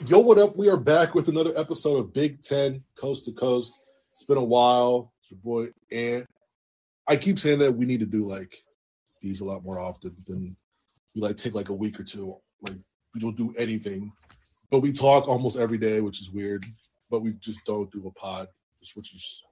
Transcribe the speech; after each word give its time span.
Yo, 0.00 0.18
what 0.18 0.38
up? 0.38 0.56
We 0.56 0.68
are 0.68 0.76
back 0.76 1.14
with 1.14 1.28
another 1.28 1.56
episode 1.56 1.98
of 1.98 2.12
Big 2.12 2.42
Ten 2.42 2.82
Coast 2.96 3.26
to 3.26 3.32
Coast. 3.32 3.78
It's 4.12 4.24
been 4.24 4.36
a 4.36 4.44
while. 4.44 5.12
It's 5.20 5.30
your 5.30 5.38
boy 5.38 5.72
and 5.92 6.26
I 7.06 7.16
keep 7.16 7.38
saying 7.38 7.60
that 7.60 7.72
we 7.72 7.86
need 7.86 8.00
to 8.00 8.06
do 8.06 8.26
like 8.26 8.56
these 9.22 9.40
a 9.40 9.44
lot 9.44 9.62
more 9.62 9.78
often 9.78 10.16
than 10.26 10.56
we 11.14 11.20
like 11.20 11.36
take 11.36 11.54
like 11.54 11.68
a 11.68 11.74
week 11.74 12.00
or 12.00 12.02
two. 12.02 12.36
Like 12.60 12.76
we 13.14 13.20
don't 13.20 13.36
do 13.36 13.54
anything, 13.56 14.12
but 14.70 14.80
we 14.80 14.92
talk 14.92 15.28
almost 15.28 15.56
every 15.56 15.78
day, 15.78 16.00
which 16.00 16.20
is 16.20 16.30
weird. 16.30 16.66
But 17.08 17.22
we 17.22 17.32
just 17.34 17.60
don't 17.64 17.90
do 17.92 18.06
a 18.06 18.10
pod, 18.18 18.48
which 18.94 19.14
is 19.14 19.42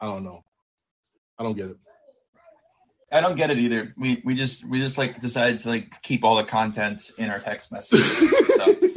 I 0.00 0.06
don't 0.06 0.24
know. 0.24 0.42
I 1.38 1.42
don't 1.42 1.56
get 1.56 1.68
it. 1.68 1.76
I 3.12 3.20
don't 3.20 3.36
get 3.36 3.50
it 3.50 3.58
either. 3.58 3.92
We 3.98 4.22
we 4.24 4.34
just 4.34 4.64
we 4.66 4.80
just 4.80 4.96
like 4.96 5.20
decided 5.20 5.58
to 5.60 5.68
like 5.68 6.02
keep 6.02 6.24
all 6.24 6.36
the 6.36 6.44
content 6.44 7.10
in 7.18 7.30
our 7.30 7.40
text 7.40 7.70
messages. 7.70 8.30
so. 8.56 8.74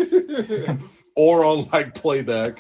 or 1.16 1.46
on 1.46 1.68
like 1.71 1.94
playback. 1.94 2.60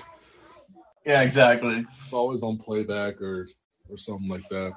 Yeah, 1.05 1.21
exactly. 1.21 1.85
It's 2.01 2.13
always 2.13 2.43
on 2.43 2.57
playback 2.57 3.21
or 3.21 3.47
or 3.89 3.97
something 3.97 4.27
like 4.27 4.47
that. 4.49 4.73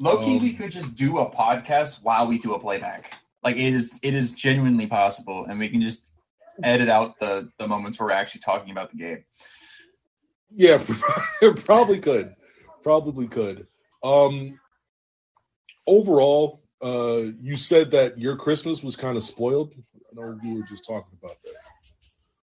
Low 0.00 0.18
key, 0.18 0.36
um, 0.36 0.42
we 0.42 0.54
could 0.54 0.72
just 0.72 0.94
do 0.96 1.18
a 1.18 1.30
podcast 1.30 2.02
while 2.02 2.26
we 2.26 2.38
do 2.38 2.54
a 2.54 2.58
playback. 2.58 3.20
Like 3.44 3.56
it 3.56 3.74
is, 3.74 3.92
it 4.02 4.14
is 4.14 4.32
genuinely 4.32 4.86
possible, 4.86 5.46
and 5.48 5.58
we 5.58 5.68
can 5.68 5.80
just 5.80 6.10
edit 6.62 6.88
out 6.88 7.18
the 7.20 7.50
the 7.58 7.68
moments 7.68 7.98
where 7.98 8.08
we're 8.08 8.14
actually 8.14 8.40
talking 8.40 8.70
about 8.70 8.90
the 8.90 8.96
game. 8.96 9.24
Yeah, 10.50 10.82
probably 11.56 11.98
could, 12.00 12.34
probably 12.82 13.28
could. 13.28 13.66
Um, 14.02 14.58
overall, 15.86 16.62
uh, 16.82 17.22
you 17.40 17.56
said 17.56 17.90
that 17.92 18.18
your 18.18 18.36
Christmas 18.36 18.82
was 18.82 18.96
kind 18.96 19.16
of 19.16 19.24
spoiled. 19.24 19.74
I 19.94 20.20
know 20.20 20.38
we 20.42 20.54
were 20.54 20.66
just 20.66 20.84
talking 20.86 21.18
about 21.20 21.36
that. 21.44 21.63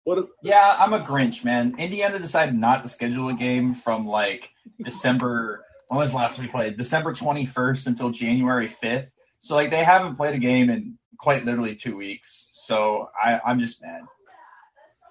What? 0.08 0.26
yeah, 0.42 0.74
I'm 0.78 0.94
a 0.94 1.00
Grinch, 1.00 1.44
man. 1.44 1.74
Indiana 1.76 2.18
decided 2.18 2.54
not 2.54 2.82
to 2.82 2.88
schedule 2.88 3.28
a 3.28 3.34
game 3.34 3.74
from 3.74 4.06
like 4.06 4.48
December. 4.82 5.66
when 5.88 6.00
was 6.00 6.12
the 6.12 6.16
last 6.16 6.40
we 6.40 6.46
played? 6.46 6.78
December 6.78 7.12
21st 7.12 7.88
until 7.88 8.08
January 8.08 8.70
5th. 8.70 9.08
So 9.40 9.54
like 9.54 9.68
they 9.68 9.84
haven't 9.84 10.16
played 10.16 10.34
a 10.34 10.38
game 10.38 10.70
in 10.70 10.96
quite 11.18 11.44
literally 11.44 11.76
two 11.76 11.94
weeks. 11.94 12.48
So 12.54 13.10
I, 13.22 13.38
I'm 13.44 13.60
just 13.60 13.82
mad. 13.82 14.00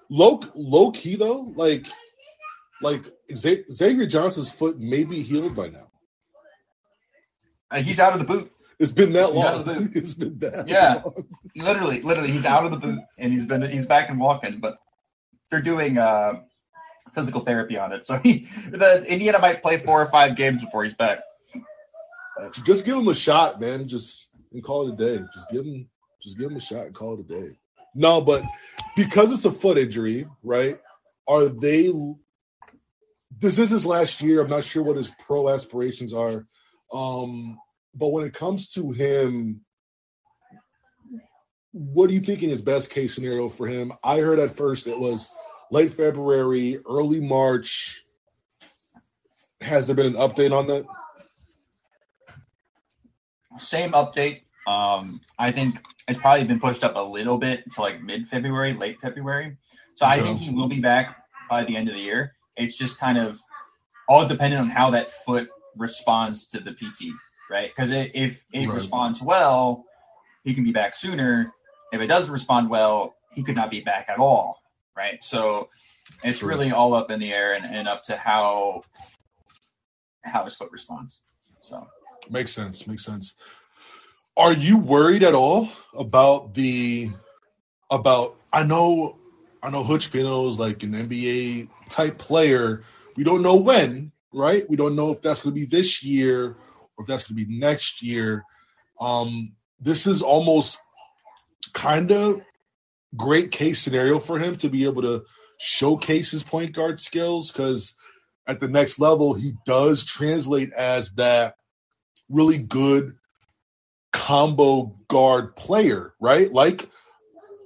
Low 0.09 0.41
low 0.55 0.89
key 0.89 1.15
though, 1.15 1.53
like 1.55 1.85
like 2.81 3.03
Xavier 3.35 4.07
Johnson's 4.07 4.49
foot 4.49 4.79
may 4.79 5.03
be 5.03 5.21
healed 5.21 5.55
by 5.55 5.67
now. 5.67 5.91
Uh, 7.69 7.83
he's 7.83 7.99
out 7.99 8.13
of 8.13 8.19
the 8.19 8.25
boot. 8.25 8.51
It's 8.79 8.91
been 8.91 9.13
that 9.13 9.27
he's 9.27 9.35
long. 9.35 9.91
It's 9.95 10.13
been 10.15 10.39
that. 10.39 10.67
Yeah, 10.67 11.01
long. 11.05 11.27
literally, 11.55 12.01
literally, 12.01 12.31
he's 12.31 12.45
out 12.45 12.65
of 12.65 12.71
the 12.71 12.77
boot 12.77 12.99
and 13.19 13.31
he's 13.31 13.45
been 13.45 13.61
he's 13.69 13.85
back 13.85 14.09
and 14.09 14.19
walking. 14.19 14.59
But 14.59 14.79
they're 15.49 15.61
doing 15.61 15.97
uh, 15.97 16.41
physical 17.13 17.41
therapy 17.41 17.77
on 17.77 17.93
it, 17.93 18.05
so 18.05 18.17
he 18.17 18.47
the 18.69 19.03
Indiana 19.07 19.39
might 19.39 19.61
play 19.61 19.77
four 19.77 20.01
or 20.01 20.07
five 20.07 20.35
games 20.35 20.61
before 20.61 20.83
he's 20.83 20.93
back. 20.93 21.19
Just 22.63 22.85
give 22.85 22.97
him 22.97 23.07
a 23.07 23.13
shot, 23.13 23.59
man. 23.59 23.87
Just 23.87 24.27
and 24.53 24.63
call 24.63 24.87
it 24.87 24.93
a 24.93 24.95
day. 24.95 25.23
Just 25.33 25.49
give 25.49 25.65
him, 25.65 25.87
just 26.21 26.37
give 26.37 26.51
him 26.51 26.57
a 26.57 26.61
shot 26.61 26.85
and 26.85 26.95
call 26.95 27.13
it 27.13 27.19
a 27.19 27.23
day. 27.23 27.57
No, 27.95 28.21
but 28.21 28.43
because 28.95 29.31
it's 29.31 29.45
a 29.45 29.51
foot 29.51 29.77
injury, 29.77 30.27
right? 30.43 30.79
Are 31.27 31.45
they? 31.45 31.91
This 33.39 33.59
is 33.59 33.69
his 33.69 33.85
last 33.85 34.21
year. 34.21 34.41
I'm 34.41 34.49
not 34.49 34.63
sure 34.63 34.83
what 34.83 34.97
his 34.97 35.11
pro 35.25 35.49
aspirations 35.49 36.13
are. 36.13 36.45
Um, 36.93 37.57
but 37.93 38.09
when 38.09 38.25
it 38.25 38.33
comes 38.33 38.71
to 38.71 38.91
him, 38.91 39.61
what 41.77 42.09
are 42.09 42.13
you 42.13 42.21
thinking 42.21 42.49
is 42.49 42.61
best 42.61 42.89
case 42.89 43.13
scenario 43.13 43.49
for 43.49 43.67
him? 43.67 43.93
I 44.03 44.19
heard 44.19 44.39
at 44.39 44.55
first 44.55 44.87
it 44.87 44.97
was 44.97 45.31
late 45.71 45.93
February, 45.93 46.79
early 46.89 47.19
March. 47.19 48.03
Has 49.61 49.87
there 49.87 49.95
been 49.95 50.07
an 50.07 50.13
update 50.13 50.51
on 50.51 50.67
that? 50.67 50.85
Same 53.59 53.91
update. 53.91 54.41
Um, 54.67 55.21
I 55.37 55.51
think 55.51 55.79
it's 56.07 56.19
probably 56.19 56.45
been 56.45 56.59
pushed 56.59 56.83
up 56.83 56.95
a 56.95 57.01
little 57.01 57.37
bit 57.37 57.71
to 57.73 57.81
like 57.81 58.01
mid 58.01 58.27
February, 58.27 58.73
late 58.73 58.99
February. 58.99 59.57
So 59.95 60.05
I 60.05 60.21
think 60.21 60.39
he 60.39 60.51
will 60.51 60.67
be 60.67 60.79
back 60.79 61.17
by 61.49 61.63
the 61.63 61.75
end 61.75 61.89
of 61.89 61.95
the 61.95 62.01
year. 62.01 62.33
It's 62.55 62.77
just 62.77 62.99
kind 62.99 63.17
of 63.17 63.39
all 64.07 64.27
dependent 64.27 64.61
on 64.61 64.69
how 64.69 64.91
that 64.91 65.09
foot 65.09 65.49
responds 65.75 66.47
to 66.49 66.59
the 66.59 66.71
PT, 66.71 67.13
right? 67.49 67.71
Because 67.75 67.91
if 67.91 68.43
it 68.51 68.67
right. 68.67 68.73
responds 68.73 69.21
well, 69.21 69.85
he 70.43 70.53
can 70.53 70.63
be 70.63 70.71
back 70.71 70.95
sooner. 70.95 71.51
If 71.91 72.01
it 72.01 72.07
doesn't 72.07 72.31
respond 72.31 72.69
well, 72.69 73.15
he 73.33 73.43
could 73.43 73.55
not 73.55 73.69
be 73.69 73.81
back 73.81 74.07
at 74.09 74.19
all, 74.19 74.61
right? 74.95 75.23
So 75.23 75.69
it's 76.23 76.39
True. 76.39 76.49
really 76.49 76.71
all 76.71 76.93
up 76.93 77.11
in 77.11 77.19
the 77.19 77.31
air 77.31 77.53
and, 77.53 77.65
and 77.65 77.87
up 77.87 78.03
to 78.05 78.17
how 78.17 78.83
how 80.23 80.43
his 80.43 80.55
foot 80.55 80.71
responds. 80.71 81.21
So 81.61 81.87
makes 82.29 82.51
sense. 82.51 82.87
Makes 82.87 83.05
sense. 83.05 83.35
Are 84.35 84.53
you 84.53 84.77
worried 84.77 85.23
at 85.23 85.33
all 85.33 85.69
about 85.95 86.53
the 86.53 87.11
about? 87.89 88.35
I 88.53 88.63
know, 88.63 89.17
I 89.61 89.69
know. 89.69 89.83
Hood-Schifino's 89.83 90.59
like 90.59 90.83
an 90.83 90.91
NBA 90.91 91.69
type 91.89 92.17
player. 92.17 92.83
We 93.15 93.23
don't 93.23 93.41
know 93.41 93.55
when, 93.55 94.11
right? 94.33 94.67
We 94.69 94.75
don't 94.77 94.95
know 94.95 95.11
if 95.11 95.21
that's 95.21 95.41
going 95.41 95.55
to 95.55 95.59
be 95.59 95.65
this 95.65 96.03
year 96.03 96.55
or 96.97 97.01
if 97.01 97.07
that's 97.07 97.23
going 97.23 97.37
to 97.37 97.45
be 97.45 97.57
next 97.57 98.01
year. 98.01 98.43
Um, 98.99 99.53
this 99.79 100.07
is 100.07 100.21
almost 100.21 100.79
kind 101.73 102.11
of 102.11 102.41
great 103.15 103.51
case 103.51 103.79
scenario 103.79 104.19
for 104.19 104.39
him 104.39 104.57
to 104.57 104.69
be 104.69 104.85
able 104.85 105.01
to 105.01 105.23
showcase 105.59 106.31
his 106.31 106.43
point 106.43 106.73
guard 106.73 106.99
skills 106.99 107.51
because 107.51 107.95
at 108.47 108.59
the 108.59 108.67
next 108.67 108.99
level 108.99 109.33
he 109.33 109.53
does 109.65 110.05
translate 110.05 110.71
as 110.73 111.13
that 111.13 111.55
really 112.29 112.57
good 112.57 113.15
combo 114.13 114.95
guard 115.07 115.55
player, 115.55 116.13
right? 116.19 116.51
Like 116.51 116.89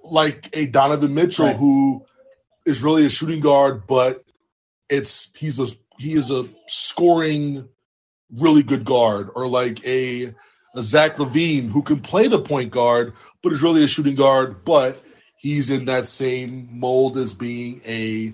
like 0.03 0.49
a 0.53 0.65
Donovan 0.65 1.13
Mitchell 1.13 1.47
right. 1.47 1.55
who 1.55 2.05
is 2.65 2.83
really 2.83 3.05
a 3.05 3.09
shooting 3.09 3.39
guard, 3.39 3.87
but 3.87 4.23
it's 4.89 5.29
he's 5.35 5.59
a 5.59 5.67
he 5.97 6.13
is 6.13 6.31
a 6.31 6.47
scoring 6.67 7.67
really 8.31 8.63
good 8.63 8.85
guard, 8.85 9.29
or 9.35 9.47
like 9.47 9.85
a, 9.85 10.25
a 10.27 10.35
Zach 10.79 11.15
LaVine, 11.17 11.69
who 11.69 11.81
can 11.81 11.99
play 11.99 12.27
the 12.27 12.41
point 12.41 12.71
guard, 12.71 13.13
but 13.43 13.53
is 13.53 13.61
really 13.61 13.83
a 13.83 13.87
shooting 13.87 14.15
guard, 14.15 14.63
but 14.63 15.01
he's 15.37 15.69
in 15.69 15.85
that 15.85 16.07
same 16.07 16.69
mold 16.71 17.17
as 17.17 17.33
being 17.33 17.81
a 17.85 18.33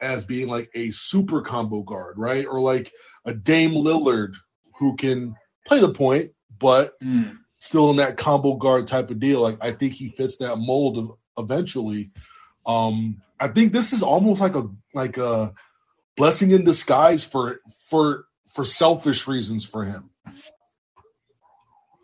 as 0.00 0.24
being 0.24 0.48
like 0.48 0.68
a 0.74 0.90
super 0.90 1.42
combo 1.42 1.82
guard, 1.82 2.18
right? 2.18 2.46
Or 2.46 2.60
like 2.60 2.92
a 3.24 3.32
Dame 3.32 3.72
Lillard 3.72 4.34
who 4.78 4.96
can 4.96 5.36
play 5.66 5.80
the 5.80 5.92
point, 5.92 6.32
but 6.58 7.00
mm 7.00 7.38
still 7.62 7.90
in 7.90 7.96
that 7.96 8.16
combo 8.16 8.56
guard 8.56 8.88
type 8.88 9.08
of 9.08 9.20
deal. 9.20 9.40
Like 9.40 9.56
I 9.60 9.70
think 9.70 9.94
he 9.94 10.08
fits 10.08 10.38
that 10.38 10.56
mold 10.56 10.98
of 10.98 11.12
eventually. 11.38 12.10
Um, 12.66 13.22
I 13.38 13.46
think 13.48 13.72
this 13.72 13.92
is 13.92 14.02
almost 14.02 14.40
like 14.40 14.56
a 14.56 14.68
like 14.94 15.16
a 15.16 15.54
blessing 16.16 16.50
in 16.50 16.64
disguise 16.64 17.22
for 17.22 17.60
for 17.88 18.24
for 18.48 18.64
selfish 18.64 19.28
reasons 19.28 19.64
for 19.64 19.84
him. 19.84 20.10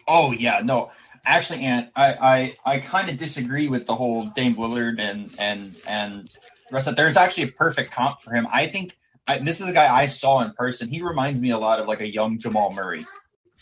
Oh 0.09 0.33
yeah, 0.33 0.61
no. 0.65 0.91
Actually, 1.25 1.65
Ant, 1.65 1.91
I 1.95 2.57
I, 2.65 2.75
I 2.75 2.79
kind 2.79 3.11
of 3.11 3.19
disagree 3.19 3.69
with 3.69 3.87
the 3.87 3.95
whole 3.95 4.27
Dame 4.27 4.57
Lillard 4.57 4.99
and 4.99 5.31
and 5.39 5.77
and 5.87 6.31
rest 6.73 6.89
of 6.89 6.97
there's 6.97 7.17
actually 7.17 7.45
a 7.45 7.53
perfect 7.53 7.93
comp 7.93 8.23
for 8.23 8.35
him. 8.35 8.49
I 8.53 8.67
think 8.67 8.97
I, 9.27 9.39
this 9.39 9.61
is 9.61 9.69
a 9.69 9.73
guy 9.73 9.95
I 9.95 10.07
saw 10.07 10.41
in 10.41 10.53
person. 10.53 10.89
He 10.89 11.03
reminds 11.03 11.41
me 11.41 11.51
a 11.51 11.59
lot 11.59 11.79
of 11.79 11.87
like 11.87 12.01
a 12.01 12.09
young 12.09 12.39
Jamal 12.39 12.73
Murray. 12.73 13.07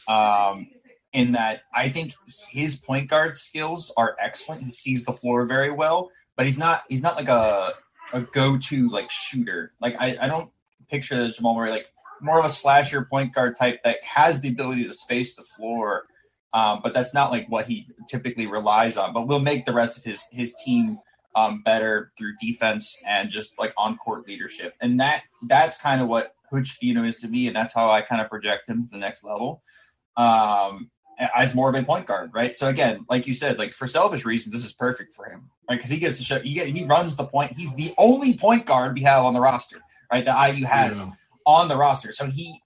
Um, 0.06 0.68
in 1.12 1.32
that 1.32 1.62
I 1.74 1.88
think 1.88 2.14
his 2.48 2.76
point 2.76 3.08
guard 3.08 3.36
skills 3.36 3.90
are 3.96 4.16
excellent. 4.20 4.62
He 4.62 4.70
sees 4.70 5.04
the 5.04 5.12
floor 5.12 5.46
very 5.46 5.70
well, 5.70 6.10
but 6.36 6.46
he's 6.46 6.58
not 6.58 6.84
he's 6.88 7.02
not 7.02 7.16
like 7.16 7.28
a 7.28 7.72
a 8.12 8.20
go 8.20 8.58
to 8.58 8.88
like 8.90 9.10
shooter. 9.10 9.72
Like 9.80 9.96
I, 9.98 10.16
I 10.20 10.28
don't 10.28 10.50
picture 10.90 11.26
Jamal 11.28 11.56
Murray 11.56 11.70
like 11.70 11.90
more 12.20 12.38
of 12.38 12.44
a 12.44 12.50
slasher 12.50 13.04
point 13.04 13.34
guard 13.34 13.56
type 13.56 13.82
that 13.82 14.02
has 14.04 14.40
the 14.40 14.48
ability 14.48 14.86
to 14.86 14.94
space 14.94 15.34
the 15.34 15.42
floor. 15.42 16.04
Um, 16.56 16.80
but 16.82 16.94
that's 16.94 17.12
not 17.12 17.30
like 17.30 17.46
what 17.48 17.66
he 17.66 17.86
typically 18.08 18.46
relies 18.46 18.96
on. 18.96 19.12
But 19.12 19.26
will 19.26 19.40
make 19.40 19.66
the 19.66 19.74
rest 19.74 19.98
of 19.98 20.04
his 20.04 20.24
his 20.32 20.54
team 20.64 20.98
um, 21.34 21.62
better 21.62 22.12
through 22.16 22.34
defense 22.40 22.96
and 23.06 23.30
just 23.30 23.52
like 23.58 23.74
on 23.76 23.98
court 23.98 24.26
leadership. 24.26 24.74
And 24.80 24.98
that 25.00 25.24
that's 25.42 25.78
kind 25.78 26.00
of 26.00 26.08
what 26.08 26.34
Hood-Schifino 26.50 27.06
is 27.06 27.16
to 27.18 27.28
me, 27.28 27.46
and 27.46 27.54
that's 27.54 27.74
how 27.74 27.90
I 27.90 28.00
kind 28.00 28.22
of 28.22 28.30
project 28.30 28.68
him 28.68 28.86
to 28.86 28.90
the 28.90 28.98
next 28.98 29.22
level. 29.22 29.62
Um, 30.16 30.90
as 31.18 31.54
more 31.54 31.68
of 31.68 31.74
a 31.74 31.82
point 31.82 32.06
guard, 32.06 32.30
right? 32.34 32.56
So 32.56 32.68
again, 32.68 33.06
like 33.08 33.26
you 33.26 33.34
said, 33.34 33.58
like 33.58 33.72
for 33.72 33.86
selfish 33.86 34.24
reasons, 34.24 34.54
this 34.54 34.64
is 34.64 34.72
perfect 34.72 35.14
for 35.14 35.26
him, 35.26 35.50
right? 35.68 35.76
Because 35.76 35.90
he 35.90 35.98
gets 35.98 36.18
to 36.18 36.24
show, 36.24 36.40
he, 36.40 36.54
get, 36.54 36.68
he 36.68 36.84
runs 36.84 37.16
the 37.16 37.24
point. 37.24 37.52
He's 37.52 37.74
the 37.74 37.94
only 37.98 38.36
point 38.36 38.66
guard 38.66 38.94
we 38.94 39.02
have 39.02 39.24
on 39.24 39.32
the 39.34 39.40
roster, 39.40 39.78
right? 40.12 40.24
That 40.24 40.54
IU 40.54 40.66
has 40.66 40.98
yeah. 40.98 41.10
on 41.46 41.68
the 41.68 41.76
roster. 41.76 42.12
So 42.12 42.26
he, 42.26 42.60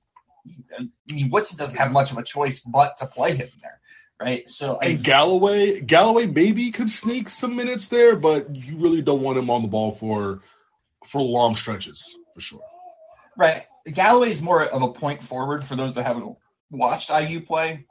I 0.78 0.88
mean, 1.12 1.30
Woodson 1.30 1.58
doesn't 1.58 1.76
have 1.76 1.92
much 1.92 2.10
of 2.10 2.18
a 2.18 2.22
choice 2.22 2.60
but 2.60 2.96
to 2.98 3.06
play 3.06 3.36
him 3.36 3.48
there, 3.62 3.79
right? 4.20 4.48
So 4.48 4.78
I, 4.80 4.86
And 4.86 5.02
Galloway, 5.04 5.80
Galloway 5.80 6.26
maybe 6.26 6.70
could 6.70 6.90
sneak 6.90 7.28
some 7.28 7.56
minutes 7.56 7.88
there, 7.88 8.16
but 8.16 8.54
you 8.54 8.76
really 8.76 9.02
don't 9.02 9.22
want 9.22 9.38
him 9.38 9.50
on 9.50 9.62
the 9.62 9.68
ball 9.68 9.92
for 9.92 10.40
for 11.06 11.20
long 11.22 11.56
stretches 11.56 12.16
for 12.34 12.40
sure. 12.40 12.60
right, 13.36 13.64
Galloway 13.90 14.30
is 14.30 14.42
more 14.42 14.64
of 14.64 14.82
a 14.82 14.92
point 14.92 15.24
forward 15.24 15.64
for 15.64 15.74
those 15.74 15.94
that 15.94 16.04
haven't 16.04 16.36
watched 16.70 17.10
IU 17.10 17.40
play. 17.40 17.86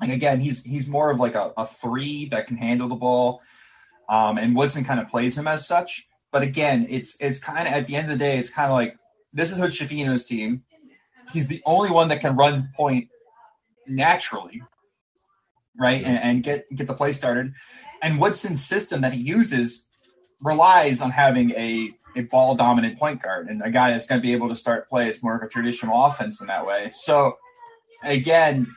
And 0.00 0.10
again, 0.10 0.40
he's 0.40 0.64
he's 0.64 0.88
more 0.88 1.10
of 1.10 1.20
like 1.20 1.34
a, 1.34 1.52
a 1.56 1.66
three 1.66 2.26
that 2.30 2.46
can 2.46 2.56
handle 2.56 2.88
the 2.88 2.96
ball, 2.96 3.42
um, 4.08 4.38
and 4.38 4.56
Woodson 4.56 4.84
kind 4.84 4.98
of 4.98 5.08
plays 5.08 5.38
him 5.38 5.46
as 5.46 5.66
such. 5.66 6.08
But 6.32 6.42
again, 6.42 6.86
it's 6.90 7.16
it's 7.20 7.38
kind 7.38 7.68
of 7.68 7.74
at 7.74 7.86
the 7.86 7.94
end 7.94 8.10
of 8.10 8.18
the 8.18 8.24
day, 8.24 8.38
it's 8.38 8.50
kind 8.50 8.70
of 8.70 8.74
like 8.74 8.96
this 9.32 9.52
is 9.52 9.58
Hood-Schifino's 9.58 10.24
team. 10.24 10.64
He's 11.32 11.46
the 11.46 11.62
only 11.64 11.90
one 11.90 12.08
that 12.08 12.20
can 12.20 12.36
run 12.36 12.70
point 12.76 13.08
naturally, 13.86 14.62
right, 15.78 16.02
and, 16.02 16.18
and 16.18 16.42
get 16.42 16.66
get 16.74 16.86
the 16.86 16.94
play 16.94 17.12
started. 17.12 17.52
And 18.02 18.20
Woodson's 18.20 18.64
system 18.64 19.00
that 19.02 19.12
he 19.12 19.20
uses 19.20 19.86
relies 20.40 21.00
on 21.00 21.10
having 21.10 21.50
a 21.52 21.96
a 22.16 22.22
ball 22.22 22.54
dominant 22.54 22.98
point 22.98 23.20
guard 23.20 23.48
and 23.48 23.60
a 23.62 23.70
guy 23.70 23.90
that's 23.90 24.06
going 24.06 24.20
to 24.20 24.22
be 24.22 24.32
able 24.32 24.48
to 24.48 24.56
start 24.56 24.88
play. 24.88 25.08
It's 25.08 25.22
more 25.22 25.36
of 25.36 25.42
a 25.42 25.48
traditional 25.48 26.04
offense 26.04 26.40
in 26.40 26.46
that 26.46 26.64
way. 26.64 26.90
So 26.92 27.38
again, 28.04 28.72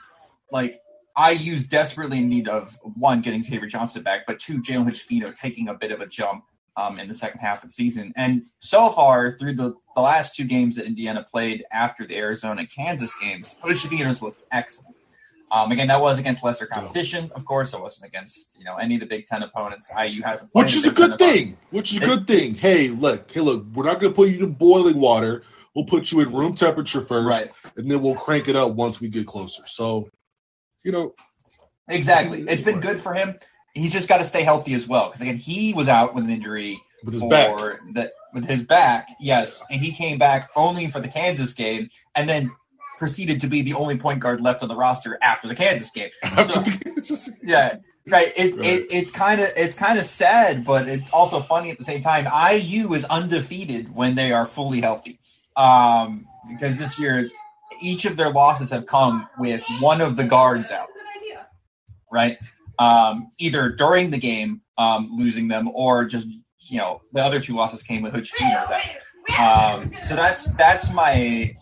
like 0.51 0.81
I 1.15 1.31
use 1.31 1.67
desperately 1.67 2.17
in 2.17 2.29
need 2.29 2.47
of 2.47 2.79
one 2.95 3.21
getting 3.21 3.44
Xavier 3.44 3.67
Johnson 3.67 4.01
back, 4.01 4.25
but 4.25 4.39
two 4.39 4.61
Jalen 4.61 4.85
Hood-Schifino 4.85 5.38
taking 5.38 5.67
a 5.67 5.75
bit 5.75 5.91
of 5.91 6.01
a 6.01 6.07
jump 6.07 6.45
um, 6.77 6.99
in 6.99 7.07
the 7.07 7.13
second 7.13 7.39
half 7.39 7.63
of 7.63 7.69
the 7.69 7.73
season. 7.73 8.11
And 8.15 8.47
so 8.59 8.89
far 8.89 9.38
through 9.38 9.53
the, 9.53 9.75
the 9.95 10.01
last 10.01 10.35
two 10.35 10.45
games 10.45 10.75
that 10.75 10.85
Indiana 10.85 11.25
played 11.31 11.63
after 11.71 12.07
the 12.07 12.15
Arizona 12.17 12.65
Kansas 12.65 13.13
games, 13.21 13.55
Hood-Schifino's 13.61 14.21
looked 14.21 14.44
excellent. 14.51 14.96
Um, 15.49 15.71
again, 15.71 15.88
that 15.88 16.01
was 16.01 16.19
against 16.19 16.44
lesser 16.44 16.65
competition, 16.65 17.31
of 17.33 17.45
course. 17.45 17.73
It 17.73 17.79
wasn't 17.81 18.09
against 18.09 18.57
you 18.59 18.65
know 18.65 18.75
any 18.75 18.95
of 18.95 18.99
the 19.01 19.05
Big 19.07 19.27
Ten 19.27 19.44
opponents. 19.44 19.89
IU 19.97 20.21
hasn't, 20.21 20.49
Which 20.53 20.75
is 20.75 20.85
a 20.85 20.91
good 20.91 21.13
opponents. 21.13 21.23
thing. 21.41 21.57
Which 21.71 21.91
is 21.94 21.97
a 22.01 22.05
good 22.05 22.27
thing. 22.27 22.53
Hey, 22.55 22.89
look, 22.89 23.31
hey, 23.31 23.39
look, 23.41 23.65
we're 23.73 23.85
not 23.85 23.99
gonna 24.01 24.13
put 24.13 24.29
you 24.29 24.44
in 24.45 24.53
boiling 24.53 24.99
water. 24.99 25.44
We'll 25.75 25.85
put 25.85 26.11
you 26.11 26.19
in 26.21 26.33
room 26.33 26.55
temperature 26.55 27.01
first, 27.01 27.27
Right. 27.27 27.51
and 27.77 27.89
then 27.89 28.01
we'll 28.01 28.15
crank 28.15 28.47
it 28.49 28.55
up 28.55 28.71
once 28.73 28.99
we 28.99 29.09
get 29.09 29.27
closer. 29.27 29.63
So, 29.67 30.09
you 30.83 30.91
know, 30.91 31.13
Exactly. 31.88 32.44
It's 32.47 32.63
been 32.63 32.79
good 32.79 32.99
for 32.99 33.13
him. 33.13 33.38
He's 33.73 33.94
just 33.94 34.09
got 34.09 34.17
to 34.17 34.23
stay 34.25 34.41
healthy 34.44 34.73
as 34.73 34.88
well. 34.88 35.05
Because 35.07 35.21
again, 35.21 35.38
he 35.38 35.73
was 35.73 35.88
out 35.88 36.15
with 36.15 36.23
an 36.25 36.31
injury 36.31 36.81
with 37.05 37.13
his 37.13 37.23
back. 37.23 37.55
that 37.94 38.11
with 38.33 38.44
his 38.45 38.63
back, 38.63 39.07
yes, 39.19 39.63
and 39.69 39.79
he 39.79 39.91
came 39.91 40.17
back 40.17 40.49
only 40.55 40.89
for 40.89 40.99
the 40.99 41.07
Kansas 41.07 41.53
game, 41.53 41.89
and 42.15 42.27
then 42.27 42.51
proceeded 42.97 43.41
to 43.41 43.47
be 43.47 43.61
the 43.61 43.73
only 43.73 43.97
point 43.97 44.19
guard 44.19 44.41
left 44.41 44.61
on 44.63 44.69
the 44.69 44.75
roster 44.75 45.17
after 45.21 45.47
the 45.47 45.55
Kansas 45.55 45.91
game. 45.91 46.09
So, 47.03 47.21
yeah, 47.44 47.77
right. 48.07 48.33
It, 48.35 48.55
Right. 48.57 48.65
it 48.65 48.88
it's 48.91 49.11
kind 49.11 49.39
of 49.39 49.49
it's 49.55 49.77
kind 49.77 49.97
of 49.99 50.05
sad, 50.05 50.65
but 50.65 50.88
it's 50.88 51.11
also 51.13 51.39
funny 51.39 51.71
at 51.71 51.77
the 51.77 51.83
same 51.85 52.01
time. 52.01 52.25
IU 52.25 52.94
is 52.94 53.05
undefeated 53.05 53.94
when 53.95 54.15
they 54.15 54.31
are 54.31 54.45
fully 54.45 54.81
healthy, 54.81 55.19
um, 55.55 56.25
because 56.49 56.77
this 56.77 56.97
year 56.99 57.29
each 57.81 58.05
of 58.05 58.17
their 58.17 58.31
losses 58.31 58.71
have 58.71 58.85
come 58.88 59.27
with 59.38 59.61
one 59.79 60.01
of 60.01 60.15
the 60.15 60.23
guards 60.23 60.71
out. 60.71 60.88
Right, 62.11 62.38
um, 62.79 63.31
either 63.38 63.69
during 63.69 64.09
the 64.09 64.17
game 64.17 64.61
um, 64.77 65.09
losing 65.13 65.47
them, 65.49 65.69
or 65.73 66.05
just 66.05 66.27
you 66.61 66.77
know 66.77 67.01
the 67.13 67.21
other 67.21 67.39
two 67.39 67.55
losses 67.55 67.83
came 67.83 68.01
with 68.01 68.13
Hutch 68.13 68.31
out. 68.41 68.71
Um, 69.38 69.91
so 70.01 70.15
that's 70.15 70.51
that's 70.53 70.91
my 70.94 71.55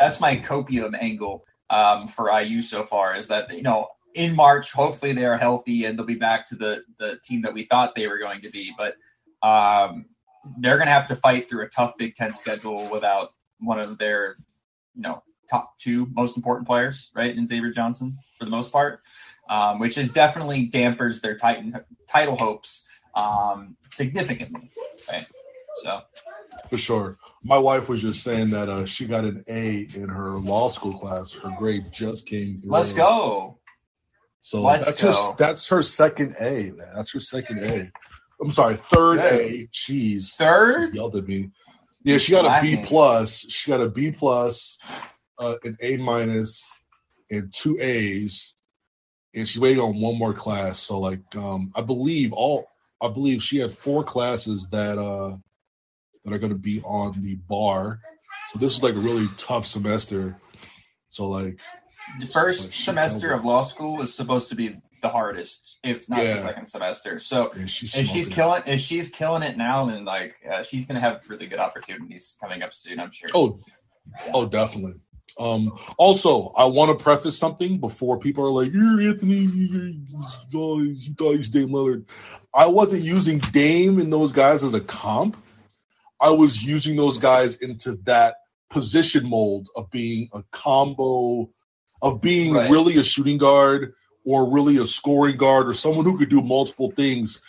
that's 0.00 0.20
my 0.20 0.36
copium 0.36 1.00
angle 1.00 1.44
um, 1.68 2.08
for 2.08 2.36
IU 2.40 2.62
so 2.62 2.82
far 2.82 3.14
is 3.14 3.28
that 3.28 3.54
you 3.54 3.62
know 3.62 3.88
in 4.14 4.34
March 4.34 4.72
hopefully 4.72 5.12
they 5.12 5.24
are 5.24 5.36
healthy 5.36 5.84
and 5.84 5.96
they'll 5.96 6.06
be 6.06 6.14
back 6.14 6.48
to 6.48 6.56
the 6.56 6.82
the 6.98 7.18
team 7.24 7.42
that 7.42 7.54
we 7.54 7.64
thought 7.66 7.94
they 7.94 8.08
were 8.08 8.18
going 8.18 8.42
to 8.42 8.50
be, 8.50 8.74
but 8.76 8.96
um, 9.46 10.06
they're 10.58 10.76
going 10.76 10.88
to 10.88 10.92
have 10.92 11.06
to 11.06 11.16
fight 11.16 11.48
through 11.48 11.64
a 11.64 11.68
tough 11.68 11.96
Big 11.98 12.16
Ten 12.16 12.32
schedule 12.32 12.90
without 12.90 13.34
one 13.60 13.78
of 13.78 13.98
their 13.98 14.36
you 14.94 15.02
know 15.02 15.22
top 15.48 15.78
two 15.78 16.06
most 16.12 16.36
important 16.36 16.66
players, 16.66 17.10
right, 17.14 17.36
in 17.36 17.46
Xavier 17.46 17.70
Johnson 17.70 18.16
for 18.38 18.44
the 18.44 18.50
most 18.50 18.72
part, 18.72 19.00
um, 19.48 19.78
which 19.78 19.98
is 19.98 20.12
definitely 20.12 20.66
dampers 20.66 21.20
their 21.20 21.36
Titan 21.36 21.76
title 22.08 22.36
hopes 22.36 22.86
um, 23.14 23.76
significantly, 23.92 24.70
right? 25.10 25.26
So. 25.82 26.00
For 26.68 26.76
sure. 26.76 27.16
My 27.42 27.58
wife 27.58 27.88
was 27.88 28.02
just 28.02 28.22
saying 28.22 28.50
that 28.50 28.68
uh, 28.68 28.84
she 28.84 29.06
got 29.06 29.24
an 29.24 29.44
A 29.48 29.88
in 29.94 30.08
her 30.08 30.32
law 30.32 30.68
school 30.68 30.92
class. 30.92 31.32
Her 31.32 31.54
grade 31.58 31.90
just 31.90 32.26
came 32.26 32.58
through. 32.58 32.70
Let's 32.70 32.92
go. 32.92 33.58
So 34.42 34.62
Let's 34.62 34.86
that's 34.86 35.00
go. 35.00 35.12
her 35.12 35.36
that's 35.36 35.68
her 35.68 35.82
second 35.82 36.36
A, 36.40 36.72
man. 36.72 36.88
That's 36.94 37.12
her 37.12 37.20
second 37.20 37.58
A. 37.64 37.90
I'm 38.40 38.50
sorry, 38.50 38.76
third 38.76 39.16
Good. 39.16 39.40
A. 39.40 39.68
Jeez. 39.68 40.34
Third? 40.34 40.80
Just 40.80 40.94
yelled 40.94 41.16
at 41.16 41.26
me. 41.26 41.50
Yeah, 42.02 42.16
she 42.18 42.32
got 42.32 42.46
a 42.46 42.62
B 42.62 42.82
plus. 42.82 43.40
She 43.50 43.70
got 43.70 43.82
a 43.82 43.88
B 43.88 44.10
plus, 44.10 44.78
uh, 45.38 45.56
an 45.64 45.76
A 45.82 45.98
minus, 45.98 46.70
and 47.30 47.52
two 47.52 47.76
A's, 47.78 48.54
and 49.34 49.46
she's 49.46 49.60
waiting 49.60 49.82
on 49.82 50.00
one 50.00 50.16
more 50.16 50.32
class. 50.32 50.78
So, 50.78 50.98
like, 50.98 51.20
um, 51.36 51.72
I 51.74 51.82
believe 51.82 52.32
all. 52.32 52.66
I 53.02 53.08
believe 53.08 53.42
she 53.42 53.58
had 53.58 53.72
four 53.72 54.04
classes 54.04 54.68
that 54.72 54.98
uh 54.98 55.36
that 56.30 56.36
are 56.36 56.38
going 56.38 56.52
to 56.52 56.58
be 56.58 56.80
on 56.82 57.20
the 57.20 57.34
bar. 57.48 58.00
So 58.52 58.58
this 58.58 58.76
is 58.76 58.82
like 58.82 58.94
a 58.94 58.98
really 58.98 59.26
tough 59.36 59.66
semester. 59.66 60.36
So 61.10 61.28
like, 61.28 61.58
The 62.20 62.26
first 62.26 62.62
Like, 62.62 62.72
semester 62.72 63.32
of 63.32 63.44
law 63.44 63.62
school 63.62 64.00
is 64.00 64.14
supposed 64.14 64.48
to 64.48 64.54
be 64.54 64.76
the 65.02 65.08
hardest, 65.08 65.78
if 65.82 66.08
not 66.08 66.22
Yeah. 66.22 66.34
the 66.34 66.40
second 66.40 66.66
semester. 66.66 67.18
So 67.18 67.52
yeah, 67.56 67.66
she's 67.66 67.96
if 67.96 68.06
she's 68.08 68.28
killing 68.28 68.62
if 68.66 68.80
she's 68.80 69.10
killing 69.10 69.42
it 69.42 69.56
now, 69.56 69.86
then 69.86 70.04
like 70.04 70.34
uh, 70.50 70.62
she's 70.62 70.86
gonna 70.86 71.00
have 71.00 71.22
really 71.28 71.46
good 71.46 71.58
opportunities 71.58 72.36
coming 72.40 72.62
up 72.62 72.74
soon. 72.74 73.00
I'm 73.00 73.10
sure. 73.12 73.28
Oh, 73.34 73.56
oh, 74.34 74.46
definitely. 74.46 75.00
Um, 75.38 75.72
also, 75.96 76.52
I 76.56 76.64
want 76.66 76.96
to 76.96 77.02
preface 77.02 77.38
something 77.38 77.78
before 77.78 78.18
people 78.18 78.44
are 78.44 78.50
like, 78.50 78.72
"You're 78.74 79.00
Anthony. 79.00 79.36
You're, 79.44 79.92
oh, 80.54 80.82
you 80.82 81.14
thought 81.14 81.36
he's 81.36 81.48
Dame 81.48 81.68
Lillard." 81.68 82.04
I 82.52 82.66
wasn't 82.66 83.02
using 83.02 83.38
Dame 83.38 84.00
and 84.00 84.12
those 84.12 84.32
guys 84.32 84.62
as 84.64 84.74
a 84.74 84.80
comp. 84.80 85.36
I 86.20 86.30
was 86.30 86.62
using 86.62 86.96
those 86.96 87.18
guys 87.18 87.56
into 87.56 87.96
that 88.04 88.36
position 88.68 89.28
mold 89.28 89.68
of 89.74 89.90
being 89.90 90.28
a 90.32 90.42
combo, 90.52 91.50
of 92.02 92.20
being 92.20 92.54
Right. 92.54 92.70
really 92.70 92.96
a 92.98 93.02
shooting 93.02 93.38
guard 93.38 93.94
or 94.24 94.50
really 94.50 94.76
a 94.76 94.86
scoring 94.86 95.36
guard 95.36 95.66
or 95.68 95.74
someone 95.74 96.04
who 96.04 96.18
could 96.18 96.28
do 96.28 96.42
multiple 96.42 96.90
things. 96.92 97.42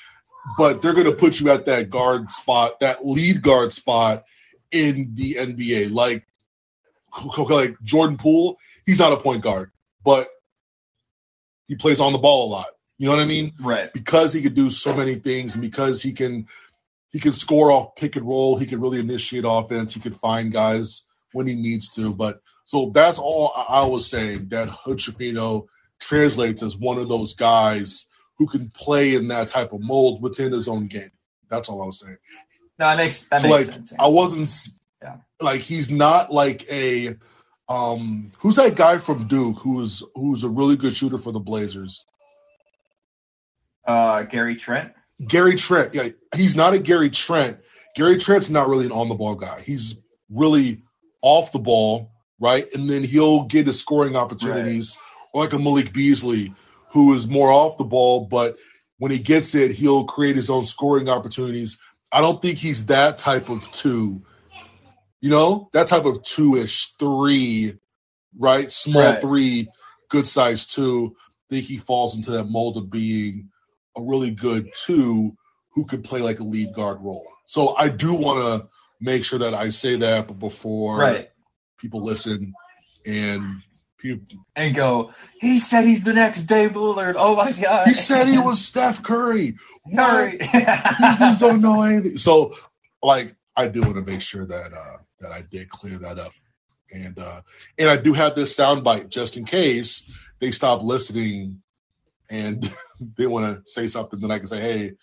But 0.58 0.82
they're 0.82 0.94
going 0.94 1.06
to 1.06 1.12
put 1.12 1.40
you 1.40 1.52
at 1.52 1.66
that 1.66 1.90
guard 1.90 2.32
spot, 2.32 2.80
that 2.80 3.06
lead 3.06 3.42
guard 3.44 3.74
spot 3.74 4.24
in 4.72 5.12
the 5.14 5.36
NBA. 5.36 5.92
Like, 5.92 6.26
like 7.50 7.76
Jordan 7.84 8.18
Poole, 8.18 8.58
he's 8.86 9.00
not 9.00 9.14
a 9.14 9.18
point 9.18 9.44
guard, 9.44 9.72
but 10.04 10.30
he 11.68 11.76
plays 11.76 12.00
on 12.00 12.14
the 12.14 12.20
ball 12.20 12.48
a 12.48 12.50
lot. 12.50 12.68
You 12.98 13.08
know 13.10 13.16
what 13.16 13.22
I 13.22 13.26
mean? 13.26 13.52
right. 13.60 13.92
Because 13.94 14.32
he 14.34 14.42
could 14.42 14.54
do 14.56 14.70
so 14.70 14.96
many 14.96 15.16
things, 15.16 15.54
and 15.56 15.62
because 15.62 16.02
he 16.02 16.14
can 16.14 16.48
he 17.12 17.20
can 17.20 17.34
score 17.34 17.72
off 17.72 17.96
pick 17.96 18.16
and 18.16 18.28
roll, 18.28 18.58
he 18.58 18.66
can 18.66 18.80
really 18.82 19.00
initiate 19.00 19.44
offense. 19.48 19.94
He 19.94 20.00
can 20.00 20.14
find 20.14 20.52
guys 20.52 21.04
when 21.34 21.48
he 21.48 21.56
needs 21.56 21.90
to. 21.92 22.14
But 22.14 22.42
so 22.66 22.92
that's 22.94 23.18
all 23.20 23.52
I 23.56 23.86
was 23.86 24.10
saying. 24.10 24.48
That 24.50 24.70
Hood-Schifino 24.70 25.68
translates 26.00 26.64
as 26.64 26.78
one 26.78 26.98
of 26.98 27.10
those 27.10 27.34
guys 27.34 28.06
who 28.38 28.48
can 28.48 28.70
play 28.72 29.16
in 29.16 29.28
that 29.28 29.50
type 29.50 29.74
of 29.74 29.82
mold 29.82 30.22
within 30.22 30.52
his 30.52 30.68
own 30.68 30.88
game. 30.88 31.12
That's 31.50 31.70
all 31.70 31.82
I 31.82 31.86
was 31.86 32.00
saying. 32.00 32.18
No, 32.80 32.86
that 32.88 32.98
makes 32.98 33.26
that 33.26 33.42
So, 33.42 33.48
makes 33.50 33.68
like, 33.68 33.76
sense. 33.76 33.94
I 34.00 34.08
wasn't 34.08 34.50
Yeah. 35.04 35.18
like 35.40 35.62
he's 35.62 35.92
not 35.92 36.32
like 36.32 36.66
a 36.72 37.16
um 37.70 38.32
who's 38.40 38.56
that 38.56 38.76
guy 38.76 38.98
from 38.98 39.28
Duke 39.28 39.58
who's 39.60 40.02
who's 40.16 40.44
a 40.44 40.50
really 40.50 40.76
good 40.78 40.96
shooter 40.96 41.18
for 41.18 41.32
the 41.32 41.40
Blazers? 41.40 42.06
uh, 43.86 44.24
Gary 44.24 44.56
Trent. 44.56 44.94
Gary 45.28 45.56
Trent. 45.56 45.94
Yeah, 45.94 46.10
he's 46.36 46.56
not 46.56 46.74
a 46.74 46.80
Gary 46.80 47.10
Trent. 47.10 47.60
Gary 47.96 48.18
Trent's 48.18 48.50
not 48.50 48.70
really 48.70 48.86
an 48.86 48.92
on 48.92 49.10
the 49.10 49.16
ball 49.16 49.36
guy. 49.36 49.62
He's 49.62 49.96
really 50.30 50.84
off 51.22 51.52
the 51.52 51.60
ball, 51.60 52.12
right? 52.40 52.66
And 52.74 52.90
then 52.90 53.04
he'll 53.04 53.44
get 53.46 53.68
his 53.68 53.80
scoring 53.80 54.16
opportunities, 54.16 54.98
or 55.34 55.44
like 55.44 55.54
a 55.54 55.60
Malik 55.60 55.94
Beasley, 55.94 56.54
who 56.92 57.14
is 57.14 57.28
more 57.28 57.52
off 57.52 57.78
the 57.78 57.84
ball, 57.84 58.26
but 58.26 58.58
when 58.98 59.12
he 59.12 59.20
gets 59.20 59.56
it, 59.56 59.72
he'll 59.72 60.06
create 60.06 60.36
his 60.36 60.50
own 60.50 60.64
scoring 60.64 61.10
opportunities. 61.10 61.78
I 62.12 62.22
don't 62.22 62.42
think 62.42 62.58
he's 62.58 62.86
that 62.88 63.18
type 63.18 63.50
of 63.50 63.70
two. 63.72 64.22
You 65.22 65.30
know, 65.30 65.70
that 65.74 65.88
type 65.88 66.06
of 66.06 66.24
two 66.24 66.56
ish, 66.56 66.94
three, 67.00 67.78
right? 68.38 68.72
Small 68.72 69.14
Right. 69.14 69.22
three, 69.22 69.70
good 70.10 70.28
size 70.28 70.66
two. 70.66 71.16
I 71.18 71.56
think 71.56 71.66
he 71.66 71.78
falls 71.78 72.16
into 72.16 72.32
that 72.32 72.46
mold 72.46 72.78
of 72.78 72.90
being 72.90 73.50
a 73.98 74.02
really 74.02 74.32
good 74.32 74.72
two 74.74 75.36
who 75.74 75.86
could 75.86 76.04
play 76.04 76.22
like 76.22 76.40
a 76.40 76.44
lead 76.44 76.74
guard 76.74 77.00
role. 77.02 77.26
So 77.46 77.76
I 77.76 77.90
do 77.90 78.14
want 78.14 78.62
to 78.64 78.68
make 79.00 79.24
sure 79.24 79.40
that 79.40 79.54
I 79.54 79.70
say 79.70 79.96
that 79.98 80.40
before 80.40 80.98
Right. 80.98 81.30
people 81.78 82.04
listen 82.04 82.54
and 83.06 83.62
He, 84.02 84.20
and 84.56 84.74
go, 84.76 85.12
he 85.40 85.60
said 85.60 85.86
he's 85.86 86.04
the 86.04 86.14
next 86.14 86.44
Dame 86.44 86.72
Lillard. 86.72 87.16
Oh 87.18 87.36
my 87.36 87.52
god. 87.52 87.88
he 87.88 87.94
said 87.94 88.28
he 88.28 88.38
was 88.38 88.64
Steph 88.64 89.04
Curry. 89.04 89.56
Curry. 89.96 90.38
These 90.40 91.18
dudes 91.18 91.40
don't 91.40 91.62
know 91.62 91.82
anything. 91.84 92.18
So, 92.18 92.56
like, 93.04 93.36
I 93.56 93.68
do 93.68 93.82
want 93.82 93.96
to 93.96 94.02
make 94.02 94.22
sure 94.22 94.46
that 94.46 94.74
uh 94.74 94.98
that 95.20 95.32
I 95.32 95.42
did 95.42 95.70
clear 95.70 95.98
that 96.00 96.18
up, 96.18 96.32
and 96.92 97.18
uh 97.20 97.42
and 97.78 97.90
I 97.90 97.98
do 97.98 98.14
have 98.14 98.34
this 98.36 98.56
soundbite 98.58 99.10
just 99.10 99.38
in 99.38 99.46
case 99.46 100.10
they 100.40 100.50
stop 100.52 100.82
listening 100.82 101.62
and 102.32 102.74
they 103.18 103.28
want 103.28 103.64
to 103.64 103.72
say 103.72 103.88
something. 103.88 104.20
Then 104.20 104.32
I 104.32 104.40
can 104.40 104.48
say, 104.48 104.60
"Hey, 104.60 104.94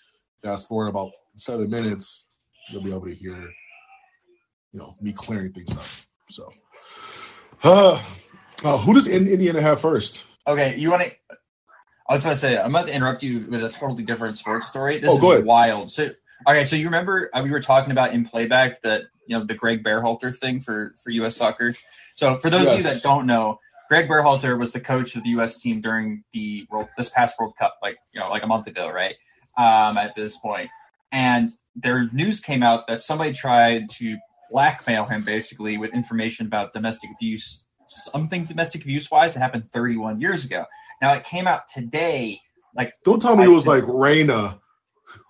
fast 0.43 0.67
forward 0.67 0.89
about 0.89 1.13
seven 1.37 1.71
minutes, 1.71 2.27
you'll 2.71 2.83
be 2.83 2.91
able 2.91 3.07
to 3.07 3.15
hear, 3.15 3.37
you 4.73 4.81
know, 4.81 4.97
me 5.01 5.13
clearing 5.13 5.53
things 5.53 5.71
up." 5.77 5.85
So, 6.31 6.53
uh, 7.63 8.03
uh 8.65 8.79
who 8.79 8.95
does 8.95 9.07
In- 9.07 9.29
Indiana 9.29 9.63
have 9.63 9.81
first? 9.81 10.25
Okay, 10.47 10.77
you 10.77 10.91
want 10.91 11.03
to? 11.03 11.13
I 12.09 12.15
was 12.15 12.23
about 12.23 12.31
to 12.31 12.37
say 12.37 12.59
I'm 12.59 12.75
about 12.75 12.87
to 12.87 12.95
interrupt 12.95 13.23
you 13.23 13.47
with 13.51 13.63
a 13.63 13.69
totally 13.69 14.03
different 14.03 14.39
sports 14.39 14.67
story. 14.67 14.99
This 14.99 15.11
Oh, 15.13 15.17
is 15.17 15.21
go 15.21 15.33
ahead. 15.33 15.45
wild. 15.45 15.93
So, 15.93 16.11
okay, 16.49 16.65
so 16.65 16.75
you 16.75 16.87
remember 16.87 17.29
uh, 17.35 17.43
we 17.43 17.51
were 17.51 17.61
talking 17.61 17.93
about 17.93 18.15
in 18.15 18.25
playback 18.25 18.81
that 18.83 19.03
you 19.27 19.39
know 19.39 19.45
the 19.45 19.55
Greg 19.55 19.85
Berhalter 19.85 20.35
thing 20.35 20.61
for 20.61 20.95
for 21.03 21.11
U.S. 21.11 21.37
Soccer. 21.37 21.77
So 22.15 22.37
for 22.37 22.49
those 22.49 22.71
of 22.71 22.79
you 22.79 22.83
that 22.85 23.03
don't 23.03 23.27
know, 23.27 23.61
Greg 23.89 24.09
Berhalter 24.09 24.59
was 24.59 24.73
the 24.73 24.81
coach 24.81 25.17
of 25.17 25.25
the 25.25 25.31
U.S. 25.31 25.61
team 25.61 25.81
during 25.81 26.23
the 26.33 26.67
world, 26.71 26.89
this 26.97 27.09
past 27.09 27.35
World 27.39 27.55
Cup, 27.59 27.77
like 27.83 27.97
you 28.13 28.21
know, 28.21 28.29
like 28.29 28.43
a 28.43 28.47
month 28.47 28.67
ago, 28.67 28.91
right? 28.91 29.15
Um, 29.57 29.97
at 29.99 30.15
this 30.15 30.37
point, 30.37 30.71
and 31.11 31.51
their 31.75 32.09
news 32.13 32.41
came 32.41 32.63
out 32.63 32.87
that 32.87 33.01
somebody 33.01 33.33
tried 33.33 33.89
to 33.91 34.17
blackmail 34.51 35.05
him 35.05 35.23
basically 35.23 35.79
with 35.79 35.93
information 35.95 36.47
about 36.47 36.73
domestic 36.73 37.11
abuse, 37.15 37.67
something 37.87 38.45
domestic 38.45 38.83
abuse 38.83 39.11
wise 39.11 39.35
that 39.35 39.41
happened 39.41 39.71
31 39.73 40.21
years 40.21 40.45
ago. 40.45 40.65
Now 41.01 41.13
it 41.15 41.25
came 41.25 41.47
out 41.47 41.69
today. 41.73 42.41
Like 42.75 42.95
Don't 43.05 43.21
tell 43.21 43.37
me 43.37 43.45
it 43.45 43.49
was 43.49 43.67
like 43.67 43.85
Reyna. 43.87 44.59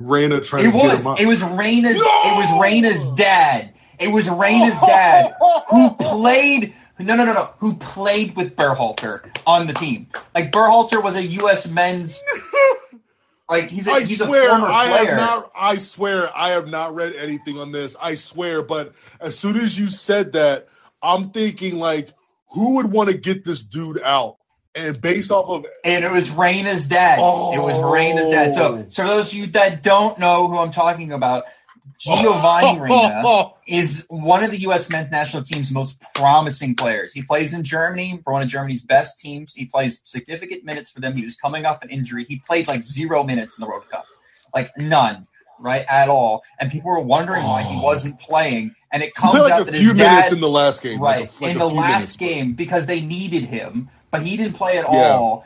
Reyna 0.00 0.40
trying 0.40 0.66
it 0.66 0.72
to 0.72 0.76
get 0.76 0.94
was, 0.94 1.00
him 1.00 1.06
up. 1.06 1.20
it 1.20 1.26
was 1.26 1.42
Reyna's, 1.42 1.96
No! 1.96 2.22
it 2.24 2.36
was 2.36 2.60
Reyna's 2.60 3.08
dad. 3.10 3.74
It 3.98 4.08
was 4.08 4.28
Reyna's 4.28 4.78
dad 4.80 5.34
who 5.70 5.94
played. 6.00 6.74
No, 6.98 7.14
no, 7.14 7.24
no, 7.24 7.32
no. 7.32 7.50
Who 7.58 7.74
played 7.76 8.34
with 8.36 8.56
Berhalter 8.56 9.24
on 9.46 9.66
the 9.66 9.72
team? 9.72 10.08
Like 10.34 10.50
Berhalter 10.52 11.02
was 11.02 11.14
a 11.16 11.22
U.S. 11.24 11.68
men's. 11.68 12.22
Like 13.50 13.70
he's 13.70 13.88
a 13.88 13.92
I 13.92 14.00
he's 14.00 14.18
swear 14.22 14.44
a 14.44 14.50
former 14.50 14.66
I 14.66 14.88
player. 14.88 15.06
have 15.06 15.16
not 15.16 15.50
I 15.58 15.76
swear 15.78 16.30
I 16.36 16.50
have 16.50 16.68
not 16.68 16.94
read 16.94 17.14
anything 17.14 17.58
on 17.58 17.72
this. 17.72 17.96
I 17.98 18.14
swear, 18.14 18.62
but 18.62 18.92
as 19.22 19.38
soon 19.38 19.56
as 19.56 19.78
you 19.78 19.88
said 19.88 20.32
that, 20.32 20.68
I'm 21.02 21.30
thinking 21.30 21.76
like 21.78 22.10
who 22.50 22.74
would 22.74 22.92
want 22.92 23.08
to 23.08 23.16
get 23.16 23.46
this 23.46 23.62
dude 23.62 24.02
out? 24.02 24.36
And 24.74 25.00
based 25.00 25.30
off 25.30 25.48
of 25.48 25.64
and 25.82 26.04
it 26.04 26.12
was 26.12 26.28
Reyna's 26.28 26.88
dad. 26.88 27.18
It 27.20 27.62
was 27.62 27.78
Reyna's 27.78 28.28
dad. 28.28 28.52
So, 28.52 28.80
Oh. 28.80 28.84
so 28.88 29.02
for 29.04 29.08
those 29.08 29.28
of 29.32 29.38
you 29.38 29.46
that 29.48 29.82
don't 29.82 30.18
know 30.18 30.46
who 30.46 30.58
I'm 30.58 30.70
talking 30.70 31.12
about, 31.12 31.44
Giovanni 31.98 32.66
oh, 32.68 32.76
Reyna 32.78 33.22
oh, 33.24 33.28
oh. 33.28 33.56
is 33.66 34.06
one 34.08 34.44
of 34.44 34.50
the 34.50 34.58
U.S. 34.62 34.88
men's 34.90 35.10
national 35.10 35.42
team's 35.42 35.70
most 35.70 35.96
promising 36.14 36.74
players. 36.74 37.12
He 37.12 37.22
plays 37.22 37.54
in 37.54 37.62
Germany 37.64 38.20
for 38.24 38.32
one 38.32 38.42
of 38.42 38.48
Germany's 38.48 38.82
best 38.82 39.18
teams. 39.18 39.54
He 39.54 39.64
plays 39.66 40.00
significant 40.04 40.64
minutes 40.64 40.90
for 40.90 41.00
them. 41.00 41.14
He 41.14 41.24
was 41.24 41.34
coming 41.34 41.66
off 41.66 41.82
an 41.82 41.90
injury. 41.90 42.24
He 42.24 42.38
played 42.40 42.68
like 42.68 42.82
zero 42.84 43.22
minutes 43.22 43.58
in 43.58 43.62
the 43.62 43.68
World 43.68 43.88
Cup, 43.90 44.06
like 44.54 44.70
none, 44.76 45.26
right 45.58 45.84
at 45.88 46.08
all. 46.08 46.42
And 46.60 46.70
people 46.70 46.90
were 46.90 47.00
wondering 47.00 47.44
why 47.44 47.62
he 47.62 47.76
Oh. 47.76 47.82
wasn't 47.82 48.18
playing. 48.20 48.74
And 48.92 49.02
it 49.02 49.06
he 49.06 49.12
comes 49.12 49.32
played 49.38 49.50
out 49.52 49.60
like 49.60 49.68
a 49.68 49.70
that 49.72 49.78
few 49.78 49.88
his 49.88 49.96
minutes 49.98 50.28
dad, 50.28 50.32
in 50.32 50.40
the 50.40 50.48
last 50.48 50.82
game. 50.82 51.00
right 51.00 51.20
Like 51.20 51.30
a, 51.30 51.42
like 51.44 51.52
in 51.52 51.58
the 51.58 51.66
last 51.68 51.90
minutes. 51.92 52.16
game 52.16 52.52
because 52.54 52.86
they 52.86 53.00
needed 53.00 53.44
him, 53.44 53.90
but 54.10 54.22
he 54.22 54.36
didn't 54.36 54.54
play 54.54 54.78
at 54.78 54.84
Yeah. 54.90 55.16
all. 55.16 55.44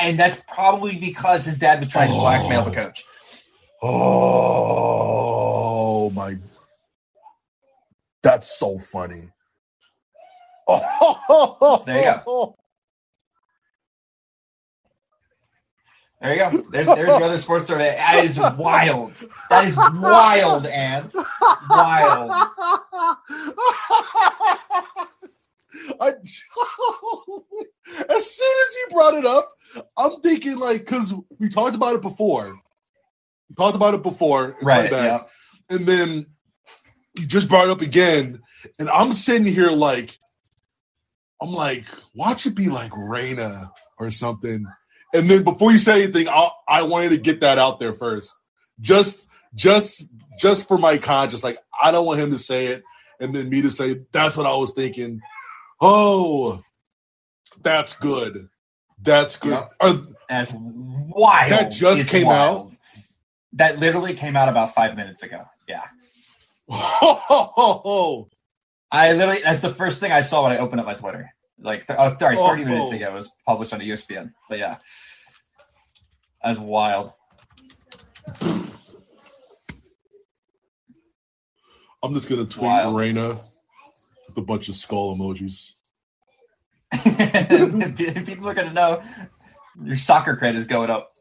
And 0.00 0.18
that's 0.18 0.40
probably 0.52 0.96
because 0.96 1.44
his 1.44 1.56
dad 1.56 1.80
was 1.80 1.88
trying 1.88 2.10
to 2.10 2.14
blackmail 2.16 2.62
the 2.62 2.70
Oh. 2.70 2.74
coach. 2.74 3.04
Oh 3.80 4.90
my 6.10 6.36
That's 8.22 8.58
so 8.58 8.78
funny. 8.78 9.30
Oh, 10.66 11.82
There 11.86 11.98
you 11.98 12.04
go. 12.04 12.56
There 16.20 16.32
you 16.32 16.38
go. 16.38 16.50
There's 16.70 16.88
there's 16.88 17.16
your 17.16 17.22
other 17.24 17.38
sports 17.38 17.66
story. 17.66 17.84
That 17.84 18.24
is 18.24 18.38
wild. 18.58 19.12
That 19.50 19.66
is 19.66 19.76
wild, 19.76 20.66
Ant. 20.66 21.14
Wild. 21.70 22.32
I, 26.00 26.08
as 28.08 28.30
soon 28.30 28.54
as 28.66 28.76
you 28.76 28.88
brought 28.90 29.14
it 29.14 29.24
up, 29.24 29.52
I'm 29.96 30.20
thinking 30.20 30.58
like 30.58 30.84
because 30.84 31.14
we 31.38 31.48
talked 31.48 31.76
about 31.76 31.94
it 31.94 32.02
before. 32.02 32.60
We 33.48 33.54
talked 33.56 33.76
about 33.76 33.94
it 33.94 34.02
before, 34.02 34.56
Right. 34.62 34.90
Yeah. 34.90 35.22
and 35.70 35.86
then 35.86 36.26
you 37.16 37.26
just 37.26 37.48
brought 37.48 37.66
it 37.66 37.70
up 37.70 37.80
again, 37.80 38.40
and 38.78 38.88
I'm 38.90 39.12
sitting 39.12 39.46
here 39.46 39.70
like, 39.70 40.18
I'm 41.40 41.52
like, 41.52 41.86
watch 42.14 42.46
it 42.46 42.54
be 42.54 42.68
like 42.68 42.92
Reyna 42.96 43.72
or 43.98 44.10
something. 44.10 44.66
And 45.14 45.30
then 45.30 45.44
before 45.44 45.72
you 45.72 45.78
say 45.78 46.02
anything, 46.04 46.28
I 46.28 46.50
I 46.68 46.82
wanted 46.82 47.10
to 47.10 47.18
get 47.18 47.40
that 47.40 47.58
out 47.58 47.80
there 47.80 47.94
first, 47.94 48.34
just 48.80 49.26
just 49.54 50.04
just 50.38 50.68
for 50.68 50.78
my 50.78 50.98
conscience. 50.98 51.42
Like 51.44 51.58
I 51.80 51.90
don't 51.92 52.06
want 52.06 52.20
him 52.20 52.32
to 52.32 52.38
say 52.38 52.66
it, 52.66 52.82
and 53.20 53.34
then 53.34 53.48
me 53.48 53.62
to 53.62 53.70
say 53.70 54.00
that's 54.12 54.36
what 54.36 54.46
I 54.46 54.54
was 54.56 54.72
thinking. 54.72 55.20
Oh, 55.80 56.62
that's 57.62 57.94
good. 57.94 58.48
That's 59.00 59.36
good. 59.36 59.50
Yep. 59.52 59.74
Are- 59.80 60.00
That's 60.28 60.52
wild. 60.54 61.50
That 61.52 61.72
just 61.72 62.02
It's 62.02 62.10
came 62.10 62.26
wild. 62.26 62.76
That 63.54 63.78
literally 63.78 64.14
came 64.14 64.36
out 64.36 64.48
about 64.48 64.74
five 64.74 64.96
minutes 64.96 65.22
ago. 65.22 65.44
Yeah. 65.66 65.84
oh, 66.70 68.28
I 68.90 69.12
literally 69.12 69.40
that's 69.42 69.62
the 69.62 69.74
first 69.74 70.00
thing 70.00 70.12
I 70.12 70.20
saw 70.20 70.42
when 70.42 70.52
I 70.52 70.58
opened 70.58 70.80
up 70.80 70.86
my 70.86 70.94
Twitter. 70.94 71.30
Like 71.60 71.86
th- 71.86 71.98
oh, 71.98 72.16
sorry, 72.18 72.36
30 72.36 72.64
minutes 72.64 72.92
ago 72.92 73.06
it 73.06 73.14
was 73.14 73.30
published 73.46 73.72
on 73.72 73.80
ESPN. 73.80 74.32
But 74.48 74.58
yeah. 74.58 74.76
That's 76.42 76.58
wild. 76.58 77.12
I'm 82.02 82.14
just 82.14 82.28
gonna 82.28 82.44
tweet 82.44 82.62
Wild. 82.62 82.96
Reyna 82.96 83.40
with 84.28 84.36
a 84.36 84.42
bunch 84.42 84.68
of 84.68 84.76
skull 84.76 85.16
emojis. 85.16 85.72
People 88.26 88.48
are 88.48 88.54
gonna 88.54 88.72
know 88.72 89.02
your 89.82 89.96
soccer 89.96 90.36
credit 90.36 90.58
is 90.58 90.66
going 90.66 90.90
up. 90.90 91.12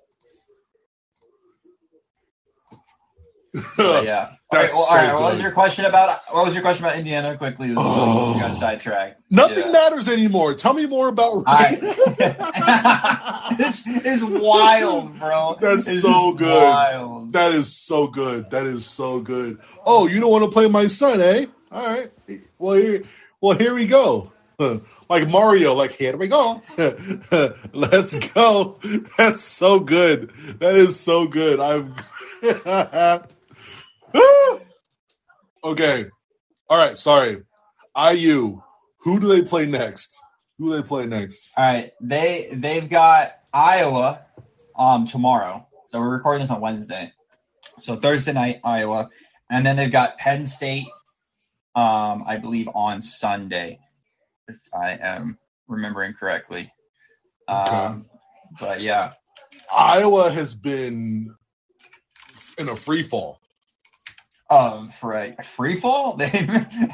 But 3.76 4.04
yeah. 4.06 4.32
All 4.50 4.60
right, 4.60 4.72
well, 4.72 4.80
all 4.82 4.88
so 4.88 4.96
right, 4.96 5.14
what 5.14 5.34
was 5.34 5.42
your 5.42 5.52
question 5.52 5.84
about 5.86 6.22
what 6.32 6.46
was 6.46 6.54
your 6.54 6.62
question 6.64 6.86
about 6.86 6.98
Indiana 6.98 7.38
quickly? 7.38 7.68
We 7.70 7.76
Oh. 7.78 8.34
got 8.40 8.56
sidetracked. 8.56 9.20
Nothing 9.30 9.66
Yeah. 9.66 9.72
matters 9.72 10.08
anymore. 10.08 10.54
Tell 10.56 10.74
me 10.74 10.86
more 10.86 11.10
about 11.10 11.44
I- 11.48 11.76
this 13.58 13.86
is 13.88 14.24
wild, 14.24 15.20
bro. 15.20 15.58
That's 15.62 15.86
This 15.86 16.02
so 16.02 16.32
good. 16.34 16.64
Wild. 16.64 17.34
that 17.34 17.52
is 17.52 17.76
so 17.76 18.08
good. 18.08 18.50
That 18.52 18.66
is 18.66 18.86
so 18.86 19.20
good. 19.20 19.60
Oh, 19.86 20.08
you 20.08 20.20
don't 20.22 20.32
want 20.32 20.46
to 20.46 20.52
play 20.52 20.68
my 20.70 20.88
son, 20.88 21.20
eh? 21.22 21.46
All 21.72 21.86
right. 21.86 22.12
Well, 22.58 22.76
here, 22.78 23.04
well, 23.42 23.58
here 23.58 23.74
we 23.74 23.86
go. 23.86 24.32
Like 25.10 25.28
Mario, 25.28 25.74
like 25.74 25.92
here 25.92 26.16
we 26.18 26.28
go. 26.30 26.62
Let's 27.74 28.16
go. 28.16 28.80
That's 29.18 29.42
so 29.42 29.80
good. 29.82 30.32
That 30.60 30.76
is 30.76 30.98
so 31.00 31.28
good. 31.28 31.60
I'm 31.60 31.94
okay. 35.64 36.06
All 36.70 36.78
right. 36.78 36.98
Sorry. 36.98 37.44
IU. 37.98 38.62
Who 39.00 39.20
do 39.20 39.28
they 39.28 39.42
play 39.42 39.66
next? 39.66 40.20
Who 40.58 40.70
do 40.70 40.82
they 40.82 40.88
play 40.88 41.06
next? 41.06 41.50
All 41.56 41.64
right, 41.64 41.92
they 42.02 42.50
they've 42.54 42.90
got 42.90 43.40
Iowa 43.54 44.26
um 44.78 45.06
tomorrow. 45.08 45.68
So 45.90 46.00
we're 46.00 46.10
recording 46.10 46.42
this 46.42 46.52
on 46.52 46.62
Wednesday. 46.62 47.14
So 47.80 47.96
Thursday 47.96 48.34
night 48.34 48.60
Iowa, 48.64 49.10
and 49.50 49.66
then 49.66 49.76
they've 49.76 49.92
got 49.92 50.18
Penn 50.18 50.46
State. 50.48 50.88
Um, 51.76 52.24
I 52.28 52.38
believe 52.38 52.68
on 52.74 53.02
Sunday, 53.02 53.80
if 54.48 54.58
I 54.74 54.98
am 55.00 55.38
remembering 55.68 56.14
correctly. 56.14 56.72
Um, 57.48 58.08
but 58.60 58.82
yeah, 58.82 59.14
Iowa 59.74 60.32
has 60.32 60.56
been 60.56 61.36
in 62.58 62.70
a 62.70 62.76
free 62.76 63.04
fall. 63.04 63.40
Uh, 64.50 64.86
for 64.86 65.14
a, 65.14 65.36
a 65.38 65.44
free 65.44 65.76
fall, 65.80 66.14
they 66.18 66.30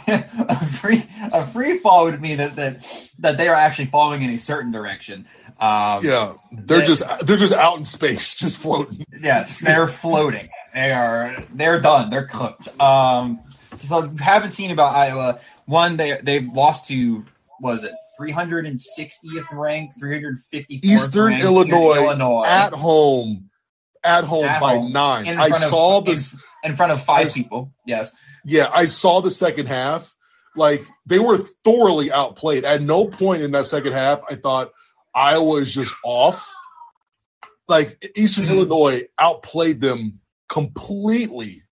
a 0.07 0.65
free 0.65 1.05
a 1.31 1.45
free 1.47 1.77
fall 1.77 2.05
would 2.05 2.21
mean 2.21 2.37
that 2.37 2.55
that 2.55 3.11
that 3.19 3.37
they 3.37 3.47
are 3.47 3.55
actually 3.55 3.85
falling 3.85 4.21
in 4.21 4.29
a 4.31 4.37
certain 4.37 4.71
direction. 4.71 5.25
Um, 5.59 6.03
Yeah, 6.03 6.33
they're 6.51 6.79
They- 6.79 6.85
just 6.85 7.25
they're 7.25 7.37
just 7.37 7.53
out 7.53 7.77
in 7.77 7.85
space, 7.85 8.35
just 8.43 8.57
floating. 8.57 9.05
Yes, 9.21 9.59
they're 9.59 9.87
floating. 9.87 10.49
They 10.73 10.91
are 10.91 11.43
they're 11.53 11.79
done. 11.79 12.09
They're 12.09 12.25
cooked. 12.27 12.67
Um, 12.81 13.39
so 13.77 14.07
haven't 14.19 14.51
seen 14.51 14.71
about 14.71 14.95
Iowa. 14.95 15.39
One, 15.65 15.97
they 15.97 16.19
they've 16.21 16.47
lost 16.47 16.87
to 16.87 17.23
was 17.61 17.83
it 17.83 17.93
360th 18.19 19.51
ranked, 19.51 19.99
354th 19.99 20.65
Eastern 20.83 21.33
Illinois, 21.33 21.95
Illinois 21.95 22.43
at 22.45 22.73
home, 22.73 23.49
at 24.03 24.23
home 24.23 24.45
At 24.45 24.59
by 24.61 24.75
home. 24.77 24.91
nine. 24.91 25.27
in 25.27 25.39
I 25.39 25.47
of- 25.47 25.55
saw 25.55 25.99
in- 25.99 26.05
this. 26.05 26.35
in 26.63 26.75
front 26.75 26.91
of 26.91 27.01
five 27.03 27.27
I- 27.27 27.29
people. 27.31 27.71
Yes. 27.85 28.13
Yeah, 28.45 28.69
I 28.73 28.85
saw 28.85 29.21
the 29.21 29.31
second 29.31 29.67
half. 29.67 30.13
Like 30.55 30.85
they 31.05 31.19
were 31.19 31.37
thoroughly 31.63 32.11
outplayed. 32.11 32.63
At 32.65 32.81
no 32.81 33.05
point 33.07 33.41
in 33.43 33.51
that 33.51 33.65
second 33.65 33.93
half, 33.93 34.21
I 34.29 34.35
thought 34.35 34.71
Iowa 35.15 35.55
is 35.57 35.73
just 35.73 35.93
off. 36.03 36.51
Like 37.67 38.03
Eastern 38.15 38.45
Mhm. 38.45 38.49
Illinois 38.51 39.03
outplayed 39.17 39.79
them 39.81 40.19
completely, 40.49 41.63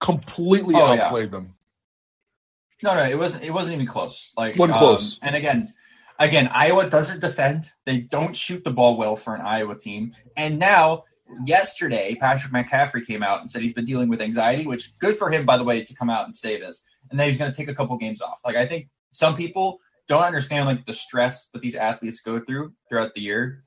completely 0.00 0.74
Oh, 0.74 0.94
yeah. 0.94 1.04
outplayed 1.06 1.30
them. 1.30 1.54
No, 2.82 2.94
no, 2.94 3.02
it 3.04 3.18
wasn't. 3.18 3.44
It 3.44 3.50
wasn't 3.52 3.74
even 3.74 3.86
close. 3.86 4.30
Like 4.36 4.56
Wasn't 4.58 4.76
um, 4.76 4.82
close. 4.82 5.18
and 5.22 5.36
again, 5.36 5.72
again, 6.18 6.48
Iowa 6.52 6.88
doesn't 6.90 7.20
defend. 7.20 7.70
They 7.86 7.98
don't 8.00 8.34
shoot 8.34 8.64
the 8.64 8.70
ball 8.72 8.96
well 8.96 9.16
for 9.16 9.34
an 9.34 9.40
Iowa 9.42 9.76
team. 9.78 10.14
And 10.36 10.58
now, 10.58 11.04
yesterday, 11.44 12.14
Patrick 12.20 12.52
McCaffrey 12.52 13.06
came 13.06 13.22
out 13.22 13.40
and 13.40 13.50
said 13.50 13.62
he's 13.62 13.72
been 13.72 13.84
dealing 13.84 14.08
with 14.08 14.20
anxiety, 14.20 14.66
which 14.66 14.96
good 14.98 15.16
for 15.16 15.30
him, 15.30 15.44
by 15.46 15.56
the 15.56 15.64
way, 15.64 15.82
to 15.82 15.94
come 15.94 16.10
out 16.10 16.24
and 16.24 16.34
say 16.34 16.58
this. 16.58 16.82
And 17.10 17.18
then 17.18 17.28
he's 17.28 17.38
going 17.38 17.50
to 17.50 17.56
take 17.56 17.68
a 17.68 17.74
couple 17.74 17.96
games 17.96 18.20
off. 18.22 18.40
Like 18.44 18.56
I 18.56 18.66
think 18.66 18.88
some 19.10 19.36
people 19.36 19.78
don't 20.08 20.22
understand 20.24 20.66
like 20.66 20.86
the 20.86 20.92
stress 20.92 21.48
that 21.52 21.62
these 21.62 21.74
athletes 21.74 22.20
go 22.20 22.40
through 22.40 22.72
throughout 22.88 23.14
the 23.14 23.20
year. 23.20 23.64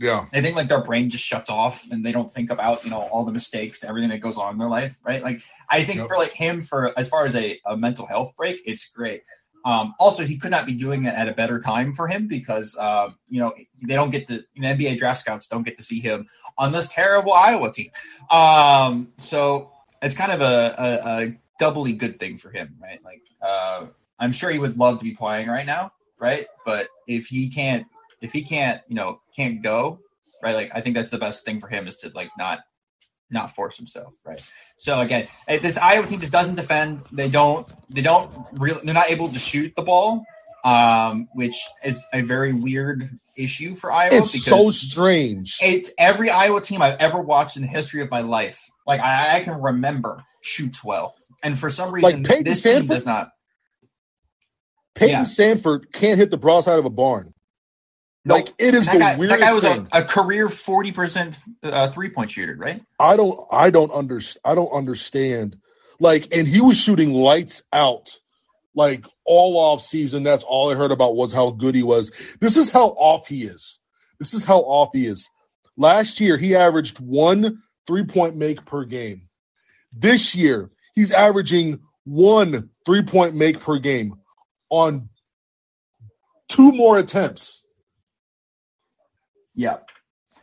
Yeah, 0.00 0.26
They 0.32 0.42
think 0.42 0.54
like 0.54 0.68
their 0.68 0.82
brain 0.84 1.10
just 1.10 1.24
shuts 1.24 1.50
off 1.50 1.84
and 1.90 2.06
they 2.06 2.12
don't 2.12 2.32
think 2.32 2.50
about, 2.50 2.84
you 2.84 2.90
know, 2.90 3.00
all 3.00 3.24
the 3.24 3.32
mistakes, 3.32 3.82
everything 3.82 4.10
that 4.10 4.18
goes 4.18 4.36
on 4.36 4.52
in 4.52 4.58
their 4.58 4.68
life, 4.68 4.96
right? 5.02 5.20
Like 5.20 5.42
I 5.68 5.82
think 5.82 5.98
Yep. 5.98 6.06
for 6.06 6.16
like 6.16 6.32
him 6.32 6.60
for 6.60 6.96
as 6.96 7.08
far 7.08 7.26
as 7.26 7.34
a, 7.34 7.58
a 7.66 7.76
mental 7.76 8.06
health 8.06 8.32
break, 8.36 8.60
it's 8.64 8.88
great. 8.90 9.22
Um, 9.64 9.94
also, 9.98 10.24
he 10.24 10.38
could 10.38 10.50
not 10.50 10.66
be 10.66 10.74
doing 10.74 11.04
it 11.04 11.14
at 11.14 11.28
a 11.28 11.32
better 11.32 11.60
time 11.60 11.94
for 11.94 12.06
him 12.06 12.28
because 12.28 12.76
uh, 12.76 13.10
you 13.28 13.40
know 13.40 13.52
they 13.82 13.94
don't 13.94 14.10
get 14.10 14.28
to 14.28 14.44
you 14.54 14.62
know, 14.62 14.68
NBA 14.68 14.98
draft 14.98 15.20
scouts 15.20 15.46
don't 15.46 15.64
get 15.64 15.76
to 15.78 15.82
see 15.82 16.00
him 16.00 16.28
on 16.56 16.72
this 16.72 16.88
terrible 16.88 17.32
Iowa 17.32 17.72
team. 17.72 17.90
Um, 18.30 19.12
so 19.18 19.72
it's 20.02 20.14
kind 20.14 20.32
of 20.32 20.40
a, 20.40 20.74
a, 20.78 21.22
a 21.22 21.38
doubly 21.58 21.92
good 21.92 22.18
thing 22.18 22.38
for 22.38 22.50
him, 22.50 22.76
right? 22.80 23.02
Like 23.04 23.22
uh, 23.42 23.86
I'm 24.18 24.32
sure 24.32 24.50
he 24.50 24.58
would 24.58 24.78
love 24.78 24.98
to 24.98 25.04
be 25.04 25.14
playing 25.14 25.48
right 25.48 25.66
now, 25.66 25.92
right? 26.18 26.46
But 26.64 26.88
if 27.06 27.26
he 27.26 27.48
can't, 27.48 27.86
if 28.20 28.32
he 28.32 28.42
can't, 28.42 28.80
you 28.88 28.94
know, 28.94 29.20
can't 29.34 29.62
go, 29.62 30.00
right? 30.42 30.54
Like 30.54 30.70
I 30.74 30.80
think 30.80 30.96
that's 30.96 31.10
the 31.10 31.18
best 31.18 31.44
thing 31.44 31.60
for 31.60 31.68
him 31.68 31.86
is 31.86 31.96
to 31.96 32.10
like 32.14 32.30
not 32.38 32.60
not 33.30 33.54
force 33.54 33.76
himself, 33.76 34.14
right? 34.24 34.42
So 34.76 35.00
again, 35.00 35.28
this 35.46 35.76
Iowa 35.76 36.06
team 36.06 36.20
just 36.20 36.32
doesn't 36.32 36.54
defend. 36.54 37.02
They 37.12 37.28
don't. 37.28 37.66
They 37.90 38.02
don't 38.02 38.32
really. 38.52 38.80
They're 38.84 38.94
not 38.94 39.10
able 39.10 39.32
to 39.32 39.38
shoot 39.38 39.74
the 39.76 39.82
ball, 39.82 40.24
um, 40.64 41.28
which 41.34 41.62
is 41.84 42.02
a 42.12 42.22
very 42.22 42.52
weird 42.52 43.10
issue 43.36 43.74
for 43.74 43.92
Iowa. 43.92 44.16
it's 44.16 44.44
so 44.44 44.70
strange. 44.70 45.58
it, 45.62 45.90
every 45.98 46.30
Iowa 46.30 46.60
team 46.60 46.82
I've 46.82 46.98
ever 46.98 47.20
watched 47.20 47.56
in 47.56 47.62
the 47.62 47.68
history 47.68 48.02
of 48.02 48.10
my 48.10 48.20
life, 48.20 48.68
like 48.86 49.00
I, 49.00 49.36
I 49.36 49.40
can 49.40 49.60
remember, 49.60 50.24
shoots 50.40 50.82
well, 50.82 51.14
and 51.42 51.58
for 51.58 51.70
some 51.70 51.92
reason, 51.92 52.24
Payton 52.24 52.44
this 52.44 52.62
team 52.62 52.86
does 52.86 53.06
not. 53.06 53.30
Payton 54.94 55.10
yeah. 55.10 55.22
Sandfort 55.22 55.92
can't 55.92 56.18
hit 56.18 56.30
the 56.30 56.38
broadside 56.38 56.78
of 56.78 56.84
a 56.84 56.90
barn. 56.90 57.32
Like 58.24 58.52
it 58.58 58.74
is 58.74 58.86
that 58.86 58.92
the 58.92 58.98
guy, 58.98 59.16
that 59.16 59.40
guy 59.40 59.52
was 59.52 59.62
thing. 59.62 59.88
a, 59.92 60.00
a 60.00 60.04
career 60.04 60.48
forty 60.48 60.92
percent 60.92 61.36
uh, 61.62 61.88
three 61.88 62.10
point 62.10 62.30
shooter, 62.30 62.56
right? 62.58 62.82
I 62.98 63.16
don't 63.16 63.40
I 63.50 63.70
don't 63.70 63.92
under 63.92 64.20
I 64.44 64.54
don't 64.54 64.70
understand. 64.72 65.56
Like, 66.00 66.28
and 66.32 66.46
he 66.46 66.60
was 66.60 66.76
shooting 66.76 67.12
lights 67.12 67.62
out 67.72 68.18
like 68.74 69.04
all 69.24 69.56
off 69.56 69.82
season. 69.82 70.22
That's 70.22 70.44
all 70.44 70.70
I 70.70 70.74
heard 70.74 70.92
about 70.92 71.16
was 71.16 71.32
how 71.32 71.50
good 71.50 71.74
he 71.74 71.82
was. 71.82 72.12
This 72.40 72.56
is 72.56 72.70
how 72.70 72.88
off 72.90 73.26
he 73.26 73.44
is. 73.44 73.78
This 74.18 74.34
is 74.34 74.44
how 74.44 74.58
off 74.60 74.90
he 74.92 75.06
is. 75.06 75.28
Last 75.76 76.20
year 76.20 76.36
he 76.36 76.54
averaged 76.54 77.00
one 77.00 77.62
three 77.86 78.04
point 78.04 78.36
make 78.36 78.64
per 78.64 78.84
game. 78.84 79.28
This 79.92 80.34
year 80.34 80.70
he's 80.94 81.12
averaging 81.12 81.80
one 82.04 82.70
three 82.84 83.02
point 83.02 83.34
make 83.34 83.60
per 83.60 83.78
game 83.78 84.14
on 84.70 85.08
two 86.48 86.72
more 86.72 86.98
attempts. 86.98 87.64
Yeah. 89.58 89.78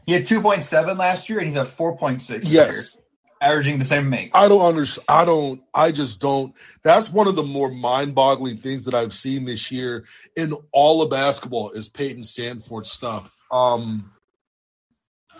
He 0.06 0.12
had 0.12 0.26
two 0.26 0.42
point 0.42 0.66
seven 0.66 0.98
last 0.98 1.30
year, 1.30 1.40
and 1.40 1.48
he's 1.48 1.56
at 1.56 1.68
four 1.68 1.98
point 1.98 2.22
six. 2.22 2.48
Yes. 2.50 2.98
averaging 3.42 3.80
the 3.80 3.86
same 3.86 4.10
make. 4.10 4.36
I 4.36 4.48
don't 4.50 4.62
understand. 4.62 5.06
I 5.08 5.24
don't. 5.26 5.62
I 5.74 5.92
just 5.92 6.20
don't. 6.20 6.54
That's 6.84 7.10
one 7.10 7.28
of 7.28 7.36
the 7.36 7.44
more 7.44 7.72
mind-boggling 7.72 8.58
things 8.58 8.86
that 8.86 8.94
I've 8.94 9.14
seen 9.14 9.46
this 9.46 9.72
year 9.72 10.06
in 10.36 10.54
all 10.74 11.02
of 11.02 11.10
basketball 11.10 11.72
is 11.72 11.88
Payton 11.88 12.24
Sandfort 12.24 12.86
stuff. 12.86 13.36
Um, 13.52 14.12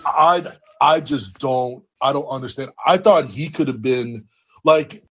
I 0.06 0.54
I 0.80 1.02
just 1.02 1.38
don't. 1.40 1.84
I 2.02 2.14
don't 2.14 2.28
understand. 2.28 2.72
I 2.84 2.98
thought 2.98 3.26
he 3.26 3.50
could 3.50 3.68
have 3.68 3.82
been 3.82 4.26
like. 4.64 5.04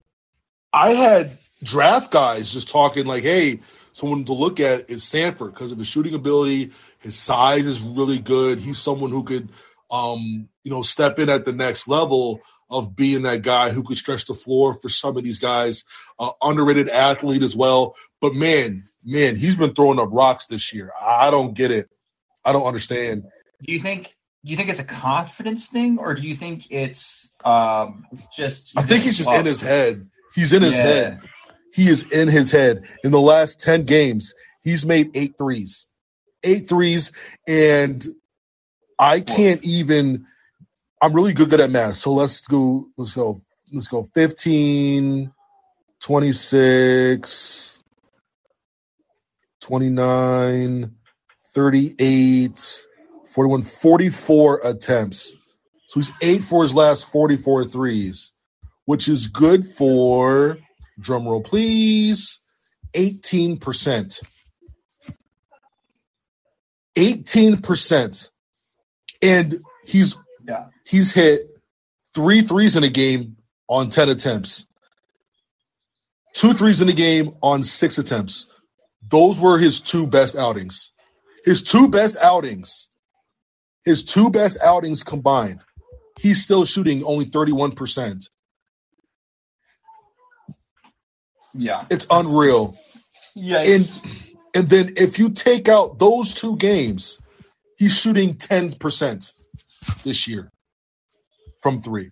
I 0.73 0.95
had 0.95 1.39
draft 1.63 2.11
guys 2.11 2.53
just 2.53 2.71
talking 2.71 3.07
like, 3.07 3.23
"Hey, 3.23 3.61
someone 3.95 4.27
to 4.27 4.35
look 4.35 4.61
at 4.61 4.91
is 4.91 5.03
Sandfort 5.05 5.55
because 5.55 5.73
of 5.73 5.79
his 5.79 5.87
shooting 5.87 6.15
ability. 6.15 6.73
His 6.99 7.17
size 7.17 7.67
is 7.67 7.81
really 7.81 8.19
good. 8.19 8.59
He's 8.59 8.79
someone 8.79 9.11
who 9.11 9.25
could, 9.25 9.49
um, 9.91 10.51
you 10.63 10.71
know, 10.71 10.83
step 10.83 11.19
in 11.19 11.31
at 11.31 11.47
the 11.47 11.53
next 11.53 11.89
level." 11.89 12.43
of 12.71 12.97
being 12.97 13.23
that 13.23 13.43
guy 13.43 13.71
who 13.71 13.83
could 13.83 13.99
stretch 13.99 14.25
the 14.25 14.35
floor 14.35 14.75
for 14.75 14.89
some 14.89 15.17
of 15.17 15.23
these 15.23 15.39
guys. 15.39 15.85
Uh, 16.19 16.31
underrated 16.43 16.89
athlete 16.89 17.43
as 17.43 17.55
well. 17.55 17.95
But 18.21 18.35
man, 18.35 18.85
man, 19.05 19.37
he's 19.37 19.55
been 19.55 19.75
throwing 19.75 19.99
up 20.01 20.09
rocks 20.11 20.47
this 20.47 20.73
year. 20.73 20.91
I 21.01 21.31
don't 21.31 21.55
get 21.55 21.71
it. 21.71 21.89
I 22.45 22.53
don't 22.53 22.67
understand. 22.67 23.25
Do 23.65 23.73
you 23.73 23.81
think? 23.81 24.17
Do 24.45 24.51
you 24.51 24.57
think 24.57 24.71
it's 24.71 24.81
a 24.81 24.85
confidence 24.85 25.67
thing, 25.67 25.99
or 25.99 26.15
do 26.15 26.23
you 26.23 26.35
think 26.35 26.71
it's 26.71 27.29
um, 27.45 28.07
just? 28.35 28.73
I 28.77 28.83
think 28.83 29.05
he's 29.05 29.19
just 29.19 29.33
in 29.33 29.45
his 29.47 29.61
head. 29.61 30.09
He's 30.35 30.53
in 30.53 30.63
his 30.63 30.77
Yeah. 30.77 30.83
head. 30.83 31.21
He 31.75 31.91
is 31.91 32.05
in 32.13 32.29
his 32.29 32.53
head. 32.53 32.85
In 33.03 33.11
the 33.11 33.21
last 33.21 33.61
10 33.61 33.83
games, 33.83 34.33
he's 34.63 34.87
made 34.87 35.11
eight 35.17 35.37
threes. 35.37 35.87
Eight 36.45 36.69
threes. 36.69 37.11
And 37.49 38.07
I 38.99 39.21
can't 39.21 39.63
even 39.65 40.25
I'm 41.03 41.13
really 41.13 41.33
good 41.33 41.51
good 41.51 41.61
at 41.61 41.71
math. 41.71 41.97
So 41.97 42.13
let's 42.13 42.43
go 42.43 42.87
let's 42.97 43.13
go 43.13 43.41
let's 43.73 43.89
go 43.89 44.05
15 44.15 45.33
26 46.01 47.83
29 49.61 50.95
38 51.49 52.87
41 53.27 53.63
44 53.63 54.61
attempts. 54.65 55.37
So 55.89 56.01
he's 56.01 56.13
8 56.23 56.43
for 56.43 56.63
his 56.63 56.75
last 56.75 57.11
44 57.11 57.65
threes, 57.65 58.33
which 58.85 59.09
is 59.09 59.27
good 59.27 59.67
for 59.67 60.57
drum 61.01 61.27
roll 61.27 61.43
please 61.43 62.39
18%. 62.95 64.21
18%. 66.97 68.31
And 69.23 69.61
he's 69.85 70.15
Yeah. 70.47 70.67
he's 70.85 71.11
hit 71.13 71.49
three 72.15 72.43
threes 72.43 72.77
in 72.77 72.85
a 72.85 72.89
game 72.89 73.37
on 73.69 73.89
10 73.89 74.09
attempts, 74.11 74.67
two 76.35 76.53
threes 76.55 76.81
in 76.81 76.89
a 76.89 76.93
game 76.93 77.35
on 77.43 77.63
six 77.63 77.99
attempts. 77.99 78.47
Those 79.11 79.39
were 79.39 79.59
his 79.59 79.81
two 79.81 80.07
best 80.07 80.37
outings. 80.37 80.93
His 81.45 81.63
two 81.63 81.89
best 81.89 82.17
outings, 82.19 82.89
his 83.85 84.03
two 84.05 84.31
best 84.31 84.59
outings 84.63 85.03
combined, 85.03 85.61
he's 86.19 86.43
still 86.43 86.65
shooting 86.65 87.05
only 87.05 87.27
31%. 87.27 88.29
Yeah. 91.55 91.87
It's 91.91 92.07
unreal. 92.11 92.77
Yeah. 93.35 93.61
And 93.61 94.01
and 94.55 94.69
then 94.69 94.93
if 94.97 95.19
you 95.19 95.31
take 95.31 95.69
out 95.69 95.99
those 95.99 96.35
two 96.35 96.57
games, 96.57 97.19
he's 97.77 97.97
shooting 97.97 98.35
10% 98.35 99.33
this 100.05 100.29
year 100.29 100.51
from 101.61 101.83
3. 101.83 102.11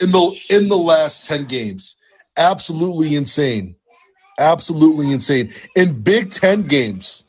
In 0.00 0.10
the 0.10 0.40
in 0.50 0.68
the 0.68 0.76
last 0.76 1.26
10 1.26 1.46
games. 1.46 1.96
Absolutely 2.36 3.14
insane. 3.14 3.76
Absolutely 4.38 5.12
insane. 5.12 5.52
In 5.76 6.02
Big 6.02 6.30
10 6.30 6.62
games. 6.62 7.24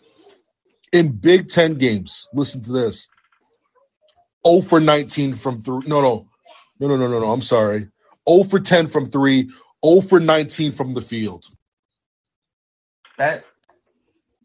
In 0.91 1.11
Big 1.11 1.49
10 1.49 1.75
games. 1.75 2.27
Listen 2.33 2.61
to 2.63 2.71
this. 2.71 3.07
0 4.47 4.61
for 4.61 4.79
19 4.79 5.33
from 5.33 5.61
3. 5.61 5.81
No, 5.87 6.01
no. 6.01 6.27
No, 6.79 6.87
no, 6.87 6.97
no, 6.97 7.07
no, 7.07 7.19
no. 7.19 7.31
I'm 7.31 7.41
sorry. 7.41 7.87
0 8.27 8.43
for 8.45 8.59
10 8.59 8.87
from 8.87 9.09
3. 9.09 9.49
0 9.85 10.01
for 10.01 10.19
19 10.19 10.71
from 10.71 10.93
the 10.93 11.01
field. 11.01 11.45
that 13.17 13.45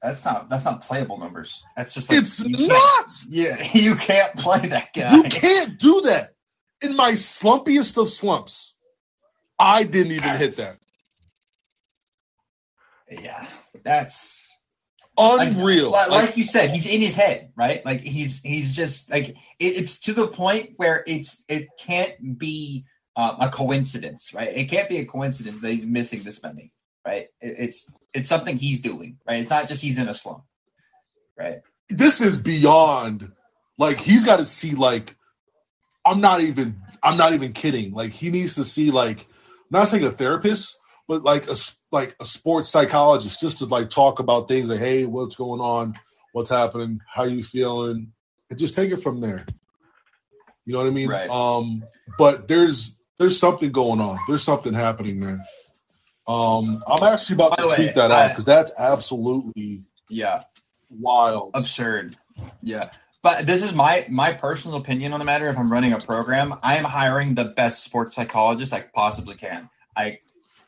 that's 0.02 0.24
not 0.24 0.48
that's 0.48 0.64
not 0.64 0.82
playable 0.82 1.18
numbers. 1.18 1.64
That's 1.76 1.92
just 1.92 2.10
like, 2.10 2.20
It's 2.20 2.44
not. 2.44 3.10
Yeah, 3.28 3.66
you 3.74 3.96
can't 3.96 4.34
play 4.36 4.60
that 4.68 4.92
guy. 4.94 5.16
You 5.16 5.24
can't 5.24 5.78
do 5.78 6.02
that. 6.02 6.34
In 6.80 6.94
my 6.94 7.12
slumpiest 7.12 8.00
of 8.00 8.08
slumps, 8.08 8.74
I 9.58 9.82
didn't 9.82 10.12
even 10.12 10.36
hit 10.36 10.56
that. 10.56 10.78
Yeah, 13.10 13.46
that's 13.82 14.48
unreal. 15.16 15.90
Like, 15.90 16.10
like, 16.10 16.36
you 16.36 16.44
said, 16.44 16.70
he's 16.70 16.86
in 16.86 17.00
his 17.00 17.16
head, 17.16 17.50
right? 17.56 17.84
Like 17.84 18.00
he's 18.00 18.40
he's 18.42 18.76
just 18.76 19.10
like 19.10 19.30
it, 19.30 19.36
it's 19.58 19.98
to 20.00 20.12
the 20.12 20.28
point 20.28 20.74
where 20.76 21.02
it's 21.06 21.44
it 21.48 21.68
can't 21.78 22.38
be 22.38 22.84
um, 23.18 23.36
a 23.40 23.50
coincidence, 23.50 24.32
right? 24.32 24.56
It 24.56 24.66
can't 24.66 24.88
be 24.88 24.98
a 24.98 25.04
coincidence 25.04 25.60
that 25.60 25.72
he's 25.72 25.84
missing 25.84 26.22
the 26.22 26.30
spending, 26.30 26.70
right? 27.04 27.26
It, 27.40 27.56
it's 27.58 27.90
it's 28.14 28.28
something 28.28 28.56
he's 28.56 28.80
doing, 28.80 29.18
right? 29.26 29.40
It's 29.40 29.50
not 29.50 29.66
just 29.66 29.82
he's 29.82 29.98
in 29.98 30.08
a 30.08 30.14
slump, 30.14 30.44
right? 31.36 31.60
This 31.88 32.20
is 32.20 32.38
beyond 32.38 33.32
like 33.76 33.98
he's 33.98 34.24
got 34.24 34.36
to 34.36 34.46
see 34.46 34.70
like 34.70 35.16
I'm 36.06 36.20
not 36.20 36.42
even 36.42 36.80
I'm 37.02 37.16
not 37.16 37.32
even 37.32 37.52
kidding. 37.52 37.92
Like 37.92 38.12
he 38.12 38.30
needs 38.30 38.54
to 38.54 38.62
see 38.62 38.92
like 38.92 39.26
not 39.68 39.88
saying 39.88 40.04
a 40.04 40.12
therapist, 40.12 40.78
but 41.08 41.24
like 41.24 41.48
a 41.48 41.56
like 41.90 42.14
a 42.20 42.26
sports 42.26 42.68
psychologist 42.68 43.40
just 43.40 43.58
to 43.58 43.64
like 43.64 43.90
talk 43.90 44.20
about 44.20 44.46
things 44.46 44.68
like 44.68 44.78
hey 44.78 45.06
what's 45.06 45.34
going 45.34 45.60
on 45.60 45.98
what's 46.32 46.50
happening 46.50 47.00
how 47.12 47.24
you 47.24 47.42
feeling 47.42 48.12
and 48.50 48.58
just 48.58 48.74
take 48.74 48.92
it 48.92 49.02
from 49.02 49.20
there 49.20 49.44
you 50.66 50.72
know 50.74 50.78
what 50.78 50.86
i 50.86 50.90
mean 50.90 51.08
right. 51.08 51.30
um 51.30 51.82
but 52.18 52.46
there's 52.46 52.97
there's 53.18 53.38
something 53.38 53.70
going 53.72 54.00
on 54.00 54.18
there's 54.28 54.42
something 54.42 54.72
happening 54.72 55.20
there 55.20 55.44
um 56.26 56.82
i'm 56.86 57.02
actually 57.02 57.34
about 57.34 57.56
By 57.56 57.62
to 57.68 57.74
tweet 57.74 57.86
way, 57.88 57.92
that 57.94 58.12
I- 58.12 58.24
out 58.24 58.28
because 58.30 58.44
that's 58.44 58.72
absolutely 58.78 59.82
Yeah, 60.08 60.44
wild 60.90 61.50
absurd. 61.54 62.16
Yeah. 62.62 62.90
But 63.22 63.46
this 63.46 63.62
is 63.62 63.74
my 63.74 64.06
my 64.08 64.32
personal 64.32 64.78
opinion 64.78 65.12
on 65.12 65.18
the 65.18 65.24
matter. 65.26 65.48
If 65.48 65.58
I'm 65.58 65.70
running 65.70 65.92
a 65.92 65.98
program, 65.98 66.54
I 66.62 66.76
am 66.76 66.84
hiring 66.84 67.34
the 67.34 67.44
best 67.44 67.82
sports 67.84 68.14
psychologist 68.14 68.72
I 68.72 68.82
possibly 68.94 69.34
can. 69.34 69.68
I 69.96 70.18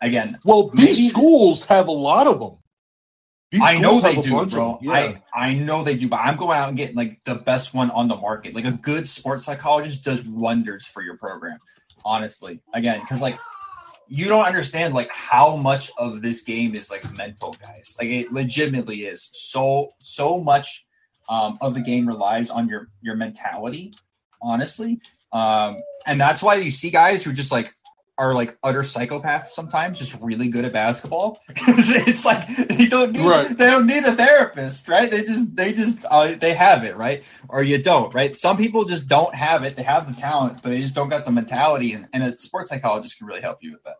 again, 0.02 0.38
well 0.44 0.68
these 0.70 0.96
Maybe- 0.98 1.08
schools 1.08 1.64
have 1.66 1.88
a 1.88 1.92
lot 1.92 2.26
of 2.26 2.40
them 2.40 2.56
These 3.52 3.62
I 3.62 3.78
know 3.78 4.00
they 4.00 4.16
do, 4.16 4.44
bro. 4.46 4.78
them. 4.82 4.90
I 4.90 5.22
I 5.32 5.54
know 5.54 5.84
they 5.84 5.96
do, 5.96 6.08
but 6.08 6.16
I'm 6.20 6.36
going 6.36 6.58
out 6.58 6.68
and 6.68 6.76
getting 6.76 6.96
like 6.96 7.22
the 7.24 7.36
best 7.36 7.72
one 7.72 7.90
on 7.90 8.08
the 8.08 8.16
market. 8.16 8.54
Like 8.54 8.64
a 8.66 8.72
good 8.72 9.08
sports 9.08 9.44
psychologist 9.44 10.04
does 10.04 10.22
wonders 10.24 10.84
for 10.86 11.02
your 11.02 11.16
program. 11.18 11.58
Honestly, 12.04 12.60
again, 12.74 13.00
because 13.00 13.20
like 13.20 13.38
you 14.08 14.26
don't 14.26 14.44
understand 14.44 14.92
like 14.92 15.10
how 15.10 15.56
much 15.56 15.90
of 15.96 16.20
this 16.20 16.42
game 16.42 16.74
is 16.74 16.90
like 16.90 17.10
mental, 17.16 17.56
guys. 17.62 17.96
Like 17.98 18.08
it 18.08 18.32
legitimately 18.32 19.04
is. 19.04 19.30
So 19.32 19.94
so 20.00 20.40
much 20.40 20.86
um, 21.28 21.58
of 21.60 21.74
the 21.74 21.80
game 21.80 22.06
relies 22.06 22.50
on 22.50 22.68
your 22.68 22.88
your 23.00 23.16
mentality. 23.16 23.94
Honestly, 24.42 25.00
um, 25.32 25.82
and 26.06 26.20
that's 26.20 26.42
why 26.42 26.56
you 26.56 26.70
see 26.70 26.90
guys 26.90 27.22
who 27.22 27.32
just 27.32 27.52
like 27.52 27.74
are 28.20 28.34
like 28.34 28.58
utter 28.62 28.82
psychopaths 28.82 29.48
sometimes, 29.48 29.98
just 29.98 30.14
really 30.20 30.48
good 30.50 30.66
at 30.66 30.74
basketball. 30.74 31.40
it's 31.48 32.24
like 32.26 32.46
they 32.68 32.86
don't 32.86 33.12
need 33.12 33.26
Right. 33.26 33.48
they 33.48 33.66
don't 33.66 33.86
need 33.86 34.04
a 34.04 34.14
therapist, 34.14 34.88
right? 34.88 35.10
They 35.10 35.22
just 35.22 35.56
they 35.56 35.72
just 35.72 36.04
uh, 36.10 36.34
they 36.34 36.52
have 36.52 36.84
it, 36.84 36.96
right? 36.98 37.24
Or 37.48 37.62
you 37.62 37.78
don't, 37.82 38.14
right? 38.14 38.36
Some 38.36 38.58
people 38.58 38.84
just 38.84 39.08
don't 39.08 39.34
have 39.34 39.64
it. 39.64 39.74
They 39.74 39.82
have 39.84 40.06
the 40.14 40.20
talent, 40.20 40.62
but 40.62 40.68
they 40.68 40.82
just 40.82 40.94
don't 40.94 41.08
got 41.08 41.24
the 41.24 41.30
mentality, 41.32 41.94
and, 41.94 42.08
and 42.12 42.22
a 42.22 42.36
sports 42.36 42.68
psychologist 42.68 43.16
can 43.16 43.26
really 43.26 43.40
help 43.40 43.58
you 43.62 43.72
with 43.72 43.82
that. 43.84 43.96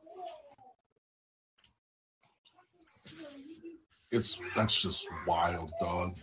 It's 4.12 4.38
that's 4.54 4.80
just 4.83 5.06
wild, 5.26 5.72
dog. 5.80 6.16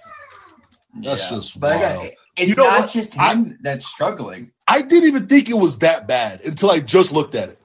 That's 1.02 1.30
just 1.30 1.60
but 1.60 1.80
wild. 1.80 2.10
it's 2.38 2.50
You 2.50 2.56
know 2.56 2.68
not 2.68 2.82
what? 2.82 2.92
just 2.92 3.14
him 3.16 3.58
that's 3.64 3.88
struggling. 3.88 4.52
I 4.68 4.84
didn't 4.84 5.08
even 5.08 5.28
think 5.28 5.50
it 5.50 5.58
was 5.58 5.80
that 5.80 6.08
bad 6.08 6.42
until 6.46 6.70
I 6.70 6.80
just 6.80 7.12
looked 7.12 7.34
at 7.34 7.50
it. 7.50 7.60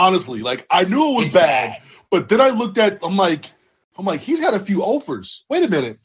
Honestly, 0.00 0.40
like 0.40 0.66
I 0.70 0.84
knew 0.84 1.10
it 1.12 1.16
was 1.16 1.26
It's 1.26 1.34
bad, 1.34 1.82
but 2.10 2.28
then 2.28 2.40
I 2.40 2.48
looked 2.50 2.78
at. 2.78 2.98
I'm 3.02 3.16
like, 3.16 3.46
I'm 3.98 4.06
like, 4.06 4.20
he's 4.20 4.40
got 4.40 4.54
a 4.54 4.58
few 4.60 4.82
offers. 4.82 5.44
Wait 5.50 5.62
a 5.62 5.68
minute, 5.68 5.98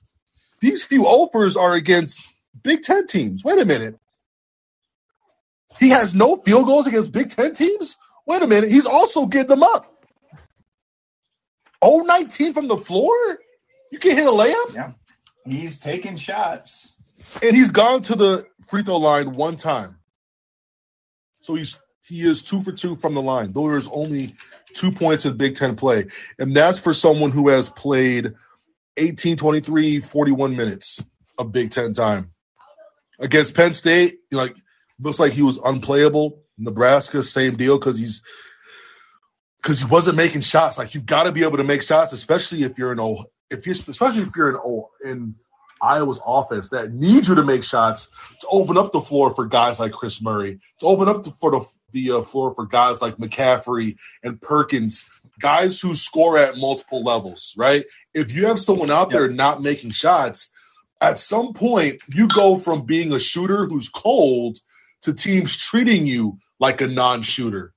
these 0.59 0.83
few 0.83 1.05
offers 1.05 1.55
are 1.55 1.73
against 1.73 2.19
Big 2.63 2.83
Ten 2.83 3.07
teams. 3.07 3.43
Wait 3.43 3.57
a 3.59 3.65
minute, 3.65 3.97
he 5.79 5.89
has 5.89 6.13
no 6.13 6.35
field 6.37 6.65
goals 6.65 6.87
against 6.87 7.11
Big 7.13 7.29
Ten 7.29 7.53
teams. 7.53 7.97
Wait 8.27 8.41
a 8.41 8.47
minute, 8.47 8.69
he's 8.69 8.85
also 8.85 9.25
getting 9.27 9.49
them 9.49 9.63
up. 9.63 9.91
0-19 11.83 12.53
from 12.53 12.67
the 12.67 12.77
floor. 12.77 13.13
You 13.91 13.99
can 13.99 14.17
hit 14.17 14.25
a 14.25 14.31
layup, 14.31 14.73
Yeah, 14.73 14.91
He's 15.47 15.79
taking 15.79 16.17
shots. 16.17 16.95
and 17.41 17.55
he's 17.55 17.71
gone 17.71 18.01
to 18.03 18.15
the 18.15 18.47
free 18.67 18.81
throw 18.83 18.97
line 18.97 19.35
one 19.35 19.55
time. 19.57 19.97
So 21.41 21.53
he's 21.53 21.77
he 22.07 22.21
is 22.21 22.43
two 22.43 22.61
for 22.61 22.71
two 22.71 22.95
from 22.95 23.13
the 23.13 23.21
line. 23.21 23.51
Though 23.51 23.69
there's 23.69 23.87
only 23.87 24.35
two 24.73 24.91
points 24.91 25.25
in 25.25 25.37
Big 25.37 25.55
Ten 25.55 25.75
play. 25.75 26.07
And 26.39 26.55
that's 26.55 26.77
for 26.77 26.93
someone 26.93 27.31
who 27.31 27.49
has 27.49 27.69
played 27.69 28.33
18, 28.97 29.37
23, 29.37 30.01
41 30.01 30.55
minutes 30.55 31.03
of 31.37 31.51
Big 31.51 31.71
Ten 31.71 31.93
time. 31.93 32.31
Against 33.19 33.55
Penn 33.55 33.73
State, 33.73 34.17
like 34.31 34.55
looks 34.99 35.19
like 35.19 35.33
he 35.33 35.41
was 35.41 35.57
unplayable. 35.57 36.43
Nebraska, 36.57 37.23
same 37.23 37.55
deal, 37.55 37.77
because 37.77 37.97
he's 37.97 38.21
because 39.61 39.79
he 39.79 39.85
wasn't 39.85 40.17
making 40.17 40.41
shots. 40.41 40.77
Like 40.77 40.93
you've 40.93 41.05
got 41.05 41.23
to 41.23 41.31
be 41.31 41.43
able 41.43 41.57
to 41.57 41.63
make 41.63 41.81
shots, 41.81 42.13
especially 42.13 42.63
if 42.63 42.77
you're 42.77 42.91
in 42.91 42.99
O 42.99 43.25
if 43.49 43.65
you're 43.65 43.75
especially 43.75 44.21
if 44.21 44.35
you're 44.35 44.49
in 44.49 44.57
O 44.57 44.89
in 45.03 45.35
Iowa's 45.81 46.19
offense 46.25 46.69
that 46.69 46.93
needs 46.93 47.27
you 47.27 47.35
to 47.35 47.43
make 47.43 47.63
shots 47.63 48.09
to 48.41 48.47
open 48.47 48.77
up 48.77 48.91
the 48.91 49.01
floor 49.01 49.33
for 49.33 49.45
guys 49.45 49.79
like 49.79 49.91
Kris 49.91 50.21
Murray, 50.21 50.59
to 50.79 50.85
open 50.85 51.07
up 51.07 51.23
the, 51.23 51.31
for 51.31 51.51
the, 51.51 51.61
the 51.95 52.11
uh, 52.11 52.21
floor 52.21 52.53
for 52.53 52.67
guys 52.67 53.01
like 53.01 53.17
McCaffrey 53.17 53.95
and 54.21 54.39
Perkins, 54.39 55.05
guys 55.39 55.79
who 55.79 55.95
score 55.95 56.37
at 56.37 56.57
multiple 56.57 57.01
levels, 57.01 57.55
right? 57.57 57.85
If 58.13 58.35
you 58.35 58.45
have 58.45 58.59
someone 58.59 58.91
out 58.91 59.09
there 59.09 59.29
not 59.29 59.61
making 59.61 59.91
shots, 59.91 60.49
at 61.01 61.17
some 61.17 61.53
point 61.53 62.01
you 62.09 62.27
go 62.27 62.57
from 62.57 62.85
being 62.85 63.13
a 63.13 63.19
shooter 63.19 63.65
who's 63.65 63.89
cold 63.89 64.59
to 65.01 65.13
teams 65.13 65.55
treating 65.55 66.05
you 66.05 66.37
like 66.59 66.81
a 66.81 66.87
non-shooter, 66.87 67.73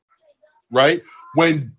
right? 0.70 1.02
When 1.34 1.74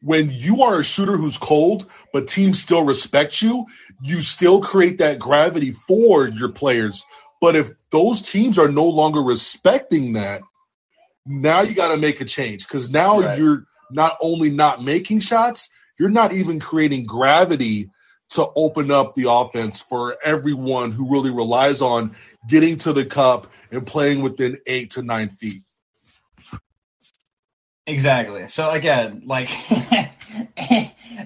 when 0.00 0.30
you 0.30 0.62
are 0.62 0.78
a 0.78 0.84
shooter 0.84 1.16
who's 1.16 1.36
cold, 1.36 1.90
but 2.12 2.28
teams 2.28 2.62
still 2.62 2.84
respect 2.84 3.42
you, 3.42 3.66
you 4.00 4.22
still 4.22 4.60
create 4.60 4.98
that 4.98 5.18
gravity 5.18 5.72
for 5.72 6.28
your 6.28 6.50
players. 6.50 7.04
But 7.40 7.56
if 7.56 7.70
those 7.90 8.22
teams 8.22 8.58
are 8.58 8.68
no 8.68 8.84
longer 8.84 9.20
respecting 9.20 10.12
that, 10.12 10.42
now 11.28 11.60
you 11.60 11.74
got 11.74 11.94
to 11.94 12.00
make 12.00 12.20
a 12.20 12.24
change 12.24 12.66
because 12.66 12.88
now 12.90 13.20
Right. 13.20 13.38
you're 13.38 13.64
not 13.90 14.16
only 14.20 14.50
not 14.50 14.82
making 14.82 15.20
shots, 15.20 15.68
you're 15.98 16.08
not 16.08 16.32
even 16.32 16.58
creating 16.58 17.04
gravity 17.06 17.90
to 18.30 18.46
open 18.56 18.90
up 18.90 19.14
the 19.14 19.30
offense 19.30 19.80
for 19.80 20.16
everyone 20.24 20.92
who 20.92 21.10
really 21.10 21.30
relies 21.30 21.80
on 21.80 22.14
getting 22.48 22.76
to 22.76 22.92
the 22.92 23.04
cup 23.04 23.46
and 23.70 23.86
playing 23.86 24.22
within 24.22 24.58
eight 24.66 24.90
to 24.90 25.02
nine 25.02 25.28
feet. 25.28 25.62
Exactly. 27.86 28.46
So 28.48 28.70
again, 28.70 29.22
like 29.24 29.48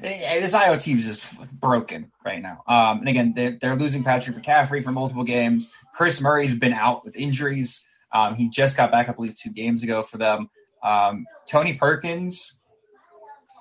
this 0.01 0.55
Iowa 0.55 0.79
team 0.79 0.99
is 0.99 1.07
just 1.07 1.51
broken 1.61 2.13
right 2.25 2.41
now. 2.41 2.63
Um, 2.69 3.01
and 3.01 3.09
again, 3.09 3.33
they're, 3.35 3.59
they're 3.61 3.77
losing 3.77 4.05
Patrick 4.05 4.37
McCaffrey 4.37 4.83
for 4.85 4.93
multiple 4.93 5.25
games. 5.25 5.71
Kris 5.95 6.21
Murray's 6.21 6.55
been 6.55 6.73
out 6.73 7.05
with 7.05 7.17
injuries. 7.17 7.85
Um, 8.13 8.35
he 8.37 8.49
just 8.49 8.77
got 8.77 8.91
back, 8.91 9.09
I 9.09 9.13
believe, 9.13 9.35
two 9.35 9.51
games 9.51 9.83
ago 9.83 10.03
for 10.03 10.19
them. 10.19 10.51
Um, 10.83 11.27
Tony 11.49 11.75
Perkins 11.75 12.57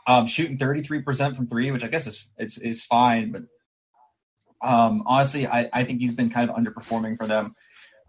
um, 0.08 0.26
shooting 0.26 0.58
33% 0.58 1.36
from 1.36 1.48
three, 1.48 1.72
which 1.72 1.84
I 1.84 1.88
guess 1.88 2.08
is 2.08 2.28
is, 2.38 2.58
is 2.58 2.84
fine. 2.84 3.32
But 3.32 3.44
um, 4.68 5.04
honestly, 5.06 5.48
I, 5.48 5.70
I 5.72 5.84
think 5.84 6.00
he's 6.02 6.14
been 6.16 6.30
kind 6.30 6.50
of 6.50 6.56
underperforming 6.56 7.18
for 7.18 7.28
them 7.28 7.56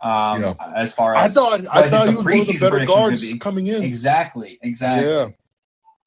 um, 0.02 0.42
Yeah. 0.42 0.54
as 0.74 0.92
far 0.92 1.14
as 1.14 1.36
I 1.36 1.40
thought 1.40 1.60
I 1.70 1.82
but 1.82 1.90
thought 1.90 2.08
he 2.08 2.14
was 2.16 2.24
one 2.24 2.40
of 2.40 2.46
the 2.46 2.58
better 2.60 2.86
guards 2.86 3.22
be- 3.22 3.38
coming 3.38 3.66
in. 3.68 3.82
Exactly, 3.82 4.58
exactly. 4.62 5.08
Yeah. 5.08 5.28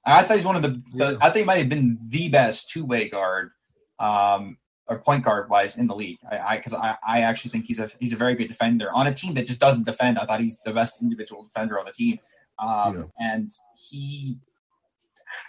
I 0.05 0.23
thought 0.23 0.35
he's 0.37 0.45
one 0.45 0.55
of 0.55 0.61
the, 0.61 0.81
the 0.93 1.11
Yeah. 1.13 1.17
I 1.21 1.29
think 1.29 1.37
he 1.37 1.43
might 1.45 1.57
have 1.59 1.69
been 1.69 1.97
the 2.07 2.29
best 2.29 2.69
two 2.69 2.85
way 2.85 3.09
guard, 3.09 3.51
um, 3.99 4.57
or 4.87 4.99
point 4.99 5.23
guard 5.23 5.49
wise 5.49 5.77
in 5.77 5.87
the 5.87 5.95
league. 5.95 6.19
I 6.29 6.57
because 6.57 6.73
I, 6.73 6.95
I, 7.05 7.21
actually 7.21 7.51
think 7.51 7.65
he's 7.65 7.79
a 7.79 7.89
he's 7.99 8.13
a 8.13 8.15
very 8.15 8.35
good 8.35 8.47
defender 8.47 8.91
on 8.93 9.07
a 9.07 9.13
team 9.13 9.33
that 9.35 9.47
just 9.47 9.59
doesn't 9.59 9.85
defend. 9.85 10.19
I 10.19 10.25
thought 10.25 10.39
he's 10.41 10.57
the 10.65 10.71
best 10.73 11.01
individual 11.01 11.43
defender 11.43 11.79
on 11.79 11.85
the 11.85 11.91
team, 11.91 12.19
um, 12.59 13.11
and 13.19 13.51
he 13.89 14.37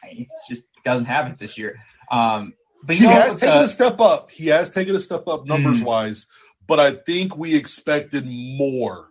it's 0.05 0.45
just 0.49 0.65
doesn't 0.85 1.07
have 1.07 1.31
it 1.31 1.39
this 1.39 1.59
year. 1.59 1.79
Um, 2.11 2.55
but 2.83 2.97
you 2.97 3.09
he 3.09 3.15
know, 3.15 3.21
has 3.21 3.35
taken 3.35 3.59
the- 3.59 3.65
a 3.65 3.69
step 3.69 4.01
up. 4.01 4.31
He 4.31 4.47
has 4.49 4.71
taken 4.71 4.95
a 4.95 5.01
step 5.01 5.27
up 5.29 5.45
numbers 5.47 5.83
Mm. 5.83 5.87
wise, 5.87 6.27
but 6.67 6.81
I 6.81 6.93
think 6.93 7.37
we 7.37 7.55
expected 7.55 8.25
more. 8.27 9.09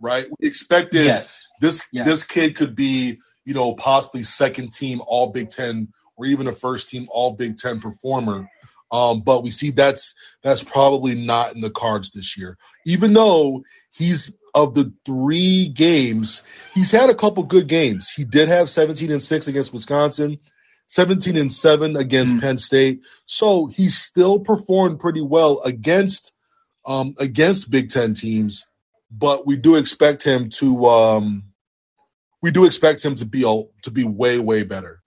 Right? 0.00 0.26
We 0.38 0.46
expected 0.48 1.06
yes, 1.06 1.46
this 1.60 1.82
Yeah. 1.92 2.04
this 2.04 2.22
kid 2.22 2.54
could 2.56 2.74
be, 2.76 3.18
you 3.44 3.54
know, 3.54 3.74
possibly 3.74 4.22
second 4.22 4.72
team 4.72 5.00
all 5.06 5.28
Big 5.28 5.48
10 5.48 5.88
or 6.16 6.26
even 6.26 6.48
a 6.48 6.52
first 6.52 6.88
team 6.88 7.06
all 7.10 7.32
Big 7.32 7.56
10 7.56 7.80
performer. 7.80 8.46
Um, 8.92 9.20
but 9.20 9.42
we 9.42 9.50
see 9.50 9.70
that's 9.70 10.14
that's 10.42 10.62
probably 10.62 11.14
not 11.14 11.54
in 11.54 11.60
the 11.60 11.70
cards 11.70 12.10
this 12.12 12.36
year. 12.36 12.56
Even 12.84 13.12
though 13.12 13.64
he's 13.90 14.32
of 14.54 14.74
the 14.74 14.92
three 15.04 15.68
games, 15.68 16.42
he's 16.72 16.90
had 16.90 17.10
a 17.10 17.14
couple 17.14 17.42
good 17.42 17.66
games. 17.68 18.08
He 18.10 18.24
did 18.24 18.48
have 18.48 18.70
17 18.70 19.10
and 19.12 19.20
6 19.20 19.48
against 19.48 19.72
Wisconsin, 19.72 20.38
17 20.86 21.36
and 21.36 21.52
7 21.52 21.96
against 21.96 22.34
Mm. 22.34 22.40
Penn 22.40 22.58
State. 22.58 23.00
So 23.26 23.66
he 23.66 23.88
still 23.88 24.40
performed 24.40 25.00
pretty 25.00 25.20
well 25.22 25.60
against 25.62 26.32
um 26.86 27.14
against 27.18 27.70
Big 27.70 27.90
10 27.90 28.14
teams, 28.14 28.66
but 29.10 29.46
we 29.46 29.56
do 29.56 29.74
expect 29.74 30.22
him 30.22 30.48
to 30.50 30.86
um 30.86 31.42
we 32.40 32.52
do 32.52 32.64
expect 32.64 33.04
him 33.04 33.16
to 33.16 33.24
be 33.24 33.44
all 33.44 33.72
to 33.82 33.90
be 33.90 34.04
way 34.04 34.38
way 34.38 34.62
better. 34.62 35.02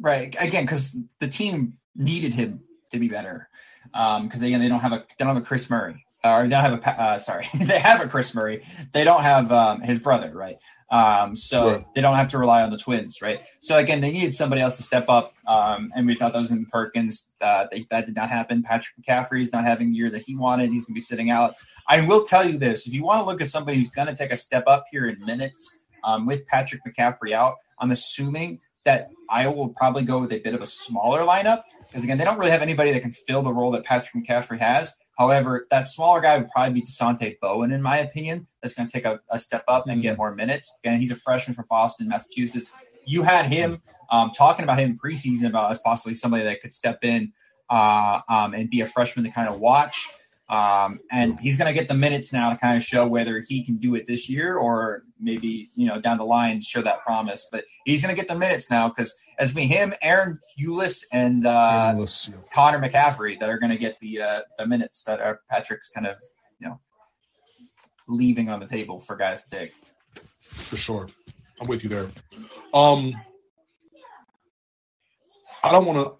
Right. 0.00 0.34
Again, 0.38 0.64
because 0.64 0.96
the 1.20 1.28
team 1.28 1.74
needed 1.96 2.34
him 2.34 2.60
to 2.92 2.98
be 2.98 3.08
better. 3.08 3.48
Um 3.92 4.24
because 4.26 4.42
again, 4.42 4.60
they 4.60 4.68
don't 4.68 4.80
have 4.80 4.92
a 4.92 5.04
they 5.18 5.24
don't 5.24 5.34
have 5.34 5.42
a 5.42 5.46
Kris 5.46 5.68
Murray, 5.68 6.04
or 6.24 6.42
they 6.44 6.48
don't 6.48 6.64
have 6.64 6.80
a 6.80 7.02
uh, 7.02 7.18
sorry, 7.18 7.48
they 7.54 7.78
have 7.78 8.00
a 8.00 8.08
Kris 8.08 8.34
Murray. 8.34 8.64
They 8.92 9.04
don't 9.04 9.22
have 9.22 9.52
um, 9.52 9.82
his 9.82 9.98
brother, 9.98 10.32
right? 10.34 10.56
Um, 10.90 11.34
so 11.34 11.58
Sure. 11.70 11.84
they 11.94 12.00
don't 12.00 12.16
have 12.16 12.28
to 12.30 12.38
rely 12.38 12.62
on 12.62 12.70
the 12.70 12.78
twins, 12.78 13.20
right? 13.20 13.40
So 13.60 13.78
again, 13.78 14.00
they 14.00 14.12
needed 14.12 14.34
somebody 14.34 14.60
else 14.62 14.76
to 14.76 14.82
step 14.82 15.08
up, 15.08 15.34
um, 15.46 15.90
and 15.96 16.06
we 16.06 16.14
thought 16.16 16.32
that 16.34 16.38
was 16.38 16.50
in 16.52 16.66
Perkins. 16.66 17.30
Uh, 17.40 17.66
they, 17.70 17.86
that 17.90 18.06
did 18.06 18.14
not 18.14 18.28
happen. 18.30 18.62
Patrick 18.62 18.94
McCaffrey 19.02 19.40
is 19.40 19.52
not 19.52 19.64
having 19.64 19.90
the 19.90 19.96
year 19.96 20.10
that 20.10 20.22
he 20.22 20.36
wanted. 20.36 20.70
He's 20.70 20.86
going 20.86 20.94
to 20.94 20.98
be 20.98 21.00
sitting 21.00 21.30
out. 21.30 21.54
I 21.88 22.00
will 22.02 22.24
tell 22.24 22.48
you 22.48 22.58
this: 22.58 22.86
if 22.86 22.94
you 22.94 23.02
want 23.02 23.20
to 23.22 23.26
look 23.26 23.40
at 23.40 23.50
somebody 23.50 23.78
who's 23.78 23.90
going 23.90 24.08
to 24.08 24.14
take 24.16 24.30
a 24.30 24.36
step 24.36 24.64
up 24.66 24.84
here 24.90 25.08
in 25.08 25.18
minutes 25.24 25.78
um, 26.04 26.26
with 26.26 26.46
Patrick 26.46 26.82
McCaffrey 26.86 27.32
out, 27.32 27.54
I'm 27.78 27.90
assuming 27.90 28.60
that 28.84 29.10
I 29.30 29.48
will 29.48 29.70
probably 29.70 30.04
go 30.04 30.20
with 30.20 30.32
a 30.32 30.38
bit 30.38 30.54
of 30.54 30.60
a 30.62 30.66
smaller 30.66 31.22
lineup 31.22 31.62
because 31.94 32.02
again, 32.02 32.18
they 32.18 32.24
don't 32.24 32.40
really 32.40 32.50
have 32.50 32.60
anybody 32.60 32.92
that 32.92 33.02
can 33.02 33.12
fill 33.12 33.42
the 33.42 33.52
role 33.52 33.70
that 33.70 33.84
Patrick 33.84 34.26
McCaffrey 34.26 34.58
has. 34.58 34.96
However, 35.16 35.68
that 35.70 35.86
smaller 35.86 36.20
guy 36.20 36.38
would 36.38 36.50
probably 36.50 36.80
be 36.80 36.82
Dasonte 36.82 37.38
Bowen, 37.40 37.70
in 37.70 37.80
my 37.80 37.98
opinion. 37.98 38.48
That's 38.60 38.74
going 38.74 38.88
to 38.88 38.92
take 38.92 39.04
a, 39.04 39.20
a 39.30 39.38
step 39.38 39.62
up 39.68 39.86
and 39.86 40.02
get 40.02 40.18
more 40.18 40.34
minutes. 40.34 40.76
Again, 40.82 40.98
he's 40.98 41.12
a 41.12 41.16
freshman 41.16 41.54
from 41.54 41.66
Boston, 41.70 42.08
Massachusetts. 42.08 42.72
You 43.06 43.22
had 43.22 43.46
him 43.46 43.80
um, 44.10 44.32
talking 44.36 44.64
about 44.64 44.80
him 44.80 44.90
in 44.90 44.98
preseason 44.98 45.46
about 45.46 45.70
as 45.70 45.78
possibly 45.78 46.14
somebody 46.14 46.42
that 46.42 46.60
could 46.60 46.72
step 46.72 46.98
in 47.04 47.32
uh, 47.70 48.22
um, 48.28 48.54
and 48.54 48.68
be 48.68 48.80
a 48.80 48.86
freshman 48.86 49.24
to 49.24 49.30
kind 49.30 49.48
of 49.48 49.60
watch. 49.60 50.08
Um, 50.48 50.98
and 51.12 51.38
he's 51.38 51.56
going 51.56 51.72
to 51.72 51.78
get 51.78 51.86
the 51.86 51.94
minutes 51.94 52.32
now 52.32 52.50
to 52.50 52.56
kind 52.56 52.76
of 52.76 52.82
show 52.82 53.06
whether 53.06 53.38
he 53.40 53.64
can 53.64 53.76
do 53.76 53.94
it 53.94 54.08
this 54.08 54.28
year 54.28 54.56
or 54.56 55.04
maybe 55.20 55.70
you 55.74 55.86
know 55.86 56.00
down 56.00 56.18
the 56.18 56.24
line 56.24 56.60
show 56.60 56.82
that 56.82 57.02
promise. 57.02 57.48
But 57.52 57.64
he's 57.84 58.02
going 58.02 58.14
to 58.14 58.20
get 58.20 58.28
the 58.28 58.36
minutes 58.36 58.68
now 58.68 58.88
because 58.88 59.14
as 59.38 59.54
me, 59.54 59.66
him, 59.66 59.94
Ahron 60.02 60.38
Ulis, 60.60 61.04
and 61.12 61.46
uh, 61.46 61.94
let's. 61.96 62.30
Connor 62.52 62.78
McCaffrey 62.78 63.38
that 63.40 63.48
are 63.48 63.58
going 63.58 63.72
to 63.72 63.78
get 63.78 63.98
the 64.00 64.20
uh, 64.20 64.40
the 64.58 64.66
minutes 64.66 65.04
that 65.04 65.20
are 65.20 65.40
Patrick's 65.50 65.88
kind 65.88 66.06
of 66.06 66.16
you 66.60 66.68
know 66.68 66.80
leaving 68.08 68.48
on 68.48 68.60
the 68.60 68.66
table 68.66 69.00
for 69.00 69.16
guys 69.16 69.44
to 69.46 69.50
take. 69.50 69.72
for 70.48 70.76
sure. 70.76 71.08
I'm 71.60 71.66
with 71.68 71.82
you 71.82 71.88
there. 71.88 72.08
Um, 72.72 73.14
I 75.62 75.72
don't 75.72 75.86
want 75.86 75.98
to. 76.06 76.14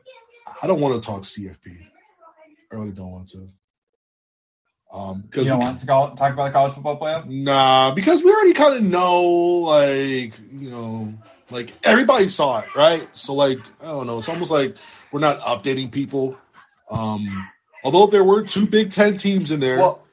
I 0.62 0.66
don't 0.66 0.80
want 0.80 1.00
to 1.00 1.06
talk 1.06 1.22
CFP. 1.22 1.86
I 2.72 2.76
really 2.76 2.92
don't 2.92 3.10
want 3.10 3.28
to. 3.28 3.48
Um, 4.92 5.22
because 5.22 5.44
You 5.46 5.50
don't 5.52 5.60
want 5.60 5.80
to 5.80 5.86
call, 5.86 6.14
talk 6.14 6.32
about 6.32 6.44
the 6.46 6.52
college 6.52 6.72
football 6.72 7.00
playoff? 7.00 7.26
nah, 7.26 7.92
because 7.92 8.22
we 8.22 8.32
already 8.32 8.52
kind 8.52 8.74
of 8.74 8.82
know, 8.82 9.22
like 9.24 10.38
you 10.52 10.70
know, 10.70 11.12
like 11.50 11.72
everybody 11.84 12.28
saw 12.28 12.60
it, 12.60 12.74
right? 12.74 13.06
So 13.16 13.34
like 13.34 13.58
I 13.82 13.86
don't 13.86 14.06
know. 14.06 14.18
It's 14.18 14.28
almost 14.28 14.50
like 14.50 14.76
we're 15.12 15.20
not 15.20 15.40
updating 15.40 15.90
people. 15.90 16.36
Um, 16.90 17.48
although 17.84 18.06
there 18.06 18.24
were 18.24 18.42
two 18.42 18.66
Big 18.66 18.90
Ten 18.90 19.16
teams 19.16 19.50
in 19.50 19.60
there. 19.60 19.78
Well, 19.78 20.06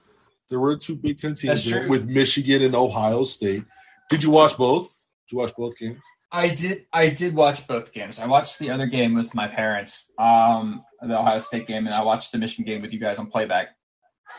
There 0.49 0.59
were 0.59 0.77
two 0.77 0.95
Big 0.95 1.17
Ten 1.17 1.35
teams 1.35 1.65
there 1.65 1.87
with 1.87 2.07
Michigan 2.07 2.61
and 2.61 2.75
Ohio 2.75 3.23
State. 3.23 3.63
Did 4.09 4.23
you 4.23 4.29
watch 4.29 4.57
both? 4.57 4.87
Did 5.27 5.33
you 5.33 5.37
watch 5.39 5.53
both 5.57 5.77
games? 5.77 5.99
I 6.33 6.49
did. 6.49 6.85
I 6.93 7.09
did 7.09 7.35
watch 7.35 7.67
both 7.67 7.91
games. 7.91 8.19
I 8.19 8.25
watched 8.27 8.59
the 8.59 8.69
other 8.69 8.85
game 8.87 9.15
with 9.15 9.33
my 9.33 9.47
parents, 9.47 10.09
um, 10.17 10.83
the 11.01 11.17
Ohio 11.17 11.39
State 11.41 11.67
game, 11.67 11.85
and 11.87 11.93
I 11.93 12.03
watched 12.03 12.31
the 12.31 12.37
Michigan 12.37 12.65
game 12.65 12.81
with 12.81 12.93
you 12.93 12.99
guys 12.99 13.19
on 13.19 13.27
playback. 13.27 13.69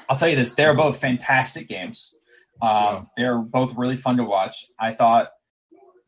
I'll 0.08 0.16
tell 0.16 0.28
you 0.28 0.36
this: 0.36 0.54
they're 0.54 0.74
both 0.74 0.98
fantastic 0.98 1.68
games. 1.68 2.14
Um, 2.62 2.70
Yeah. 2.70 3.02
They're 3.16 3.38
both 3.38 3.74
really 3.76 3.96
fun 3.96 4.16
to 4.18 4.24
watch. 4.24 4.66
I 4.78 4.94
thought 4.94 5.28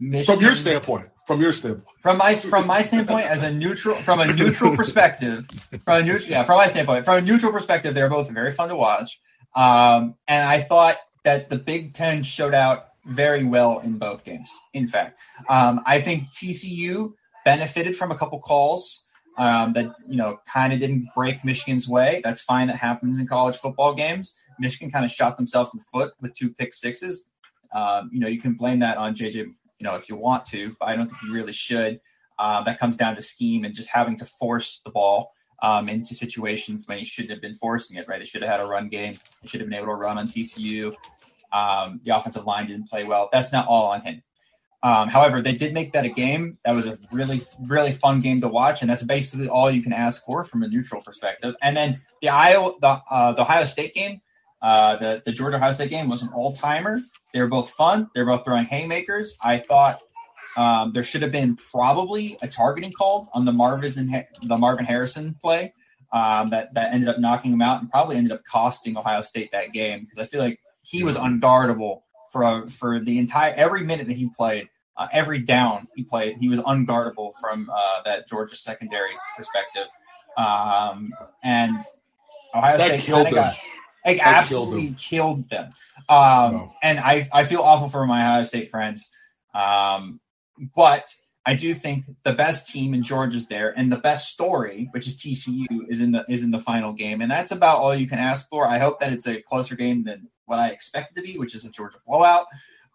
Michigan, 0.01 0.37
From 0.37 0.45
your 0.45 0.55
standpoint, 0.55 1.09
from 1.27 1.41
your 1.41 1.53
standpoint, 1.53 1.97
from 2.01 2.19
my 2.19 2.35
from 2.35 2.67
my 2.67 2.83
standpoint 2.83 3.27
as 3.27 3.43
a 3.43 3.53
neutral 3.53 3.95
from 3.97 4.21
a 4.21 4.33
neutral 4.33 4.77
perspective 4.81 5.47
from 5.85 6.03
a 6.03 6.03
neutral 6.03 6.31
yeah 6.31 6.43
from 6.43 6.59
my 6.59 6.69
standpoint 6.69 7.05
from 7.05 7.19
a 7.19 7.21
neutral 7.23 7.53
perspective 7.53 7.95
they're 7.95 8.11
both 8.11 8.29
very 8.31 8.51
fun 8.51 8.69
to 8.69 8.77
watch 8.77 9.21
um, 9.55 10.17
and 10.27 10.49
I 10.49 10.63
thought 10.63 10.97
that 11.25 11.49
the 11.49 11.57
Big 11.57 11.95
Ten 11.95 12.23
showed 12.23 12.55
out 12.55 12.89
very 13.07 13.45
well 13.45 13.81
in 13.81 13.99
both 13.99 14.25
games. 14.25 14.51
In 14.73 14.87
fact, 14.87 15.19
um, 15.49 15.81
I 15.87 16.01
think 16.01 16.31
TCU 16.31 17.13
benefited 17.45 17.97
from 17.97 18.11
a 18.11 18.17
couple 18.17 18.39
calls 18.41 19.05
um, 19.37 19.73
that 19.75 19.95
you 20.09 20.17
know 20.17 20.39
kind 20.47 20.73
of 20.73 20.81
didn't 20.81 21.09
break 21.15 21.45
Michigan's 21.45 21.89
way. 21.89 22.21
That's 22.25 22.41
fine. 22.41 22.69
That 22.69 22.77
happens 22.77 23.19
in 23.19 23.27
college 23.27 23.57
football 23.57 23.95
games. 23.95 24.39
Michigan 24.59 24.91
kind 24.91 25.05
of 25.05 25.11
shot 25.11 25.37
themselves 25.37 25.71
in 25.75 25.81
the 25.81 25.85
foot 25.93 26.15
with 26.21 26.33
two 26.35 26.51
pick 26.51 26.75
sixes. 26.75 27.29
Um, 27.75 28.11
you 28.13 28.21
know, 28.21 28.29
you 28.29 28.41
can 28.41 28.55
blame 28.55 28.81
that 28.81 28.97
on 28.97 29.15
JJ. 29.15 29.53
You 29.85 29.91
know, 29.91 29.97
if 29.97 30.09
you 30.09 30.17
want 30.17 30.47
to, 30.47 30.75
but 30.81 30.89
I 30.89 30.97
don't 30.97 31.09
think 31.09 31.23
you 31.23 31.31
really 31.31 31.53
should. 31.53 32.01
Um, 32.39 32.65
that 32.65 32.81
comes 32.81 32.97
down 32.97 33.17
to 33.17 33.23
scheme 33.23 33.67
and 33.67 33.75
just 33.75 33.91
having 33.91 34.17
to 34.17 34.25
force 34.25 34.81
the 34.83 34.91
ball 34.91 35.35
um, 35.63 35.91
into 35.91 36.15
situations 36.15 36.89
when 36.89 36.99
you 36.99 37.05
shouldn't 37.05 37.33
have 37.33 37.43
been 37.43 37.55
forcing 37.55 37.99
it. 37.99 38.09
Right? 38.09 38.19
They 38.19 38.25
should 38.25 38.41
have 38.41 38.51
had 38.51 38.61
a 38.61 38.67
run 38.67 38.89
game. 38.89 39.19
They 39.43 39.49
should 39.49 39.61
have 39.61 39.69
been 39.69 39.79
able 39.79 39.89
to 39.89 39.95
run 39.97 40.17
on 40.17 40.27
TCU. 40.27 40.95
Um, 41.53 42.01
the 42.03 42.17
offensive 42.17 42.47
line 42.47 42.67
didn't 42.69 42.89
play 42.89 43.05
well. 43.05 43.29
That's 43.31 43.53
not 43.53 43.67
all 43.69 43.85
on 43.91 44.01
him. 44.01 44.23
Um, 44.83 45.11
however, 45.11 45.43
they 45.43 45.55
did 45.55 45.75
make 45.75 45.93
that 45.93 46.07
a 46.07 46.09
game. 46.09 46.57
That 46.65 46.73
was 46.73 46.87
a 46.87 46.97
really, 47.13 47.43
really 47.61 47.93
fun 47.93 48.23
game 48.23 48.41
to 48.41 48.49
watch, 48.49 48.81
and 48.81 48.89
that's 48.89 49.03
basically 49.03 49.49
all 49.49 49.71
you 49.71 49.83
can 49.83 49.93
ask 49.93 50.25
for 50.25 50.45
from 50.45 50.63
a 50.63 50.69
neutral 50.69 51.03
perspective. 51.03 51.55
And 51.61 51.77
then 51.77 52.01
the 52.23 52.31
Iowa, 52.31 52.73
the, 52.81 53.03
uh, 53.11 53.33
the 53.33 53.43
Ohio 53.43 53.67
State 53.67 53.95
game, 53.95 54.23
uh, 54.65 54.97
the 54.97 55.23
the 55.27 55.33
Georgia 55.33 55.59
Ohio 55.59 55.73
State 55.73 55.91
game 55.91 56.09
was 56.09 56.23
an 56.23 56.31
all 56.35 56.57
timer. 56.57 56.99
They 57.35 57.41
were 57.41 57.49
both 57.49 57.69
fun. 57.69 58.09
They 58.15 58.23
were 58.23 58.35
both 58.35 58.47
throwing 58.47 58.65
haymakers. 58.65 59.37
I 59.43 59.59
thought 59.59 60.01
um, 60.57 60.93
there 60.95 61.03
should 61.03 61.21
have 61.21 61.33
been 61.33 61.57
probably 61.57 62.39
a 62.41 62.49
targeting 62.49 62.91
called 62.91 63.29
on 63.35 63.45
the 63.45 63.53
Marvin 63.53 63.93
and 63.99 64.25
the 64.49 64.57
Marvin 64.57 64.87
Harrison 64.87 65.37
play 65.39 65.75
um, 66.15 66.49
that 66.49 66.73
that 66.73 66.95
ended 66.95 67.11
up 67.11 67.19
knocking 67.19 67.53
him 67.53 67.61
out 67.61 67.83
and 67.83 67.91
probably 67.91 68.17
ended 68.17 68.33
up 68.33 68.43
costing 68.51 68.97
Ohio 68.97 69.21
State 69.21 69.51
that 69.53 69.75
game 69.75 70.01
because 70.01 70.19
I 70.19 70.25
feel 70.25 70.41
like 70.41 70.59
he 70.81 71.05
was 71.05 71.17
unguardable 71.17 72.01
for 72.33 72.67
for 72.69 73.01
the 73.01 73.19
entire 73.19 73.53
every 73.53 73.85
minute 73.85 74.07
that 74.07 74.17
he 74.17 74.31
played, 74.35 74.69
uh, 74.97 75.09
every 75.13 75.41
down 75.41 75.89
he 75.95 76.05
played, 76.05 76.39
he 76.41 76.49
was 76.49 76.61
unguardable 76.61 77.33
from 77.39 77.69
uh, 77.69 78.03
that 78.07 78.27
Georgia 78.29 78.57
secondary's 78.57 79.21
perspective, 79.37 79.89
um, 80.39 81.13
and 81.43 81.77
Ohio 82.55 82.79
That 82.79 82.89
State 82.89 83.01
killed 83.03 83.27
them. 83.27 83.35
got 83.35 83.57
like 84.05 84.19
That 84.19 84.27
absolutely 84.27 84.95
killed 84.99 85.49
them. 85.51 85.67
Um, 85.67 85.73
Wow. 86.09 86.75
And 86.83 86.99
I 86.99 87.29
I 87.33 87.45
feel 87.45 87.61
awful 87.61 87.89
for 87.89 88.05
my 88.07 88.21
Ohio 88.23 88.45
State 88.45 88.71
friends, 88.71 89.11
um, 89.55 90.21
but 90.77 91.09
I 91.47 91.55
do 91.55 91.75
think 91.75 92.05
the 92.23 92.33
best 92.33 92.69
team 92.69 92.95
in 92.95 93.03
Georgia's 93.03 93.47
there, 93.49 93.71
and 93.77 93.91
the 93.93 93.97
best 93.97 94.29
story, 94.33 94.89
which 94.93 95.07
is 95.07 95.17
TCU, 95.21 95.67
is 95.89 96.01
in 96.01 96.13
the 96.13 96.25
is 96.29 96.43
in 96.43 96.51
the 96.51 96.59
final 96.59 96.93
game, 96.93 97.21
and 97.23 97.31
that's 97.31 97.53
about 97.53 97.79
all 97.79 97.95
you 97.95 98.07
can 98.07 98.19
ask 98.19 98.49
for. 98.49 98.67
I 98.67 98.79
hope 98.79 99.01
that 99.01 99.13
it's 99.13 99.27
a 99.27 99.41
closer 99.43 99.77
game 99.77 100.05
than 100.05 100.29
what 100.47 100.59
I 100.59 100.69
expect 100.69 101.13
it 101.17 101.21
to 101.21 101.27
be, 101.27 101.39
which 101.39 101.55
is 101.55 101.65
a 101.65 101.71
Georgia 101.71 101.99
blowout. 102.07 102.47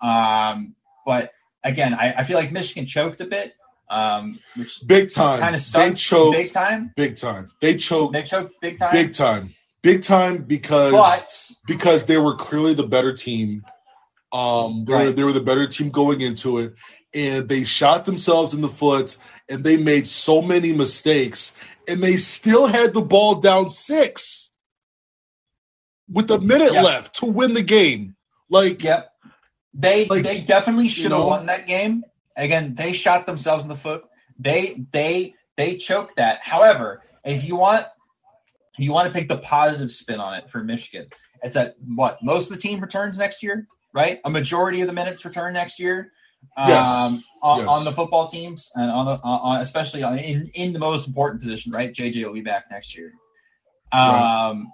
Um, 0.01 0.75
but 1.05 1.31
again, 1.63 1.93
I, 1.93 2.13
I 2.19 2.23
feel 2.23 2.37
like 2.37 2.51
Michigan 2.51 2.85
choked 2.85 3.21
a 3.21 3.25
bit, 3.25 3.53
um, 3.89 4.39
which 4.55 4.81
big 4.85 5.11
time. 5.11 5.39
kind 5.39 5.55
of 5.55 5.61
they 5.61 5.65
sucks 5.89 5.99
choked 6.01 6.35
big 6.37 6.51
time. 6.53 6.91
big 6.95 7.15
time. 7.15 7.49
They 7.61 7.75
choked 7.75 8.13
They 8.13 8.23
choked 8.23 8.53
big 8.61 8.77
time. 8.79 8.91
big 8.91 9.13
time. 9.13 9.53
Big 9.81 10.01
time 10.01 10.43
because 10.43 10.91
but 10.91 11.51
because 11.67 12.05
they 12.05 12.17
were 12.17 12.35
clearly 12.35 12.73
the 12.73 12.85
better 12.87 13.13
team. 13.13 13.63
Um, 14.31 14.85
they, 14.85 14.93
were, 14.93 15.11
they 15.11 15.23
were 15.23 15.33
the 15.33 15.41
better 15.41 15.65
team 15.67 15.89
going 15.89 16.21
into 16.21 16.59
it, 16.59 16.75
and 17.15 17.47
they 17.49 17.63
shot 17.63 18.05
themselves 18.05 18.53
in 18.53 18.61
the 18.61 18.69
foot, 18.69 19.17
and 19.47 19.63
they 19.63 19.75
made 19.77 20.05
so 20.07 20.41
many 20.41 20.71
mistakes, 20.71 21.53
and 21.87 22.03
they 22.03 22.17
still 22.17 22.67
had 22.67 22.93
the 22.93 23.01
ball 23.01 23.35
down 23.35 23.69
six 23.71 24.51
with 26.11 26.29
a 26.29 26.39
minute 26.39 26.73
Yeah. 26.73 26.83
left 26.83 27.15
to 27.15 27.25
win 27.25 27.53
the 27.53 27.61
game. 27.63 28.15
Like, 28.49 28.83
Yep. 28.83 29.11
They 29.73 30.05
Like, 30.05 30.23
they 30.23 30.41
definitely 30.41 30.87
should 30.89 31.11
have 31.11 31.21
know? 31.21 31.27
won 31.27 31.45
that 31.45 31.67
game. 31.67 32.03
Again, 32.35 32.75
they 32.75 32.93
shot 32.93 33.25
themselves 33.25 33.63
in 33.63 33.69
the 33.69 33.75
foot. 33.75 34.03
They 34.37 34.83
they 34.91 35.35
they 35.57 35.77
choked 35.77 36.15
that. 36.17 36.39
However, 36.41 37.03
if 37.23 37.45
you 37.45 37.55
want 37.55 37.85
you 38.81 38.91
want 38.91 39.11
to 39.11 39.17
take 39.19 39.27
the 39.27 39.37
positive 39.37 39.91
spin 39.91 40.19
on 40.19 40.35
it 40.35 40.49
for 40.49 40.63
Michigan, 40.63 41.07
it's 41.43 41.55
that 41.55 41.75
what 41.95 42.17
most 42.23 42.49
of 42.49 42.55
the 42.55 42.61
team 42.61 42.79
returns 42.79 43.17
next 43.17 43.41
year, 43.43 43.67
right? 43.93 44.19
A 44.25 44.29
majority 44.29 44.81
of 44.81 44.87
the 44.87 44.93
minutes 44.93 45.23
return 45.25 45.53
next 45.53 45.79
year. 45.79 46.11
Yes. 46.57 46.87
Um, 46.87 47.23
on, 47.43 47.59
Yes. 47.59 47.67
on 47.69 47.83
the 47.83 47.91
football 47.91 48.27
teams 48.27 48.71
and 48.75 48.89
on 48.89 49.05
the 49.05 49.11
on, 49.23 49.59
especially 49.61 50.03
on, 50.03 50.17
in 50.19 50.49
in 50.53 50.71
the 50.73 50.79
most 50.79 51.07
important 51.07 51.41
position, 51.41 51.71
right? 51.73 51.91
JJ 51.93 52.23
will 52.25 52.33
be 52.33 52.41
back 52.41 52.65
next 52.71 52.95
year. 52.97 53.11
Right. 53.93 54.47
Um, 54.49 54.71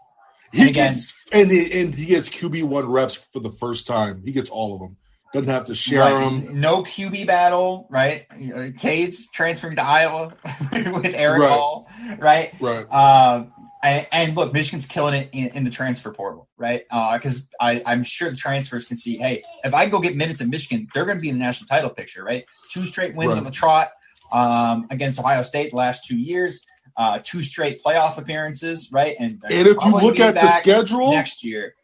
he 0.52 0.62
And 0.62 0.70
again- 0.70 0.92
gets 0.94 1.14
and 1.34 1.52
he, 1.52 1.82
and 1.82 1.94
he 1.96 2.06
gets 2.06 2.30
QB 2.30 2.64
one 2.64 2.86
reps 2.88 3.16
for 3.16 3.40
the 3.40 3.52
first 3.52 3.88
time. 3.88 4.22
He 4.26 4.32
gets 4.32 4.50
all 4.50 4.76
of 4.76 4.82
them. 4.82 4.98
doesn't 5.34 5.50
have 5.50 5.66
to 5.66 5.76
share 5.76 6.00
Right. 6.00 6.30
them. 6.46 6.62
No 6.62 6.82
QB 6.84 7.26
battle, 7.28 7.88
right? 7.90 8.26
Uh, 8.32 8.68
Cade's 8.78 9.30
transferring 9.32 9.76
to 9.76 9.84
Iowa 9.84 10.34
with 10.72 11.14
Eric 11.14 11.42
Right. 11.42 11.50
Hall, 11.52 11.90
right? 12.20 12.54
Right. 12.62 12.86
Um, 12.90 13.52
and, 13.86 14.08
and 14.12 14.36
look, 14.36 14.52
Michigan's 14.52 14.88
killing 14.88 15.14
it 15.14 15.30
in, 15.32 15.50
in 15.50 15.64
the 15.64 15.70
transfer 15.70 16.12
portal, 16.12 16.50
right? 16.58 16.84
Because 16.90 17.48
I 17.60 17.84
I'm 17.86 18.04
sure 18.04 18.30
the 18.30 18.36
transfers 18.36 18.86
can 18.86 18.98
see, 18.98 19.18
hey, 19.18 19.44
if 19.64 19.74
I 19.74 19.88
go 19.88 20.00
get 20.00 20.16
minutes 20.16 20.42
in 20.42 20.50
Michigan, 20.50 20.88
they're 20.94 21.06
going 21.06 21.18
to 21.18 21.22
be 21.22 21.30
in 21.30 21.36
the 21.38 21.44
national 21.44 21.68
title 21.68 21.90
picture, 21.92 22.24
right? 22.24 22.46
Two 22.72 22.86
straight 22.86 23.16
wins 23.16 23.30
Right. 23.30 23.38
on 23.38 23.44
the 23.44 23.52
trot 23.52 23.90
um, 24.32 24.88
against 24.90 25.20
Ohio 25.20 25.44
State 25.44 25.70
the 25.70 25.78
last 25.78 26.06
two 26.06 26.18
years, 26.18 26.66
uh, 26.98 27.20
two 27.24 27.44
straight 27.44 27.84
playoff 27.84 28.18
appearances, 28.18 28.92
right? 28.92 29.16
And, 29.20 29.42
And 29.50 29.68
if 29.68 29.78
you 29.84 29.92
look 29.92 30.20
at 30.20 30.34
the 30.34 30.52
schedule, 30.54 31.12
next 31.12 31.44
year, 31.44 31.76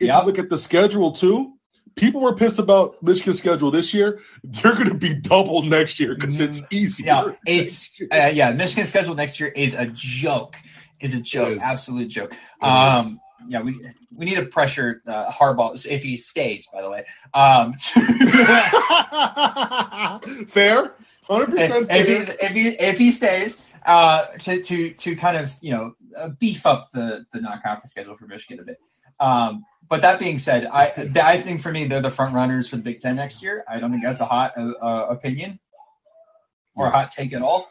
if 0.00 0.08
Yep. 0.08 0.22
you 0.22 0.26
look 0.26 0.38
at 0.38 0.50
the 0.50 0.58
schedule 0.58 1.12
too, 1.12 1.52
people 1.94 2.20
were 2.22 2.34
pissed 2.34 2.58
about 2.58 3.00
Michigan's 3.02 3.38
schedule 3.38 3.70
this 3.70 3.92
year. 3.94 4.20
They're 4.42 4.74
going 4.74 4.88
to 4.88 4.94
be 4.94 5.14
double 5.14 5.62
next 5.62 6.00
year 6.00 6.14
because 6.14 6.40
it's 6.40 6.62
easier. 6.72 7.12
Mm-hmm. 7.12 7.30
Yeah, 7.30 7.36
it's 7.60 7.90
uh, 8.12 8.30
yeah. 8.32 8.50
Michigan's 8.52 8.88
schedule 8.88 9.14
next 9.14 9.38
year 9.38 9.50
is 9.50 9.74
a 9.74 9.86
joke. 9.86 10.56
Is 11.00 11.14
a 11.14 11.20
joke, 11.20 11.56
is. 11.56 11.62
absolute 11.62 12.08
joke. 12.08 12.34
Um, 12.60 13.20
yeah, 13.48 13.62
we 13.62 13.80
we 14.14 14.26
need 14.26 14.36
to 14.36 14.46
pressure 14.46 15.02
uh, 15.06 15.30
Harbaugh 15.30 15.86
if 15.86 16.02
he 16.02 16.16
stays. 16.16 16.66
By 16.72 16.82
the 16.82 16.90
way, 16.90 17.04
um, 17.32 17.72
fair, 20.48 20.94
hundred 21.22 21.50
percent 21.50 21.86
if 21.90 22.06
he 22.06 22.46
if 22.46 22.52
he 22.52 22.68
if 22.68 22.98
he 22.98 23.12
stays, 23.12 23.62
uh, 23.86 24.26
to 24.40 24.62
to 24.62 24.92
to 24.94 25.16
kind 25.16 25.36
of 25.36 25.52
you 25.60 25.72
know 25.72 25.94
uh, 26.16 26.28
beef 26.38 26.66
up 26.66 26.90
the 26.92 27.24
the 27.32 27.40
non 27.40 27.60
conference 27.62 27.92
schedule 27.92 28.16
for 28.16 28.26
Michigan 28.26 28.60
a 28.60 28.64
bit. 28.64 28.78
Um, 29.18 29.64
but 29.88 30.02
that 30.02 30.18
being 30.18 30.38
said, 30.38 30.66
I 30.66 31.10
I 31.22 31.40
think 31.40 31.60
for 31.60 31.72
me 31.72 31.86
they're 31.86 32.00
the 32.00 32.10
front 32.10 32.34
runners 32.34 32.68
for 32.68 32.76
the 32.76 32.82
Big 32.82 33.00
Ten 33.00 33.16
next 33.16 33.42
year. 33.42 33.64
I 33.68 33.80
don't 33.80 33.90
think 33.90 34.02
that's 34.02 34.20
a 34.20 34.26
hot 34.26 34.52
uh, 34.56 34.72
uh, 34.80 35.06
opinion 35.10 35.58
or 36.74 36.86
a 36.86 36.90
hot 36.90 37.10
take 37.10 37.32
at 37.32 37.42
all, 37.42 37.68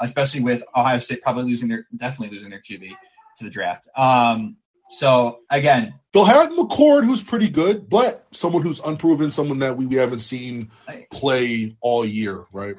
especially 0.00 0.40
with 0.40 0.62
Ohio 0.74 0.98
State 0.98 1.22
probably 1.22 1.44
losing 1.44 1.68
their 1.68 1.86
definitely 1.96 2.34
losing 2.36 2.50
their 2.50 2.60
QB 2.60 2.90
to 3.38 3.44
the 3.44 3.50
draft. 3.50 3.88
Um, 3.96 4.56
so 4.90 5.40
again, 5.50 5.94
They'll 6.12 6.24
have 6.24 6.50
McCord, 6.50 7.04
who's 7.04 7.22
pretty 7.22 7.48
good, 7.50 7.88
but 7.88 8.26
someone 8.32 8.62
who's 8.62 8.80
unproven, 8.80 9.30
someone 9.30 9.58
that 9.58 9.76
we, 9.76 9.84
we 9.84 9.96
haven't 9.96 10.20
seen 10.20 10.70
play 11.10 11.76
all 11.82 12.04
year, 12.04 12.46
right? 12.52 12.76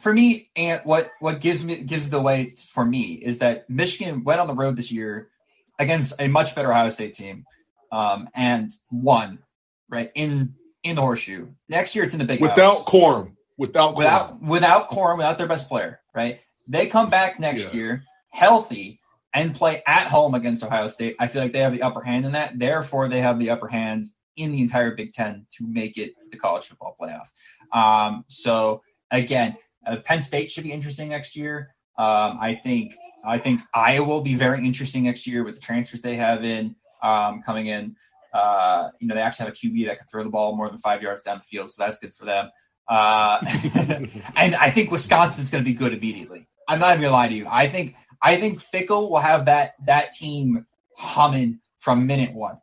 for 0.00 0.12
me, 0.12 0.50
and 0.56 0.80
what 0.84 1.10
what 1.20 1.40
gives 1.40 1.64
me 1.64 1.76
gives 1.76 2.10
the 2.10 2.20
way 2.20 2.54
for 2.72 2.84
me 2.84 3.14
is 3.14 3.38
that 3.38 3.68
Michigan 3.68 4.24
went 4.24 4.40
on 4.40 4.46
the 4.46 4.54
road 4.54 4.76
this 4.76 4.90
year 4.90 5.28
against 5.78 6.12
a 6.18 6.28
much 6.28 6.54
better 6.54 6.70
Ohio 6.70 6.90
State 6.90 7.14
team, 7.14 7.44
um, 7.92 8.28
and 8.34 8.72
won 8.90 9.40
right 9.88 10.10
in 10.14 10.54
in 10.82 10.96
the 10.96 11.02
horseshoe. 11.02 11.48
Next 11.68 11.94
year, 11.94 12.04
it's 12.04 12.14
in 12.14 12.18
the 12.18 12.24
big 12.24 12.40
Without 12.40 12.58
house. 12.58 12.84
Corum, 12.84 13.32
without 13.60 13.94
without 13.96 14.42
without 14.42 14.90
Corum, 14.90 15.18
without 15.18 15.38
their 15.38 15.46
best 15.46 15.68
player. 15.68 16.00
Right, 16.14 16.40
they 16.66 16.86
come 16.86 17.10
back 17.10 17.38
next 17.38 17.68
Yeah. 17.68 17.72
year 17.72 18.04
healthy 18.30 19.00
and 19.34 19.54
play 19.54 19.82
at 19.86 20.06
home 20.08 20.34
against 20.34 20.64
Ohio 20.64 20.88
State. 20.88 21.16
I 21.20 21.28
feel 21.28 21.42
like 21.42 21.52
they 21.52 21.60
have 21.60 21.72
the 21.72 21.82
upper 21.82 22.00
hand 22.00 22.24
in 22.24 22.32
that. 22.32 22.58
Therefore, 22.58 23.08
they 23.08 23.20
have 23.20 23.38
the 23.38 23.50
upper 23.50 23.68
hand 23.68 24.08
in 24.36 24.52
the 24.52 24.60
entire 24.60 24.92
Big 24.94 25.12
Ten 25.12 25.46
to 25.58 25.66
make 25.66 25.98
it 25.98 26.20
to 26.22 26.28
the 26.30 26.36
college 26.36 26.64
football 26.64 26.96
playoff. 27.00 27.28
Um, 27.76 28.24
so 28.28 28.82
again, 29.10 29.56
uh, 29.86 29.96
Penn 30.04 30.22
State 30.22 30.50
should 30.50 30.64
be 30.64 30.72
interesting 30.72 31.08
next 31.08 31.36
year. 31.36 31.74
Um, 31.98 32.38
I 32.40 32.54
think 32.54 32.94
I 33.24 33.38
think 33.38 33.60
Iowa 33.74 34.06
will 34.06 34.22
be 34.22 34.34
very 34.34 34.64
interesting 34.64 35.04
next 35.04 35.26
year 35.26 35.44
with 35.44 35.56
the 35.56 35.60
transfers 35.60 36.00
they 36.00 36.16
have 36.16 36.44
in 36.44 36.74
um, 37.02 37.42
coming 37.42 37.66
in. 37.66 37.94
Uh, 38.32 38.90
you 39.00 39.08
know, 39.08 39.14
they 39.14 39.20
actually 39.20 39.46
have 39.46 39.54
a 39.54 39.56
QB 39.56 39.86
that 39.86 39.98
can 39.98 40.06
throw 40.06 40.24
the 40.24 40.30
ball 40.30 40.56
more 40.56 40.68
than 40.68 40.78
five 40.78 41.02
yards 41.02 41.22
down 41.22 41.36
the 41.38 41.44
field, 41.44 41.70
so 41.70 41.82
that's 41.82 41.98
good 41.98 42.14
for 42.14 42.24
them. 42.24 42.48
Uh, 42.90 43.38
and 44.36 44.56
I 44.56 44.70
think 44.70 44.90
Wisconsin's 44.90 45.50
going 45.50 45.64
to 45.64 45.70
be 45.70 45.74
good 45.74 45.94
immediately. 45.94 46.48
I'm 46.70 46.78
not 46.78 46.90
even 46.90 47.02
gonna 47.02 47.14
lie 47.14 47.28
to 47.28 47.34
you. 47.34 47.46
I 47.50 47.68
think 47.68 47.96
I 48.22 48.36
think 48.36 48.60
Fickell 48.60 49.10
will 49.10 49.18
have 49.18 49.46
that 49.46 49.74
that 49.86 50.12
team 50.12 50.66
humming 50.96 51.58
from 51.78 52.06
minute 52.06 52.32
one. 52.32 52.58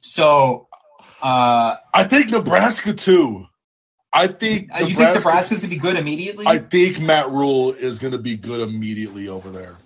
So, 0.00 0.66
uh, 1.22 1.76
I 1.94 2.04
think 2.04 2.30
Nebraska 2.30 2.92
too. 2.92 3.46
I 4.12 4.26
think 4.26 4.68
uh, 4.74 4.84
you 4.84 4.96
think 4.96 5.14
Nebraska's 5.14 5.60
gonna 5.60 5.70
be 5.70 5.76
good 5.76 5.96
immediately? 5.96 6.44
I 6.46 6.58
think 6.58 6.98
Matt 6.98 7.30
Rhule 7.30 7.72
is 7.72 8.00
going 8.00 8.12
to 8.12 8.18
be 8.18 8.36
good 8.36 8.60
immediately 8.60 9.28
over 9.28 9.50
there. 9.50 9.76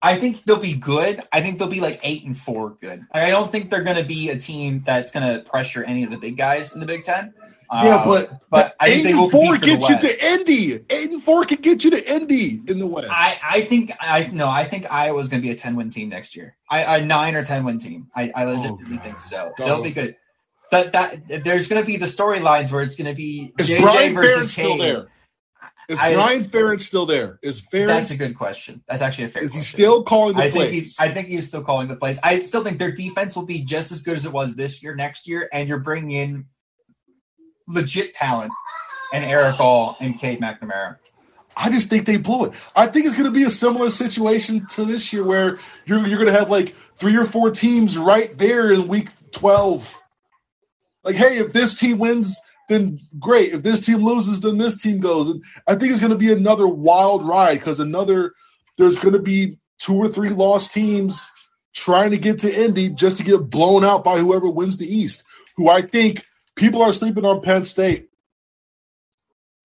I 0.00 0.16
think 0.16 0.44
they'll 0.44 0.56
be 0.56 0.74
good. 0.74 1.20
I 1.32 1.40
think 1.40 1.58
they'll 1.58 1.66
be 1.66 1.80
like 1.80 1.98
eight 2.04 2.24
and 2.24 2.38
four 2.38 2.76
good. 2.80 3.04
I 3.12 3.30
don't 3.30 3.50
think 3.50 3.70
they're 3.70 3.82
going 3.82 3.96
to 3.96 4.04
be 4.04 4.30
a 4.30 4.38
team 4.38 4.82
that's 4.86 5.10
going 5.10 5.26
to 5.26 5.42
pressure 5.42 5.82
any 5.82 6.04
of 6.04 6.10
the 6.10 6.16
big 6.16 6.36
guys 6.36 6.72
in 6.72 6.78
the 6.78 6.86
Big 6.86 7.04
Ten. 7.04 7.34
Yeah, 7.70 7.96
um, 7.96 8.08
but 8.08 8.40
but 8.50 8.76
I 8.80 8.86
think 8.86 9.06
eight 9.06 9.14
and 9.14 9.30
four 9.30 9.54
compete 9.54 9.60
for 9.60 9.88
the 9.88 9.94
gets 9.94 10.04
you 10.04 10.08
to 10.08 10.26
Indy. 10.26 10.84
Eight 10.88 11.10
and 11.10 11.22
four 11.22 11.44
can 11.44 11.60
get 11.60 11.84
you 11.84 11.90
to 11.90 12.14
Indy 12.14 12.62
in 12.66 12.78
the 12.78 12.86
West. 12.86 13.08
I, 13.10 13.38
I 13.42 13.60
think 13.62 13.92
I 14.00 14.28
no, 14.32 14.48
I 14.48 14.64
think 14.64 14.90
Iowa's 14.90 15.28
going 15.28 15.42
to 15.42 15.46
be 15.46 15.52
a 15.52 15.56
ten 15.56 15.76
win 15.76 15.90
team 15.90 16.08
next 16.08 16.34
year. 16.34 16.56
I, 16.70 16.96
a 16.96 17.04
nine 17.04 17.36
or 17.36 17.44
ten 17.44 17.64
win 17.64 17.78
team. 17.78 18.08
I, 18.16 18.32
I 18.34 18.44
oh, 18.44 18.54
legitimately 18.54 18.96
God. 18.96 19.02
think 19.02 19.20
so. 19.20 19.52
Don't. 19.56 19.66
They'll 19.66 19.82
be 19.82 19.90
good. 19.90 20.16
That 20.70 20.92
that 20.92 21.44
there's 21.44 21.68
going 21.68 21.82
to 21.82 21.86
be 21.86 21.98
the 21.98 22.06
storylines 22.06 22.72
where 22.72 22.82
it's 22.82 22.94
going 22.94 23.08
to 23.08 23.14
be 23.14 23.52
is 23.58 23.68
JJ 23.68 23.80
Brian 23.80 24.14
Ferentz 24.14 24.22
versus 24.22 24.52
still 24.52 24.78
there? 24.78 25.08
Is 25.88 25.98
I- 25.98 26.14
Brian 26.14 26.44
Ferentz 26.44 26.82
still 26.82 27.06
there? 27.06 27.38
Is 27.42 27.60
Ferentz? 27.60 27.86
That's 27.86 28.10
a 28.12 28.18
good 28.18 28.36
question. 28.36 28.82
That's 28.88 29.02
actually 29.02 29.24
a 29.24 29.28
fair. 29.28 29.42
is 29.42 29.52
he 29.52 29.58
question. 29.58 29.78
still 29.78 30.02
calling 30.04 30.36
the 30.36 30.44
I 30.44 30.50
think 30.50 30.70
he's. 30.70 30.98
I 30.98 31.10
think 31.10 31.28
he's 31.28 31.48
still 31.48 31.62
calling 31.62 31.88
the 31.88 31.96
plays. 31.96 32.18
I 32.22 32.40
still 32.40 32.62
think 32.62 32.78
their 32.78 32.92
defense 32.92 33.36
will 33.36 33.46
be 33.46 33.60
just 33.62 33.92
as 33.92 34.00
good 34.02 34.16
as 34.16 34.24
it 34.24 34.32
was 34.32 34.54
this 34.54 34.82
year, 34.82 34.94
next 34.94 35.26
year, 35.26 35.48
and 35.52 35.68
you're 35.68 35.78
bringing 35.78 36.12
in 36.12 36.46
legit 37.68 38.14
talent 38.14 38.52
and 39.12 39.24
Erick 39.24 39.60
All 39.60 39.96
and 40.00 40.18
Cade 40.18 40.40
McNamara. 40.40 40.96
I 41.56 41.70
just 41.70 41.90
think 41.90 42.06
they 42.06 42.18
blew 42.18 42.46
it. 42.46 42.52
I 42.76 42.86
think 42.86 43.06
it's 43.06 43.16
going 43.16 43.26
to 43.26 43.32
be 43.32 43.42
a 43.42 43.50
similar 43.50 43.90
situation 43.90 44.66
to 44.70 44.84
this 44.84 45.12
year, 45.12 45.24
where 45.24 45.58
you're 45.86 46.06
you're 46.06 46.18
going 46.18 46.32
to 46.32 46.38
have 46.38 46.50
like 46.50 46.74
three 46.96 47.16
or 47.16 47.24
four 47.24 47.50
teams 47.50 47.98
right 47.98 48.36
there 48.38 48.70
in 48.72 48.86
week 48.86 49.08
twelve. 49.32 50.00
Like, 51.02 51.16
hey, 51.16 51.38
if 51.38 51.52
this 51.52 51.78
team 51.78 51.98
wins, 51.98 52.40
then 52.68 53.00
great. 53.18 53.52
If 53.52 53.62
this 53.62 53.84
team 53.84 54.04
loses, 54.04 54.40
then 54.40 54.58
this 54.58 54.80
team 54.80 55.00
goes. 55.00 55.28
And 55.28 55.42
I 55.66 55.74
think 55.74 55.90
it's 55.90 56.00
going 56.00 56.12
to 56.12 56.18
be 56.18 56.32
another 56.32 56.68
wild 56.68 57.26
ride 57.26 57.58
because 57.58 57.80
another 57.80 58.34
there's 58.76 58.98
going 58.98 59.14
to 59.14 59.18
be 59.18 59.58
two 59.78 59.96
or 59.96 60.08
three 60.08 60.30
lost 60.30 60.72
teams 60.72 61.28
trying 61.74 62.10
to 62.10 62.18
get 62.18 62.38
to 62.40 62.64
Indy 62.64 62.88
just 62.90 63.16
to 63.16 63.24
get 63.24 63.50
blown 63.50 63.84
out 63.84 64.04
by 64.04 64.18
whoever 64.18 64.48
wins 64.48 64.76
the 64.76 64.86
East. 64.92 65.24
Who 65.56 65.68
I 65.68 65.82
think 65.82 66.24
people 66.58 66.82
are 66.82 66.92
sleeping 66.92 67.24
on 67.24 67.40
Penn 67.40 67.64
State 67.64 68.08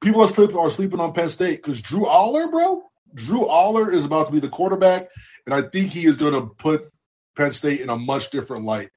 people 0.03 0.21
are 0.21 0.27
sleeping 0.27 0.58
are 0.58 0.69
sleeping 0.69 0.99
on 0.99 1.13
Penn 1.13 1.29
State 1.29 1.58
because 1.63 1.82
Drew 1.82 2.01
Allar, 2.01 2.51
bro, 2.51 2.84
Drew 3.15 3.41
Allar 3.45 3.91
is 3.91 4.06
about 4.06 4.27
to 4.27 4.34
be 4.34 4.39
the 4.39 4.49
quarterback, 4.49 5.08
and 5.45 5.56
I 5.56 5.62
think 5.63 5.89
he 5.89 6.06
is 6.06 6.17
going 6.17 6.34
to 6.34 6.41
put 6.41 6.91
Penn 7.36 7.51
State 7.51 7.79
in 7.79 7.89
a 7.89 7.97
much 7.97 8.29
different 8.29 8.65
light, 8.65 8.89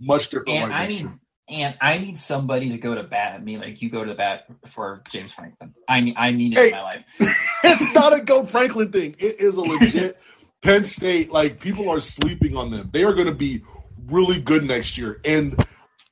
much 0.00 0.28
different 0.28 0.48
And 0.48 0.70
light 0.70 0.72
I 0.72 0.86
need 0.88 1.10
and 1.48 1.76
I 1.80 1.96
need 1.98 2.16
somebody 2.16 2.70
to 2.70 2.78
go 2.78 2.94
to 2.94 3.04
bat. 3.04 3.34
I 3.34 3.38
mean, 3.38 3.60
like 3.60 3.80
you 3.82 3.90
go 3.90 4.02
to 4.02 4.10
the 4.10 4.16
bat 4.16 4.46
for 4.66 5.02
James 5.10 5.32
Franklin. 5.32 5.74
I 5.88 6.00
need 6.00 6.14
I 6.16 6.32
need 6.32 6.54
it 6.54 6.58
Hey. 6.58 6.66
in 6.68 6.72
my 6.72 6.82
life. 6.82 7.04
it's 7.64 7.94
not 7.94 8.12
a 8.12 8.20
Go 8.20 8.44
Franklin 8.44 8.90
thing. 8.90 9.14
It 9.18 9.40
is 9.40 9.56
a 9.56 9.60
legit 9.60 10.18
Penn 10.62 10.84
State. 10.84 11.30
Like 11.30 11.60
people 11.60 11.88
are 11.88 12.00
sleeping 12.00 12.56
on 12.56 12.70
them. 12.70 12.90
They 12.92 13.04
are 13.04 13.14
going 13.14 13.28
to 13.28 13.34
be 13.34 13.62
really 14.06 14.40
good 14.40 14.64
next 14.64 14.98
year, 14.98 15.20
and 15.24 15.62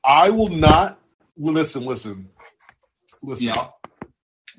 I 0.05 0.29
will 0.31 0.49
not. 0.49 0.99
Listen, 1.37 1.85
listen, 1.85 2.29
listen. 3.23 3.47
Yeah. 3.47 3.67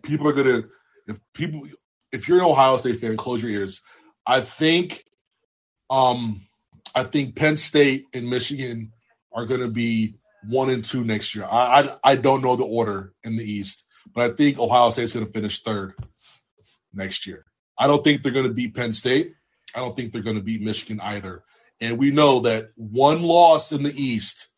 people 0.02 0.28
are 0.28 0.32
gonna 0.34 0.62
if 1.08 1.18
people 1.34 1.68
if 2.12 2.28
you're 2.28 2.38
an 2.38 2.44
Ohio 2.44 2.76
State 2.78 3.00
fan, 3.00 3.16
close 3.16 3.42
your 3.42 3.52
ears. 3.52 3.82
I 4.26 4.42
think 4.42 5.04
um 5.90 6.42
I 6.94 7.04
think 7.04 7.36
Penn 7.36 7.56
State 7.56 8.06
and 8.14 8.30
Michigan 8.30 8.92
are 9.32 9.46
gonna 9.46 9.68
be 9.68 10.16
one 10.48 10.70
and 10.70 10.84
two 10.84 11.04
next 11.04 11.34
year. 11.34 11.46
I 11.46 11.82
I, 11.82 11.96
I 12.04 12.16
don't 12.16 12.42
know 12.42 12.56
the 12.56 12.64
order 12.64 13.14
in 13.24 13.36
the 13.36 13.44
East, 13.44 13.84
but 14.14 14.30
I 14.30 14.34
think 14.34 14.58
Ohio 14.58 14.90
State's 14.90 15.12
gonna 15.12 15.26
finish 15.26 15.62
third 15.62 15.94
next 16.94 17.26
year. 17.26 17.44
I 17.78 17.86
don't 17.88 18.04
think 18.04 18.22
they're 18.22 18.32
gonna 18.32 18.50
beat 18.50 18.74
Penn 18.74 18.92
State. 18.92 19.34
I 19.74 19.80
don't 19.80 19.96
think 19.96 20.12
they're 20.12 20.22
gonna 20.22 20.42
beat 20.42 20.62
Michigan 20.62 21.00
either. 21.00 21.44
And 21.80 21.98
we 21.98 22.10
know 22.10 22.40
that 22.40 22.70
one 22.76 23.22
loss 23.22 23.72
in 23.72 23.82
the 23.82 23.94
East 24.00 24.48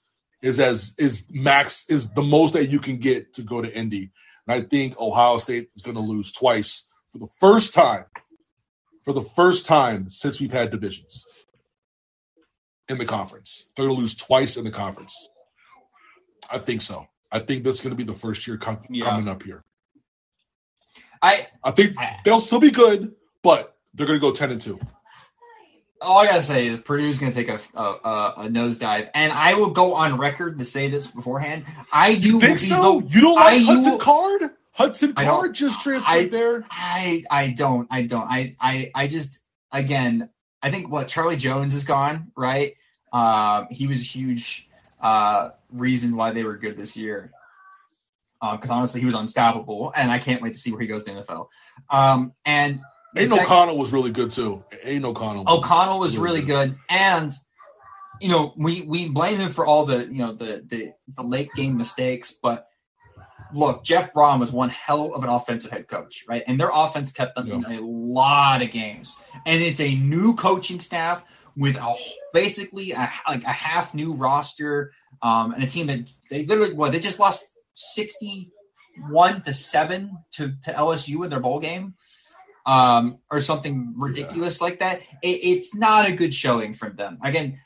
is 0.43 0.61
as 0.61 0.95
is 0.99 1.26
max 1.30 1.89
is 1.89 2.12
the 2.12 2.22
most 2.22 2.53
that 2.55 2.70
you 2.70 2.78
can 2.78 2.99
get 2.99 3.32
to 3.34 3.43
go 3.43 3.61
to 3.62 3.74
Indy. 3.74 4.11
And 4.47 4.57
I 4.64 4.66
think 4.66 4.99
Ohio 5.01 5.39
State 5.39 5.70
is 5.74 5.82
going 5.82 5.97
to 5.97 6.03
lose 6.03 6.32
twice 6.32 6.87
for 7.12 7.18
the 7.18 7.28
first 7.41 7.72
time, 7.74 8.05
for 9.05 9.12
the 9.12 9.22
first 9.22 9.66
time 9.66 10.09
since 10.11 10.39
we've 10.41 10.53
had 10.53 10.70
divisions 10.70 11.24
in 12.89 12.99
the 12.99 13.05
conference. 13.07 13.66
They're 13.74 13.87
going 13.87 13.97
to 13.97 14.01
lose 14.03 14.14
twice 14.16 14.57
in 14.57 14.64
the 14.64 14.70
conference. 14.70 15.28
I 16.51 16.59
think 16.59 16.80
so. 16.80 17.07
I 17.32 17.41
think 17.41 17.64
this 17.64 17.76
is 17.76 17.80
going 17.80 17.91
to 17.91 17.97
be 17.97 18.05
the 18.11 18.16
first 18.18 18.47
year 18.47 18.57
com- 18.57 18.78
Yeah. 18.89 19.05
coming 19.07 19.26
up 19.28 19.43
here. 19.43 19.64
I 21.22 21.49
I 21.64 21.70
think 21.72 21.99
I- 21.99 22.20
they'll 22.24 22.41
still 22.41 22.61
be 22.61 22.70
good, 22.70 23.14
but 23.43 23.76
they're 23.95 24.07
going 24.07 24.18
to 24.18 24.20
go 24.20 24.30
ten 24.32 24.51
and 24.53 24.61
two. 24.61 24.78
All 26.01 26.18
I 26.18 26.26
gotta 26.26 26.42
say 26.42 26.66
is 26.66 26.80
Purdue's 26.80 27.18
gonna 27.18 27.32
take 27.32 27.49
a 27.49 27.59
a, 27.74 27.82
a, 27.82 28.34
a 28.38 28.49
nosedive, 28.49 29.11
and 29.14 29.32
I 29.32 29.55
will 29.55 29.70
go 29.70 29.94
on 29.94 30.18
record 30.18 30.59
to 30.59 30.64
say 30.64 30.88
this 30.88 31.07
beforehand. 31.07 31.64
I 31.92 32.09
You 32.09 32.40
think 32.40 32.59
so? 32.59 33.01
You 33.01 33.20
don't 33.20 33.34
like 33.34 33.62
Hudson 33.62 33.99
Card? 33.99 34.51
Hudson 34.72 35.14
Card 35.14 35.55
just 35.55 35.80
transferred 35.80 36.11
I- 36.12 36.28
there. 36.28 36.64
I 36.70 37.24
I 37.30 37.49
don't 37.51 37.88
I 37.90 38.03
don't 38.03 38.26
I 38.30 38.57
I 38.61 38.90
I 38.94 39.07
just 39.07 39.38
again 39.72 40.28
I 40.62 40.70
think 40.70 40.90
what 40.90 41.09
Charlie 41.09 41.36
Jones 41.36 41.74
is 41.74 41.84
gone 41.84 42.32
right. 42.36 42.74
Um, 43.12 43.68
he 43.70 43.86
was 43.86 44.01
a 44.01 44.05
huge 44.05 44.68
uh, 45.01 45.51
reason 45.70 46.16
why 46.16 46.32
they 46.32 46.44
were 46.44 46.57
good 46.57 46.76
this 46.76 46.97
year. 46.97 47.30
Because 48.40 48.70
honestly, 48.70 49.01
he 49.01 49.07
was 49.07 49.14
unstoppable, 49.14 49.92
and 49.97 50.11
I 50.11 50.18
can't 50.18 50.42
wait 50.42 50.53
to 50.53 50.59
see 50.59 50.70
where 50.70 50.80
he 50.80 50.86
goes 50.86 51.05
in 51.05 51.16
the 51.16 51.22
NFL. 51.22 51.49
Um, 51.88 52.32
and 52.44 52.80
Aidan 53.16 53.36
sec- 53.36 53.46
O'Connell 53.46 53.78
was 53.78 53.92
really 53.92 54.10
good 54.10 54.30
too. 54.30 54.64
Aidan 54.84 55.04
O'Connell. 55.04 55.44
Was 55.44 55.58
O'Connell 55.58 55.98
was 55.98 56.18
really 56.18 56.42
good, 56.42 56.76
and 56.88 57.32
you 58.20 58.28
know 58.28 58.52
we 58.56 58.82
we 58.82 59.08
blame 59.08 59.38
him 59.38 59.50
for 59.50 59.66
all 59.66 59.84
the 59.84 60.00
you 60.00 60.18
know 60.18 60.32
the 60.32 60.62
the, 60.66 60.92
the 61.16 61.22
late 61.22 61.50
game 61.54 61.76
mistakes, 61.76 62.34
but 62.42 62.68
look, 63.52 63.84
Jeff 63.84 64.12
Brohm 64.12 64.40
was 64.40 64.52
one 64.52 64.68
hell 64.68 65.14
of 65.14 65.24
an 65.24 65.30
offensive 65.30 65.70
head 65.70 65.88
coach, 65.88 66.24
right? 66.28 66.42
And 66.46 66.58
their 66.58 66.70
offense 66.72 67.12
kept 67.12 67.36
them 67.36 67.50
in 67.50 67.64
a 67.64 67.80
lot 67.80 68.62
of 68.62 68.70
games, 68.70 69.16
and 69.44 69.62
it's 69.62 69.80
a 69.80 69.94
new 69.94 70.34
coaching 70.34 70.80
staff 70.80 71.24
with 71.56 71.76
a 71.76 71.94
basically 72.34 72.92
a, 72.92 73.10
like 73.26 73.44
a 73.44 73.52
half 73.52 73.94
new 73.94 74.12
roster, 74.12 74.92
um, 75.22 75.52
and 75.52 75.62
a 75.62 75.66
team 75.66 75.86
that 75.86 76.00
they 76.30 76.44
literally 76.44 76.74
what 76.74 76.92
they 76.92 77.00
just 77.00 77.18
lost 77.18 77.42
sixty 77.74 78.50
one 79.08 79.42
to 79.42 79.52
seven 79.52 80.18
to 80.32 80.54
to 80.64 80.72
LSU 80.72 81.24
in 81.24 81.30
their 81.30 81.40
bowl 81.40 81.60
game 81.60 81.94
um, 82.66 83.18
or 83.30 83.40
something 83.40 83.94
ridiculous 83.96 84.60
like 84.60 84.80
that. 84.80 85.00
It, 85.22 85.28
it's 85.42 85.74
not 85.74 86.08
a 86.08 86.12
good 86.12 86.34
showing 86.34 86.74
from 86.74 86.96
them. 86.96 87.18
Again, 87.22 87.60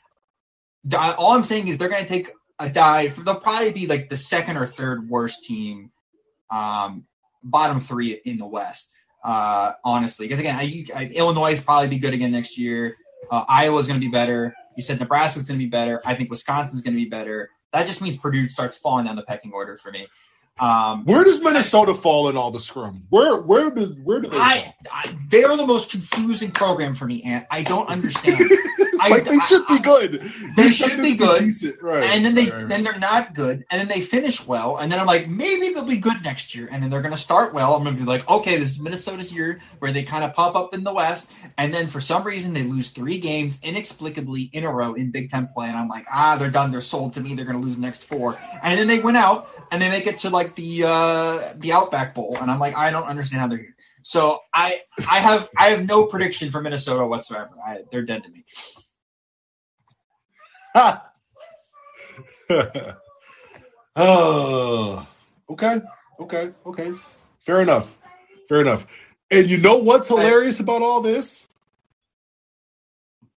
all 0.95 1.33
I'm 1.33 1.43
saying 1.43 1.67
is 1.67 1.77
they're 1.77 1.89
going 1.89 2.03
to 2.03 2.09
take 2.09 2.31
a 2.59 2.69
dive. 2.69 3.23
They'll 3.25 3.39
probably 3.39 3.71
be 3.71 3.87
like 3.87 4.09
the 4.09 4.17
second 4.17 4.57
or 4.57 4.65
third 4.67 5.09
worst 5.09 5.43
team, 5.43 5.91
um, 6.51 7.05
bottom 7.43 7.81
three 7.81 8.21
in 8.23 8.37
the 8.37 8.45
West. 8.45 8.91
Uh, 9.23 9.73
honestly, 9.83 10.27
because 10.27 10.39
again, 10.39 10.55
I, 10.55 10.85
I, 10.95 11.05
Illinois 11.05 11.51
is 11.51 11.61
probably 11.61 11.87
be 11.87 11.99
good 11.99 12.13
again 12.13 12.31
next 12.31 12.57
year. 12.57 12.95
Uh, 13.29 13.43
Iowa's 13.47 13.85
going 13.85 13.99
to 13.99 14.05
be 14.05 14.11
better. 14.11 14.55
You 14.75 14.83
said 14.83 14.99
Nebraska's 14.99 15.43
going 15.43 15.59
to 15.59 15.63
be 15.63 15.69
better. 15.69 16.01
I 16.05 16.15
think 16.15 16.29
Wisconsin's 16.29 16.81
going 16.81 16.95
to 16.95 17.03
be 17.03 17.09
better. 17.09 17.49
That 17.73 17.85
just 17.85 18.01
means 18.01 18.17
Purdue 18.17 18.49
starts 18.49 18.77
falling 18.77 19.05
down 19.05 19.15
the 19.15 19.23
pecking 19.23 19.51
order 19.53 19.77
for 19.77 19.91
me. 19.91 20.07
Um, 20.59 21.05
Where 21.05 21.23
does 21.23 21.41
Minnesota 21.41 21.95
fall 21.95 22.29
in 22.29 22.37
all 22.37 22.51
the 22.51 22.59
scrum? 22.59 23.03
Where 23.09 23.37
where 23.37 23.71
does 23.71 23.93
where 24.03 24.19
do 24.19 24.29
they? 24.29 24.37
I, 24.37 24.75
I 24.91 25.15
they're 25.29 25.55
the 25.57 25.65
most 25.65 25.89
confusing 25.89 26.51
program 26.51 26.93
for 26.93 27.05
me, 27.05 27.23
and 27.23 27.45
I 27.49 27.63
don't 27.63 27.87
understand. 27.87 28.39
it's 29.01 29.05
I- 29.05 29.09
like 29.09 29.23
they 29.25 29.35
I- 29.35 29.45
should 29.45 29.65
be 29.67 29.79
good. 29.79 30.21
They 30.55 30.63
They're 30.63 30.71
should 30.71 31.01
be 31.01 31.15
good. 31.15 31.41
Decent. 31.41 31.81
Right. 31.81 32.03
and 32.03 32.23
then 32.25 32.35
they 32.35 32.45
right, 32.49 32.53
right. 32.59 32.67
then 32.67 32.83
they're 32.83 32.99
not 32.99 33.33
good, 33.33 33.65
and 33.71 33.79
then 33.79 33.87
they 33.87 34.01
finish 34.01 34.45
well, 34.45 34.77
and 34.77 34.91
then 34.91 34.99
I'm 34.99 35.07
like, 35.07 35.27
maybe 35.27 35.73
they'll 35.73 35.83
be 35.85 35.97
good 35.97 36.23
next 36.23 36.53
year, 36.55 36.69
and 36.71 36.81
then 36.83 36.89
they're 36.89 37.01
gonna 37.01 37.17
start 37.17 37.53
well. 37.53 37.73
I'm 37.75 37.83
gonna 37.83 37.95
be 37.97 38.03
like, 38.03 38.27
okay, 38.29 38.57
this 38.59 38.71
is 38.71 38.79
Minnesota's 38.79 39.31
year 39.33 39.59
where 39.79 39.91
they 39.91 40.03
kind 40.03 40.23
of 40.23 40.33
pop 40.33 40.55
up 40.55 40.73
in 40.73 40.83
the 40.83 40.93
West, 40.93 41.31
and 41.57 41.73
then 41.73 41.87
for 41.87 42.01
some 42.01 42.23
reason 42.23 42.53
they 42.53 42.63
lose 42.63 42.89
three 42.89 43.17
games 43.17 43.59
inexplicably 43.63 44.49
in 44.53 44.63
a 44.63 44.71
row 44.71 44.93
in 44.93 45.11
Big 45.11 45.29
Ten 45.29 45.47
play, 45.53 45.67
and 45.67 45.77
I'm 45.77 45.87
like, 45.87 46.05
ah, 46.11 46.35
they're 46.37 46.51
done, 46.51 46.71
they're 46.71 46.81
sold 46.81 47.13
to 47.15 47.21
me, 47.21 47.33
they're 47.35 47.45
gonna 47.45 47.59
lose 47.59 47.75
the 47.75 47.81
next 47.81 48.03
four, 48.05 48.37
and 48.63 48.79
then 48.79 48.87
they 48.87 48.99
went 48.99 49.17
out 49.17 49.49
and 49.71 49.81
they 49.81 49.89
make 49.89 50.07
it 50.07 50.17
to 50.19 50.29
like 50.29 50.55
the 50.55 50.83
uh 50.83 51.53
the 51.57 51.71
Outback 51.71 52.13
Bowl, 52.13 52.37
and 52.41 52.51
I'm 52.51 52.59
like, 52.59 52.75
I 52.75 52.91
don't 52.91 53.05
understand 53.05 53.41
how 53.41 53.47
they're 53.47 53.57
here. 53.57 53.75
So 54.03 54.39
I 54.53 54.81
I 55.09 55.19
have 55.19 55.49
I 55.57 55.69
have 55.69 55.85
no 55.85 56.05
prediction 56.05 56.49
for 56.51 56.59
Minnesota 56.61 57.05
whatsoever. 57.05 57.51
I, 57.65 57.81
they're 57.91 58.01
dead 58.01 58.23
to 58.23 58.29
me. 58.29 58.45
oh, 63.95 65.07
okay, 65.49 65.81
okay, 66.19 66.51
okay. 66.65 66.91
Fair 67.39 67.61
enough. 67.61 67.97
Fair 68.47 68.61
enough. 68.61 68.85
And 69.29 69.49
you 69.49 69.57
know 69.57 69.77
what's 69.77 70.07
hilarious 70.07 70.59
about 70.59 70.81
all 70.81 71.01
this? 71.01 71.47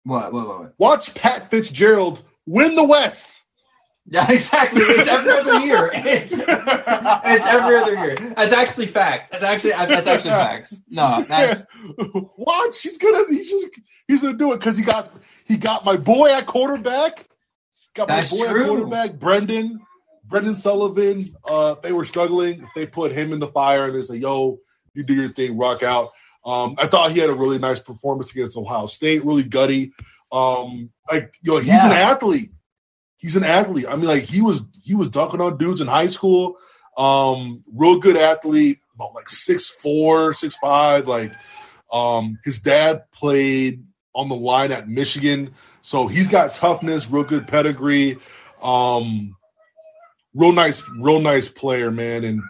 What 0.04 0.32
what 0.32 0.48
what? 0.48 0.74
Watch 0.78 1.14
Pat 1.14 1.50
Fitzgerald 1.50 2.24
win 2.46 2.74
the 2.74 2.84
West. 2.84 3.40
Yeah, 4.04 4.28
exactly. 4.32 4.82
It's 4.82 5.08
every 5.08 5.30
other 5.30 5.60
year. 5.60 5.88
it's 5.94 7.46
every 7.46 7.76
other 7.76 7.94
year. 7.94 8.16
That's 8.34 8.52
actually 8.52 8.88
facts. 8.88 9.28
That's 9.30 9.44
actually 9.44 9.70
that's 9.70 10.08
actually 10.08 10.30
facts. 10.30 10.82
No, 10.88 11.22
that's 11.28 11.64
Watch, 12.36 12.82
he's 12.82 12.98
gonna 12.98 13.24
he's 13.28 13.48
just 13.48 13.68
he's 14.08 14.22
gonna 14.22 14.36
do 14.36 14.52
it 14.54 14.58
because 14.58 14.76
he 14.76 14.82
got 14.82 15.12
he 15.46 15.56
got 15.56 15.84
my 15.84 15.96
boy 15.96 16.30
at 16.30 16.46
quarterback. 16.46 17.28
Got 17.94 18.08
my 18.08 18.16
That's 18.16 18.30
boy 18.30 18.48
true. 18.48 18.62
at 18.62 18.68
quarterback, 18.68 19.18
Brendan, 19.18 19.80
Brendan 20.24 20.54
Sullivan. 20.54 21.36
Uh, 21.44 21.74
they 21.82 21.92
were 21.92 22.04
struggling. 22.04 22.66
They 22.74 22.86
put 22.86 23.12
him 23.12 23.32
in 23.32 23.40
the 23.40 23.48
fire 23.48 23.86
and 23.86 23.94
they 23.94 24.02
said, 24.02 24.16
"Yo, 24.20 24.58
you 24.94 25.02
do 25.02 25.14
your 25.14 25.28
thing, 25.28 25.58
rock 25.58 25.82
out." 25.82 26.12
Um, 26.44 26.74
I 26.78 26.86
thought 26.86 27.12
he 27.12 27.20
had 27.20 27.30
a 27.30 27.34
really 27.34 27.58
nice 27.58 27.78
performance 27.78 28.30
against 28.30 28.56
Ohio 28.56 28.86
State, 28.86 29.24
really 29.24 29.44
gutty. 29.44 29.92
Um, 30.32 30.90
like 31.10 31.34
yo, 31.42 31.58
he's 31.58 31.84
an 31.84 31.92
athlete. 31.92 32.50
He's 33.18 33.36
an 33.36 33.44
athlete. 33.44 33.86
I 33.88 33.96
mean, 33.96 34.06
like 34.06 34.24
he 34.24 34.40
was 34.40 34.64
he 34.82 34.94
was 34.94 35.08
dunking 35.08 35.40
on 35.40 35.58
dudes 35.58 35.80
in 35.80 35.86
high 35.86 36.06
school. 36.06 36.56
Um, 36.96 37.62
real 37.72 37.98
good 37.98 38.16
athlete, 38.16 38.80
about 38.94 39.14
like 39.14 39.28
six 39.28 39.68
four, 39.68 40.34
six 40.34 40.56
five. 40.56 41.06
Like, 41.06 41.32
um, 41.92 42.38
his 42.44 42.58
dad 42.60 43.04
played 43.12 43.84
on 44.14 44.28
the 44.28 44.34
line 44.34 44.72
at 44.72 44.88
Michigan, 44.88 45.54
so 45.82 46.06
he's 46.06 46.28
got 46.28 46.54
toughness, 46.54 47.10
real 47.10 47.24
good 47.24 47.46
pedigree. 47.48 48.18
Um, 48.62 49.36
real 50.34 50.52
nice, 50.52 50.82
real 50.98 51.20
nice 51.20 51.48
player, 51.48 51.90
man. 51.90 52.24
And 52.24 52.42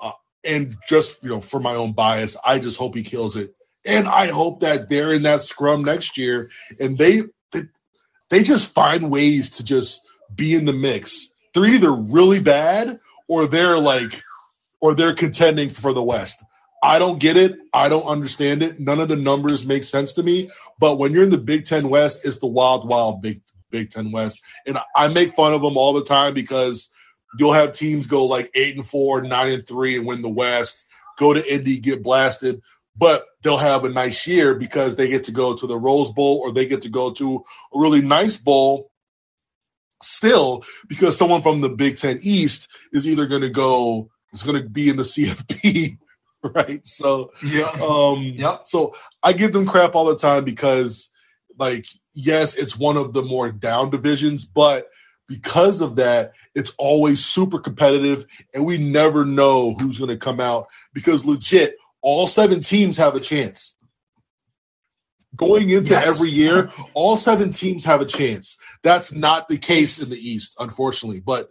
uh, 0.00 0.12
and 0.44 0.76
just 0.88 1.22
you 1.22 1.30
know, 1.30 1.40
for 1.40 1.60
my 1.60 1.74
own 1.74 1.92
bias, 1.92 2.36
I 2.44 2.58
just 2.58 2.76
hope 2.76 2.94
he 2.94 3.02
kills 3.02 3.36
it. 3.36 3.54
And 3.84 4.08
I 4.08 4.26
hope 4.26 4.60
that 4.60 4.88
they're 4.88 5.12
in 5.12 5.22
that 5.22 5.40
scrum 5.40 5.84
next 5.84 6.18
year, 6.18 6.50
and 6.80 6.98
they 6.98 7.22
they, 7.52 7.62
they 8.30 8.42
just 8.42 8.68
find 8.68 9.10
ways 9.10 9.50
to 9.50 9.64
just 9.64 10.02
be 10.34 10.54
in 10.54 10.64
the 10.64 10.72
mix. 10.72 11.30
They're 11.54 11.66
either 11.66 11.92
really 11.92 12.40
bad 12.40 13.00
or 13.28 13.46
they're 13.46 13.78
like, 13.78 14.22
or 14.80 14.94
they're 14.94 15.14
contending 15.14 15.70
for 15.70 15.92
the 15.92 16.02
West. 16.02 16.44
I 16.82 16.98
don't 16.98 17.18
get 17.18 17.36
it. 17.36 17.56
I 17.72 17.88
don't 17.88 18.04
understand 18.04 18.62
it. 18.62 18.78
None 18.78 19.00
of 19.00 19.08
the 19.08 19.16
numbers 19.16 19.64
make 19.64 19.84
sense 19.84 20.12
to 20.14 20.22
me. 20.22 20.50
But 20.78 20.98
when 20.98 21.12
you're 21.12 21.24
in 21.24 21.30
the 21.30 21.38
Big 21.38 21.64
Ten 21.64 21.88
West, 21.88 22.24
it's 22.24 22.38
the 22.38 22.46
wild, 22.46 22.88
wild 22.88 23.22
Big 23.22 23.40
Big 23.70 23.90
Ten 23.90 24.12
West, 24.12 24.42
and 24.66 24.78
I 24.94 25.08
make 25.08 25.34
fun 25.34 25.52
of 25.52 25.62
them 25.62 25.76
all 25.76 25.92
the 25.92 26.04
time 26.04 26.34
because 26.34 26.90
you'll 27.38 27.52
have 27.52 27.72
teams 27.72 28.06
go 28.06 28.24
like 28.24 28.50
eight 28.54 28.76
and 28.76 28.86
four, 28.86 29.22
nine 29.22 29.52
and 29.52 29.66
three, 29.66 29.96
and 29.96 30.06
win 30.06 30.22
the 30.22 30.28
West. 30.28 30.84
Go 31.18 31.32
to 31.32 31.54
Indy, 31.54 31.78
get 31.78 32.02
blasted, 32.02 32.60
but 32.96 33.26
they'll 33.42 33.56
have 33.56 33.84
a 33.84 33.88
nice 33.88 34.26
year 34.26 34.54
because 34.54 34.96
they 34.96 35.08
get 35.08 35.24
to 35.24 35.32
go 35.32 35.54
to 35.54 35.66
the 35.66 35.78
Rose 35.78 36.12
Bowl 36.12 36.40
or 36.42 36.52
they 36.52 36.66
get 36.66 36.82
to 36.82 36.88
go 36.88 37.12
to 37.12 37.42
a 37.74 37.80
really 37.80 38.02
nice 38.02 38.36
bowl. 38.36 38.90
Still, 40.02 40.62
because 40.88 41.16
someone 41.16 41.42
from 41.42 41.62
the 41.62 41.70
Big 41.70 41.96
Ten 41.96 42.18
East 42.22 42.68
is 42.92 43.08
either 43.08 43.26
going 43.26 43.40
to 43.40 43.48
go, 43.48 44.10
is 44.32 44.42
going 44.42 44.62
to 44.62 44.68
be 44.68 44.90
in 44.90 44.96
the 44.96 45.02
CFP, 45.04 45.96
right? 46.54 46.86
So, 46.86 47.32
yeah. 47.42 47.70
um, 47.82 48.22
Yep. 48.22 48.66
so 48.66 48.94
I 49.22 49.32
give 49.32 49.52
them 49.52 49.66
crap 49.66 49.94
all 49.94 50.04
the 50.06 50.16
time 50.16 50.44
because, 50.44 51.10
like, 51.58 51.86
yes, 52.14 52.54
it's 52.54 52.76
one 52.76 52.96
of 52.96 53.12
the 53.12 53.22
more 53.22 53.50
down 53.50 53.90
divisions, 53.90 54.44
but 54.44 54.88
because 55.28 55.80
of 55.80 55.96
that, 55.96 56.32
it's 56.54 56.72
always 56.78 57.24
super 57.24 57.58
competitive, 57.58 58.26
and 58.54 58.64
we 58.64 58.78
never 58.78 59.24
know 59.24 59.74
who's 59.74 59.98
going 59.98 60.08
to 60.10 60.16
come 60.16 60.40
out 60.40 60.68
because 60.94 61.24
legit, 61.24 61.76
all 62.00 62.26
seven 62.26 62.60
teams 62.60 62.96
have 62.96 63.14
a 63.14 63.20
chance. 63.20 63.76
Going 65.34 65.68
into 65.70 65.90
Yes. 65.90 66.06
every 66.06 66.30
year, 66.30 66.70
all 66.94 67.16
seven 67.16 67.52
teams 67.52 67.84
have 67.84 68.00
a 68.00 68.06
chance. 68.06 68.56
That's 68.82 69.12
not 69.12 69.48
the 69.48 69.58
case 69.58 70.00
in 70.02 70.08
the 70.08 70.16
East, 70.16 70.56
unfortunately. 70.58 71.20
But 71.20 71.50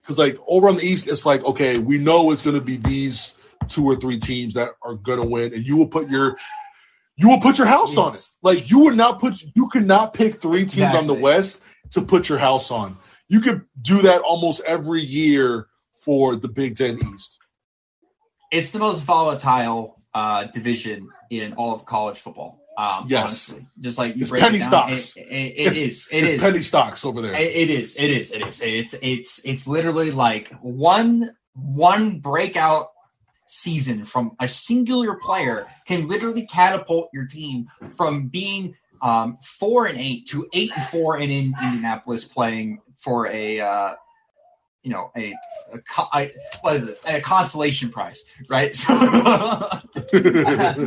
because, 0.00 0.18
like, 0.18 0.38
over 0.46 0.68
on 0.68 0.76
the 0.76 0.86
East, 0.86 1.08
it's 1.08 1.26
like, 1.26 1.44
okay, 1.44 1.78
we 1.78 1.98
know 1.98 2.30
it's 2.30 2.40
going 2.42 2.54
to 2.54 2.62
be 2.62 2.76
these 2.76 3.34
two 3.68 3.84
or 3.84 3.96
three 3.96 4.18
teams 4.18 4.54
that 4.54 4.70
are 4.82 4.94
going 4.94 5.18
to 5.20 5.26
win, 5.26 5.52
and 5.54 5.64
you 5.66 5.76
will 5.76 5.88
put 5.88 6.08
your 6.08 6.36
you 7.16 7.28
will 7.28 7.40
put 7.40 7.58
your 7.58 7.66
house 7.66 7.96
on 7.96 8.14
it. 8.14 8.28
Like 8.42 8.70
you 8.70 8.80
would 8.80 8.96
not 8.96 9.20
put 9.20 9.42
you 9.54 9.68
could 9.68 9.86
not 9.86 10.14
pick 10.14 10.40
three 10.42 10.64
teams 10.66 10.94
on 10.94 11.06
the 11.06 11.14
West 11.14 11.62
to 11.92 12.02
put 12.02 12.28
your 12.28 12.38
house 12.38 12.70
on. 12.70 12.96
You 13.28 13.40
could 13.40 13.62
do 13.82 14.02
that 14.02 14.20
almost 14.22 14.62
every 14.66 15.02
year 15.02 15.66
for 16.00 16.36
the 16.36 16.48
Big 16.48 16.76
Ten 16.76 16.98
East. 17.14 17.38
It's 18.52 18.70
the 18.70 18.78
most 18.78 19.02
volatile 19.02 20.00
uh, 20.14 20.44
division 20.44 21.08
in 21.30 21.54
all 21.54 21.74
of 21.74 21.84
college 21.84 22.18
football. 22.18 22.60
Um, 22.78 23.06
Yes. 23.08 23.50
honestly. 23.50 23.66
just 23.80 23.98
like 23.98 24.16
It's 24.16 24.30
penny 24.30 24.58
it 24.58 24.60
down, 24.60 24.68
stocks. 24.68 25.16
It, 25.16 25.20
it, 25.22 25.24
it 25.26 25.58
It's- 25.58 25.76
is. 25.76 26.08
It 26.12 26.18
it's 26.24 26.30
is. 26.32 26.40
penny 26.40 26.62
stocks 26.62 27.04
over 27.06 27.22
there. 27.22 27.32
It- 27.34 27.56
it 27.56 27.70
is. 27.70 27.96
It 27.96 28.10
is. 28.10 28.30
It 28.32 28.46
is. 28.46 28.60
It's 28.62 28.94
it's 29.02 29.40
it's 29.44 29.66
literally 29.66 30.10
like 30.10 30.50
one 30.60 31.34
one 31.54 32.20
breakout 32.20 32.88
season 33.46 34.04
from 34.04 34.36
a 34.40 34.48
singular 34.48 35.14
player 35.14 35.66
can 35.86 36.08
literally 36.08 36.46
catapult 36.46 37.08
your 37.12 37.26
team 37.26 37.68
from 37.96 38.28
being 38.28 38.74
um, 39.02 39.38
four 39.42 39.86
and 39.86 39.98
eight 39.98 40.26
to 40.28 40.48
eight 40.52 40.72
and 40.76 40.86
four 40.88 41.18
in, 41.18 41.30
in 41.30 41.54
Indianapolis, 41.62 42.24
playing 42.24 42.80
for 42.98 43.26
a 43.28 43.60
uh, 43.60 43.94
you 44.82 44.90
know 44.90 45.10
a, 45.16 45.34
a, 45.72 45.80
a 46.14 46.30
what 46.60 46.76
is 46.76 46.86
it 46.86 47.00
a 47.06 47.20
consolation 47.20 47.90
prize, 47.90 48.24
right? 48.48 48.74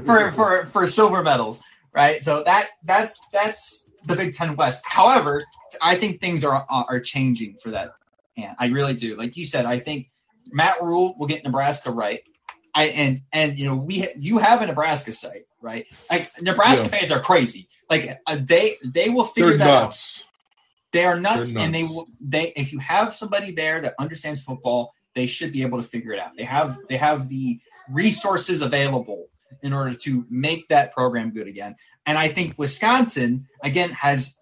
for 0.06 0.32
for 0.32 0.66
for 0.68 0.88
silver 0.88 1.22
medals, 1.22 1.60
right? 1.94 2.24
So 2.24 2.44
that 2.44 2.70
that's 2.84 3.20
that's 3.32 3.88
the 4.06 4.16
Big 4.16 4.36
Ten 4.36 4.56
West. 4.56 4.82
However, 4.86 5.44
I 5.82 5.96
think 5.96 6.22
things 6.22 6.44
are 6.44 6.66
are 6.70 7.00
changing 7.00 7.56
for 7.56 7.72
that. 7.72 7.94
And 8.38 8.56
I 8.58 8.68
really 8.68 8.94
do. 8.94 9.18
Like 9.18 9.36
you 9.38 9.46
said, 9.46 9.66
I 9.66 9.80
think 9.80 10.10
Matt 10.52 10.82
Rhule 10.82 11.16
will 11.18 11.28
get 11.28 11.44
Nebraska 11.44 11.92
right. 11.92 12.24
I 12.76 12.86
and 12.86 13.22
and 13.32 13.58
you 13.58 13.66
know 13.66 13.76
we 13.76 14.08
you 14.18 14.38
have 14.38 14.62
a 14.62 14.68
Nebraska 14.68 15.12
site, 15.12 15.46
right? 15.62 15.86
Like 16.10 16.32
Nebraska 16.42 16.84
yeah. 16.84 16.90
fans 16.90 17.12
are 17.12 17.20
crazy. 17.20 17.70
Like 17.90 18.20
uh, 18.26 18.38
they 18.40 18.78
they 18.84 19.10
will 19.10 19.26
figure 19.26 19.50
They're 19.50 19.58
that 19.60 19.82
nuts. 19.84 20.24
out. 20.24 20.26
They 20.92 21.06
are 21.06 21.20
nuts, 21.20 21.52
They're 21.52 21.64
and 21.64 21.74
they 21.74 21.84
will 21.84 22.08
they 22.20 22.54
if 22.56 22.72
you 22.72 22.80
have 22.80 23.16
somebody 23.16 23.52
there 23.52 23.82
that 23.82 23.96
understands 24.00 24.42
football, 24.42 24.94
they 25.16 25.26
should 25.26 25.52
be 25.52 25.62
able 25.62 25.82
to 25.82 25.88
figure 25.88 26.14
it 26.14 26.20
out. 26.20 26.32
They 26.38 26.46
have 26.46 26.78
they 26.90 26.98
have 26.98 27.30
the 27.30 27.60
resources 27.90 28.62
available 28.62 29.28
in 29.64 29.74
order 29.74 29.94
to 29.94 30.26
make 30.30 30.68
that 30.70 30.94
program 30.94 31.32
good 31.32 31.48
again. 31.48 31.76
And 32.06 32.18
I 32.18 32.30
think 32.30 32.58
Wisconsin 32.58 33.48
again 33.64 33.90
has 33.92 34.38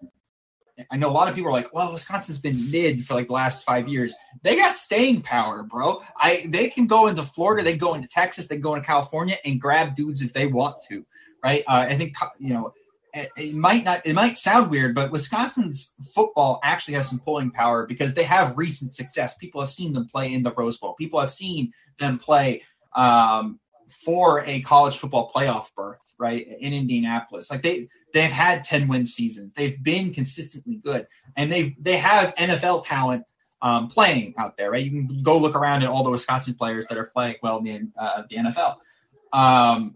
I 0.92 0.98
know 0.98 1.10
a 1.10 1.12
lot 1.12 1.28
of 1.28 1.36
people 1.36 1.50
are 1.50 1.54
like, 1.54 1.74
well, 1.74 1.92
Wisconsin's 1.92 2.40
been 2.40 2.70
mid 2.70 3.06
for 3.06 3.16
like 3.16 3.28
the 3.28 3.34
last 3.34 3.66
five 3.66 3.88
years. 3.88 4.16
They 4.44 4.56
got 4.56 4.78
staying 4.78 5.22
power, 5.22 5.64
bro. 5.64 6.04
I 6.16 6.46
they 6.48 6.70
can 6.70 6.88
go 6.88 7.08
into 7.08 7.24
Florida, 7.24 7.64
they 7.64 7.78
go 7.78 7.96
into 7.96 8.08
Texas, 8.08 8.48
they 8.48 8.58
go 8.58 8.76
into 8.76 8.86
California 8.86 9.38
and 9.44 9.60
grab 9.60 9.96
dudes 9.96 10.22
if 10.22 10.34
they 10.34 10.46
want 10.46 10.82
to, 10.90 11.06
right? 11.44 11.64
Uh, 11.68 11.88
I 11.90 11.98
think 11.98 12.16
you 12.38 12.54
know 12.54 12.74
it, 13.14 13.30
it 13.36 13.56
might 13.56 13.84
not 13.84 14.06
it 14.06 14.14
might 14.14 14.38
sound 14.38 14.70
weird, 14.70 14.94
but 14.94 15.12
Wisconsin's 15.12 15.96
football 16.14 16.60
actually 16.64 16.94
has 16.94 17.10
some 17.10 17.20
pulling 17.20 17.52
power 17.52 17.86
because 17.88 18.14
they 18.14 18.24
have 18.24 18.58
recent 18.58 18.94
success. 18.94 19.34
People 19.36 19.62
have 19.62 19.72
seen 19.72 19.94
them 19.94 20.08
play 20.08 20.34
in 20.34 20.44
the 20.44 20.54
Rose 20.54 20.78
Bowl. 20.78 20.94
People 20.94 21.20
have 21.20 21.32
seen 21.32 21.74
them 22.00 22.20
play 22.20 22.62
um, 22.96 23.60
for 23.90 24.44
a 24.46 24.62
college 24.62 24.98
football 24.98 25.32
playoff 25.34 25.74
berth, 25.76 26.07
right 26.20 26.46
in 26.48 26.74
Indianapolis. 26.74 27.52
Like 27.52 27.62
they 27.62 27.90
they've 28.14 28.32
had 28.32 28.64
10 28.64 28.88
win 28.88 29.06
seasons. 29.06 29.54
They've 29.54 29.82
been 29.82 30.14
consistently 30.14 30.76
good 30.76 31.08
and 31.36 31.52
they've 31.52 31.76
they 31.80 31.98
have 31.98 32.36
NFL 32.36 32.86
talent 32.86 33.24
um, 33.62 33.90
playing 33.90 34.36
out 34.38 34.58
there, 34.58 34.72
right? 34.72 34.84
You 34.84 34.92
can 34.92 35.24
go 35.24 35.38
look 35.38 35.56
around 35.56 35.84
at 35.84 35.90
all 35.90 36.04
the 36.04 36.10
Wisconsin 36.10 36.54
players 36.54 36.86
that 36.88 36.98
are 36.98 37.06
playing 37.06 37.36
well 37.42 37.60
in 37.60 37.92
uh, 38.00 38.24
the 38.30 38.38
NFL. 38.38 38.76
Um, 39.34 39.96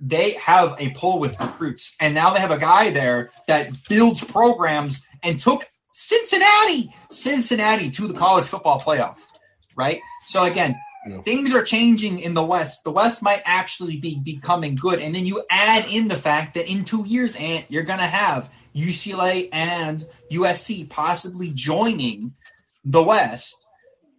they 0.00 0.32
have 0.32 0.76
a 0.78 0.90
pull 0.90 1.18
with 1.18 1.38
recruits, 1.40 1.96
and 2.00 2.14
now 2.14 2.32
they 2.32 2.40
have 2.40 2.50
a 2.50 2.58
guy 2.58 2.90
there 2.90 3.30
that 3.46 3.70
builds 3.88 4.22
programs 4.22 5.06
and 5.22 5.40
took 5.40 5.68
Cincinnati, 5.92 6.94
Cincinnati 7.10 7.90
to 7.90 8.06
the 8.06 8.14
college 8.14 8.44
football 8.44 8.80
playoff, 8.80 9.18
right? 9.76 10.00
So 10.26 10.44
again. 10.44 10.76
Things 11.24 11.54
are 11.54 11.62
changing 11.62 12.20
in 12.20 12.34
the 12.34 12.44
West. 12.44 12.84
The 12.84 12.90
West 12.90 13.22
might 13.22 13.42
actually 13.44 13.96
be 13.96 14.20
becoming 14.22 14.74
good, 14.76 15.00
and 15.00 15.14
then 15.14 15.26
you 15.26 15.44
add 15.50 15.86
in 15.88 16.08
the 16.08 16.16
fact 16.16 16.54
that 16.54 16.70
in 16.70 16.84
two 16.84 17.04
years, 17.06 17.36
Ant, 17.36 17.66
you're 17.68 17.82
going 17.82 17.98
to 17.98 18.06
have 18.06 18.50
UCLA 18.74 19.48
and 19.52 20.06
USC 20.32 20.88
possibly 20.88 21.50
joining 21.50 22.34
the 22.84 23.02
West. 23.02 23.65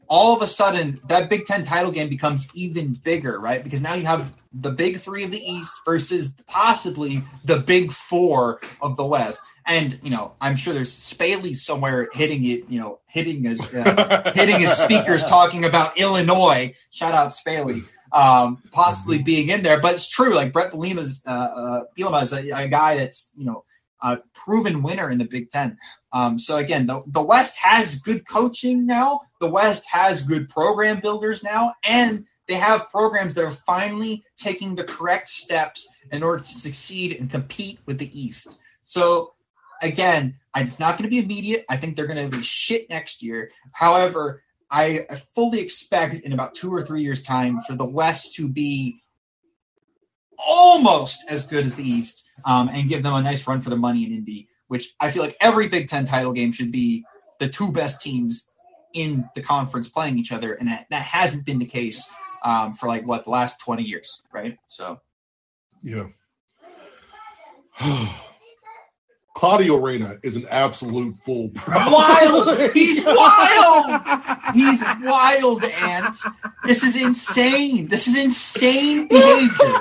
All 0.10 0.34
of 0.34 0.42
a 0.42 0.48
sudden, 0.48 1.02
that 1.08 1.30
Big 1.30 1.46
Ten 1.46 1.64
title 1.64 1.92
game 1.92 2.10
becomes 2.10 2.48
even 2.54 2.94
bigger, 2.94 3.40
right? 3.40 3.64
Because 3.64 3.82
now 3.82 3.94
you 3.94 4.06
have 4.06 4.34
the 4.54 4.72
big 4.72 5.00
three 5.00 5.24
of 5.24 5.32
the 5.32 5.40
East 5.40 5.74
versus 5.86 6.34
possibly 6.46 7.24
the 7.46 7.60
big 7.60 7.92
four 7.92 8.62
of 8.82 8.96
the 8.96 9.06
West. 9.06 9.42
And 9.66 10.00
you 10.02 10.10
know, 10.10 10.34
I'm 10.40 10.56
sure 10.56 10.74
there's 10.74 10.98
Spaley 10.98 11.56
somewhere 11.56 12.10
hitting 12.14 12.46
it, 12.46 12.70
you 12.70 12.80
know, 12.80 13.00
hitting 13.08 13.44
his 13.44 13.62
uh, 13.74 14.32
hitting 14.36 14.62
his 14.62 14.72
speakers 14.72 15.26
talking 15.26 15.66
about 15.66 15.98
Illinois. 15.98 16.74
Shout 16.92 17.14
out 17.14 17.30
Spaley. 17.30 17.84
Um, 18.14 18.64
possibly 18.72 19.18
being 19.18 19.50
in 19.50 19.64
there, 19.64 19.82
but 19.82 19.96
it's 19.96 20.08
true. 20.08 20.34
Like 20.34 20.54
Bret 20.54 20.72
Bielema's, 20.72 21.22
uh, 21.28 21.30
uh, 21.30 21.84
Bielema 21.98 22.24
is 22.24 22.32
a, 22.32 22.50
a 22.52 22.68
guy 22.70 22.96
that's 22.96 23.32
you 23.36 23.46
know 23.46 23.66
a 24.02 24.18
proven 24.34 24.84
winner 24.84 25.10
in 25.10 25.18
the 25.18 25.26
Big 25.26 25.50
Ten. 25.50 25.78
Um, 26.14 26.40
so 26.40 26.58
again, 26.58 26.86
the 26.86 27.02
the 27.08 27.22
West 27.22 27.58
has 27.58 27.96
good 27.96 28.28
coaching 28.28 28.86
now. 28.86 29.22
The 29.40 29.50
West 29.50 29.86
has 29.92 30.22
good 30.24 30.50
program 30.50 31.00
builders 31.00 31.44
now, 31.44 31.74
and 31.88 32.26
they 32.48 32.56
have 32.56 32.90
programs 32.90 33.34
that 33.36 33.44
are 33.44 33.52
finally 33.52 34.24
taking 34.38 34.76
the 34.76 34.84
correct 34.84 35.28
steps 35.28 35.88
in 36.12 36.24
order 36.24 36.44
to 36.44 36.54
succeed 36.54 37.18
and 37.20 37.30
compete 37.30 37.80
with 37.86 37.98
the 37.98 38.20
East. 38.20 38.58
So 38.84 39.34
again, 39.82 40.38
it's 40.56 40.80
not 40.80 40.98
going 40.98 41.04
to 41.04 41.10
be 41.10 41.20
immediate. 41.20 41.66
I 41.70 41.78
think 41.78 41.96
they're 41.96 42.08
going 42.08 42.32
to 42.32 42.38
be 42.38 42.44
shit 42.44 42.90
next 42.90 43.22
year. 43.22 43.52
However, 43.74 44.44
I 44.72 45.06
I 45.10 45.16
fully 45.16 45.60
expect 45.60 46.26
in 46.26 46.34
about 46.34 46.56
two 46.56 46.74
or 46.74 46.84
three 46.84 47.02
years' 47.04 47.22
time 47.22 47.60
for 47.68 47.76
the 47.76 47.86
West 47.86 48.36
to 48.36 48.48
be 48.48 49.02
almost 50.38 51.26
as 51.30 51.46
good 51.48 51.66
as 51.66 51.76
the 51.76 51.88
East 51.88 52.27
um, 52.46 52.70
and 52.70 52.90
give 52.90 53.04
them 53.04 53.14
a 53.14 53.22
nice 53.22 53.46
run 53.48 53.62
for 53.62 53.70
the 53.70 53.78
money 53.78 54.06
in 54.06 54.12
Indy, 54.12 54.48
which 54.68 54.96
I 55.00 55.12
feel 55.12 55.24
like 55.24 55.38
every 55.40 55.68
Big 55.68 55.88
Ten 55.90 56.06
title 56.06 56.34
game 56.34 56.52
should 56.52 56.72
be 56.72 57.06
the 57.40 57.48
two 57.48 57.72
best 57.72 58.02
teams 58.02 58.50
in 58.94 59.28
the 59.36 59.42
conference 59.42 59.88
playing 59.88 60.18
each 60.18 60.32
other, 60.32 60.54
and 60.54 60.68
that, 60.68 60.88
that 60.90 61.04
hasn't 61.04 61.46
been 61.46 61.60
the 61.60 61.66
case 61.66 62.08
um, 62.44 62.74
for 62.74 62.88
like 62.88 63.06
what 63.06 63.26
the 63.26 63.32
last 63.32 63.60
twenty 63.60 63.84
years, 63.84 64.22
right? 64.34 64.58
So 64.68 65.00
Yeah. 65.82 66.08
Claudio 69.38 69.78
Reyna 69.78 70.18
is 70.24 70.36
an 70.36 70.48
absolute 70.50 71.16
fool. 71.18 71.52
Wild! 71.68 72.60
He's 72.74 73.04
wild! 73.04 74.02
he's 74.56 74.82
wild, 75.04 75.64
and 75.64 76.16
this 76.66 76.84
is 76.84 76.96
insane. 76.96 77.88
This 77.88 78.08
is 78.08 78.18
insane 78.18 79.08
behavior. 79.08 79.76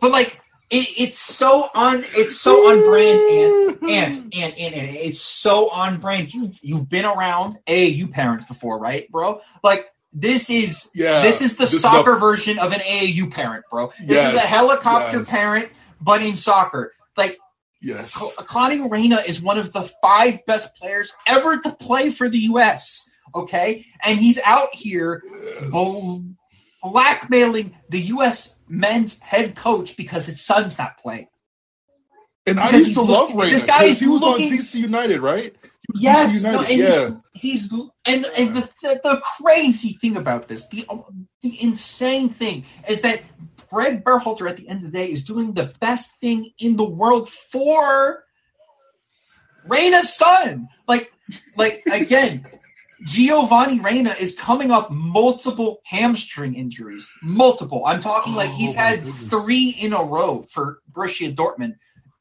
But 0.00 0.10
like 0.10 0.40
it, 0.70 0.88
it's 0.96 1.18
so 1.18 1.70
on 1.74 2.04
it's 2.14 2.40
so 2.40 2.70
on 2.70 2.80
brand 2.80 3.78
and 3.82 3.90
and 3.90 4.34
and 4.34 4.58
and, 4.58 4.74
and 4.74 4.96
it's 4.96 5.20
so 5.20 5.70
on 5.70 5.98
brand. 6.00 6.32
You 6.32 6.52
you've 6.60 6.88
been 6.88 7.04
around 7.04 7.58
AAU 7.66 8.10
parents 8.10 8.44
before, 8.46 8.78
right, 8.78 9.10
bro? 9.10 9.40
Like 9.62 9.86
this 10.12 10.50
is 10.50 10.88
yeah, 10.94 11.22
this 11.22 11.40
is 11.42 11.56
the 11.56 11.64
this 11.64 11.80
soccer 11.80 12.14
a- 12.14 12.18
version 12.18 12.58
of 12.58 12.72
an 12.72 12.80
AAU 12.80 13.30
parent, 13.30 13.64
bro. 13.70 13.92
This 14.00 14.32
is 14.32 14.34
a 14.34 14.40
helicopter 14.40 15.18
yes. 15.18 15.30
parent, 15.30 15.70
but 16.00 16.22
in 16.22 16.36
soccer. 16.36 16.92
Like 17.16 17.38
yes. 17.80 18.14
Cla- 18.14 18.44
Claudio 18.44 18.88
Reyna 18.88 19.22
is 19.26 19.40
one 19.40 19.58
of 19.58 19.72
the 19.72 19.82
five 20.02 20.44
best 20.46 20.74
players 20.76 21.14
ever 21.26 21.58
to 21.58 21.72
play 21.72 22.10
for 22.10 22.28
the 22.28 22.38
U.S. 22.40 23.08
Okay, 23.34 23.84
and 24.04 24.18
he's 24.18 24.38
out 24.44 24.74
here 24.74 25.22
bl- 25.70 26.20
blackmailing 26.82 27.76
the 27.88 28.00
U.S. 28.00 28.58
men's 28.68 29.18
head 29.20 29.56
coach 29.56 29.96
because 29.96 30.26
his 30.26 30.40
son's 30.40 30.78
not 30.78 30.98
playing. 30.98 31.28
And 32.46 32.58
I 32.58 32.70
used 32.70 32.94
to 32.94 33.02
love 33.02 33.34
look- 33.34 33.50
this 33.50 33.66
guy 33.66 33.84
is 33.84 33.98
he 34.00 34.06
was 34.06 34.20
looking- 34.20 34.52
on 34.52 34.58
DC 34.58 34.76
United, 34.76 35.20
right? 35.20 35.54
Yes, 35.94 36.42
no, 36.42 36.60
and 36.60 36.68
yeah. 36.78 37.10
he's, 37.32 37.70
he's 37.70 37.72
and 38.04 38.26
and 38.36 38.56
the, 38.56 38.68
the 38.82 39.00
the 39.02 39.22
crazy 39.40 39.94
thing 39.94 40.18
about 40.18 40.46
this, 40.46 40.66
the 40.68 40.86
the 41.40 41.62
insane 41.62 42.28
thing 42.28 42.66
is 42.86 43.00
that 43.00 43.22
Greg 43.70 44.04
Berhalter 44.04 44.48
at 44.50 44.58
the 44.58 44.68
end 44.68 44.84
of 44.84 44.92
the 44.92 44.98
day 44.98 45.10
is 45.10 45.24
doing 45.24 45.54
the 45.54 45.72
best 45.80 46.20
thing 46.20 46.50
in 46.58 46.76
the 46.76 46.84
world 46.84 47.30
for 47.30 48.24
Reyna's 49.66 50.12
son. 50.14 50.68
Like 50.86 51.10
like 51.56 51.82
again, 51.90 52.44
Giovanni 53.04 53.80
Reyna 53.80 54.14
is 54.18 54.34
coming 54.34 54.70
off 54.70 54.90
multiple 54.90 55.80
hamstring 55.84 56.54
injuries. 56.54 57.10
Multiple. 57.22 57.84
I'm 57.86 58.00
talking 58.00 58.34
like 58.34 58.50
he's 58.50 58.74
Oh, 58.74 58.78
had 58.78 59.04
goodness. 59.04 59.28
three 59.44 59.70
in 59.70 59.92
a 59.92 60.02
row 60.02 60.42
for 60.50 60.78
Borussia 60.92 61.34
Dortmund 61.34 61.74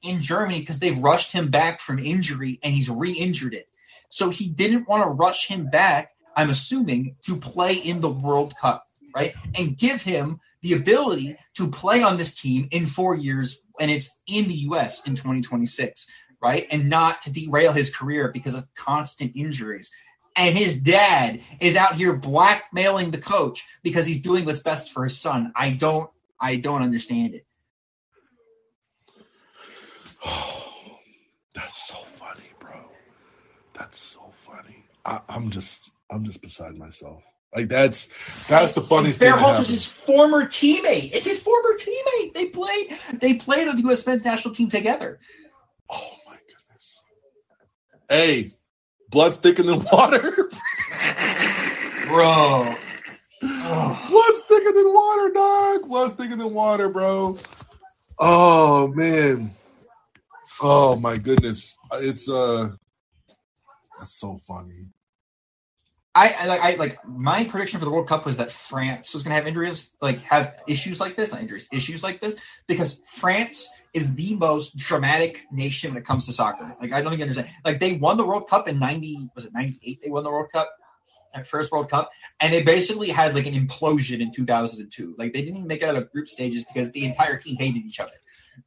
in 0.03 0.21
Germany 0.21 0.59
because 0.59 0.79
they've 0.79 0.97
rushed 0.97 1.31
him 1.31 1.49
back 1.49 1.81
from 1.81 1.99
injury 1.99 2.59
and 2.63 2.73
he's 2.73 2.89
re-injured 2.89 3.53
it. 3.53 3.67
So 4.09 4.29
he 4.29 4.47
didn't 4.47 4.87
want 4.87 5.03
to 5.03 5.09
rush 5.09 5.47
him 5.47 5.69
back, 5.69 6.11
I'm 6.35 6.49
assuming, 6.49 7.15
to 7.25 7.35
play 7.37 7.73
in 7.73 7.99
the 8.01 8.09
World 8.09 8.53
Cup, 8.55 8.85
right? 9.15 9.33
And 9.55 9.77
give 9.77 10.03
him 10.03 10.39
the 10.61 10.73
ability 10.73 11.37
to 11.55 11.67
play 11.69 12.03
on 12.03 12.17
this 12.17 12.35
team 12.35 12.67
in 12.71 12.85
four 12.85 13.15
years 13.15 13.59
and 13.79 13.91
it's 13.91 14.17
in 14.27 14.47
the 14.47 14.53
US 14.69 15.05
in 15.07 15.15
2026, 15.15 16.07
right? 16.41 16.67
And 16.71 16.89
not 16.89 17.21
to 17.23 17.31
derail 17.31 17.73
his 17.73 17.93
career 17.93 18.29
because 18.31 18.55
of 18.55 18.67
constant 18.75 19.33
injuries. 19.35 19.91
And 20.37 20.55
his 20.55 20.77
dad 20.77 21.41
is 21.59 21.75
out 21.75 21.95
here 21.95 22.13
blackmailing 22.13 23.11
the 23.11 23.17
coach 23.17 23.65
because 23.81 24.05
he's 24.05 24.21
doing 24.21 24.45
what's 24.45 24.59
best 24.59 24.91
for 24.91 25.03
his 25.03 25.19
son. 25.19 25.51
I 25.55 25.71
don't 25.71 26.09
I 26.39 26.57
don't 26.57 26.83
understand 26.83 27.33
it. 27.33 27.45
That's 31.55 31.87
so 31.87 31.95
funny, 31.95 32.49
bro. 32.59 32.75
That's 33.73 33.97
so 33.97 34.31
funny. 34.45 34.85
I, 35.05 35.21
I'm 35.27 35.49
just, 35.49 35.89
I'm 36.11 36.23
just 36.23 36.41
beside 36.41 36.75
myself. 36.75 37.23
Like 37.55 37.69
that's 37.69 38.09
that's 38.49 38.73
the 38.73 38.81
funniest 38.81 39.19
Bear 39.19 39.33
thing. 39.33 39.41
Halter's 39.41 39.69
his 39.69 39.85
former 39.85 40.45
teammate. 40.45 41.11
It's 41.13 41.25
his 41.25 41.39
former 41.39 41.75
teammate. 41.79 42.33
They 42.33 42.47
played. 42.47 42.97
They 43.13 43.35
played 43.35 43.69
on 43.69 43.77
the 43.77 43.83
U.S. 43.83 44.05
men's 44.05 44.25
national 44.25 44.53
team 44.53 44.69
together. 44.69 45.19
Oh 45.89 46.11
my 46.27 46.35
goodness. 46.35 47.01
Hey, 48.09 48.51
blood's 49.09 49.37
thicker 49.37 49.63
than 49.63 49.83
water. 49.91 50.49
Bro. 52.07 52.75
Oh. 53.69 54.05
blood's 54.09 54.41
thicker 54.43 54.71
than 54.71 54.91
water, 54.93 55.29
dog. 55.29 55.87
Blood's 55.89 56.13
thicker 56.13 56.35
than 56.35 56.53
water, 56.53 56.89
bro. 56.89 57.37
Oh 58.17 58.87
man. 58.87 59.51
Oh 60.61 60.95
my 60.95 61.17
goodness. 61.17 61.77
It's 61.93 62.27
uh 62.29 62.69
that's 63.99 64.13
so 64.19 64.39
funny. 64.39 64.87
I, 66.17 66.35
I 66.39 66.45
like 66.47 66.61
I 66.61 66.75
like 66.75 67.07
my 67.07 67.43
prediction 67.43 67.77
for 67.77 67.85
the 67.85 67.91
World 67.91 68.07
Cup 68.07 68.25
was 68.25 68.37
that 68.37 68.51
France 68.51 69.13
was 69.13 69.21
going 69.21 69.29
to 69.31 69.35
have 69.35 69.45
injuries, 69.45 69.91
like 70.01 70.19
have 70.21 70.55
issues 70.67 70.99
like 70.99 71.15
this, 71.15 71.31
not 71.31 71.41
injuries, 71.41 71.67
issues 71.71 72.01
like 72.01 72.19
this, 72.19 72.35
because 72.65 72.99
France 73.05 73.69
is 73.93 74.15
the 74.15 74.35
most 74.35 74.75
dramatic 74.75 75.43
nation 75.51 75.91
when 75.91 76.01
it 76.01 76.07
comes 76.07 76.25
to 76.25 76.33
soccer. 76.33 76.75
Like 76.81 76.91
I 76.91 77.03
don't 77.03 77.13
even 77.13 77.29
understand. 77.29 77.49
Like 77.63 77.79
they 77.79 77.93
won 77.93 78.17
the 78.17 78.25
World 78.25 78.49
Cup 78.49 78.67
in 78.67 78.79
ninety, 78.79 79.29
was 79.35 79.45
it 79.45 79.53
ninety 79.53 79.79
eight? 79.83 79.99
They 80.03 80.09
won 80.09 80.23
the 80.23 80.31
World 80.31 80.49
Cup, 80.51 80.69
first 81.45 81.71
World 81.71 81.87
Cup, 81.87 82.09
and 82.39 82.51
they 82.51 82.63
basically 82.63 83.09
had 83.09 83.35
like 83.35 83.45
an 83.45 83.53
implosion 83.53 84.19
in 84.19 84.31
two 84.31 84.45
thousand 84.45 84.81
and 84.81 84.91
two. 84.91 85.13
Like 85.19 85.33
they 85.33 85.41
didn't 85.41 85.57
even 85.57 85.67
make 85.67 85.83
it 85.83 85.89
out 85.89 85.97
of 85.97 86.11
group 86.11 86.29
stages 86.29 86.65
because 86.65 86.91
the 86.93 87.05
entire 87.05 87.37
team 87.37 87.57
hated 87.57 87.85
each 87.85 87.99
other, 87.99 88.17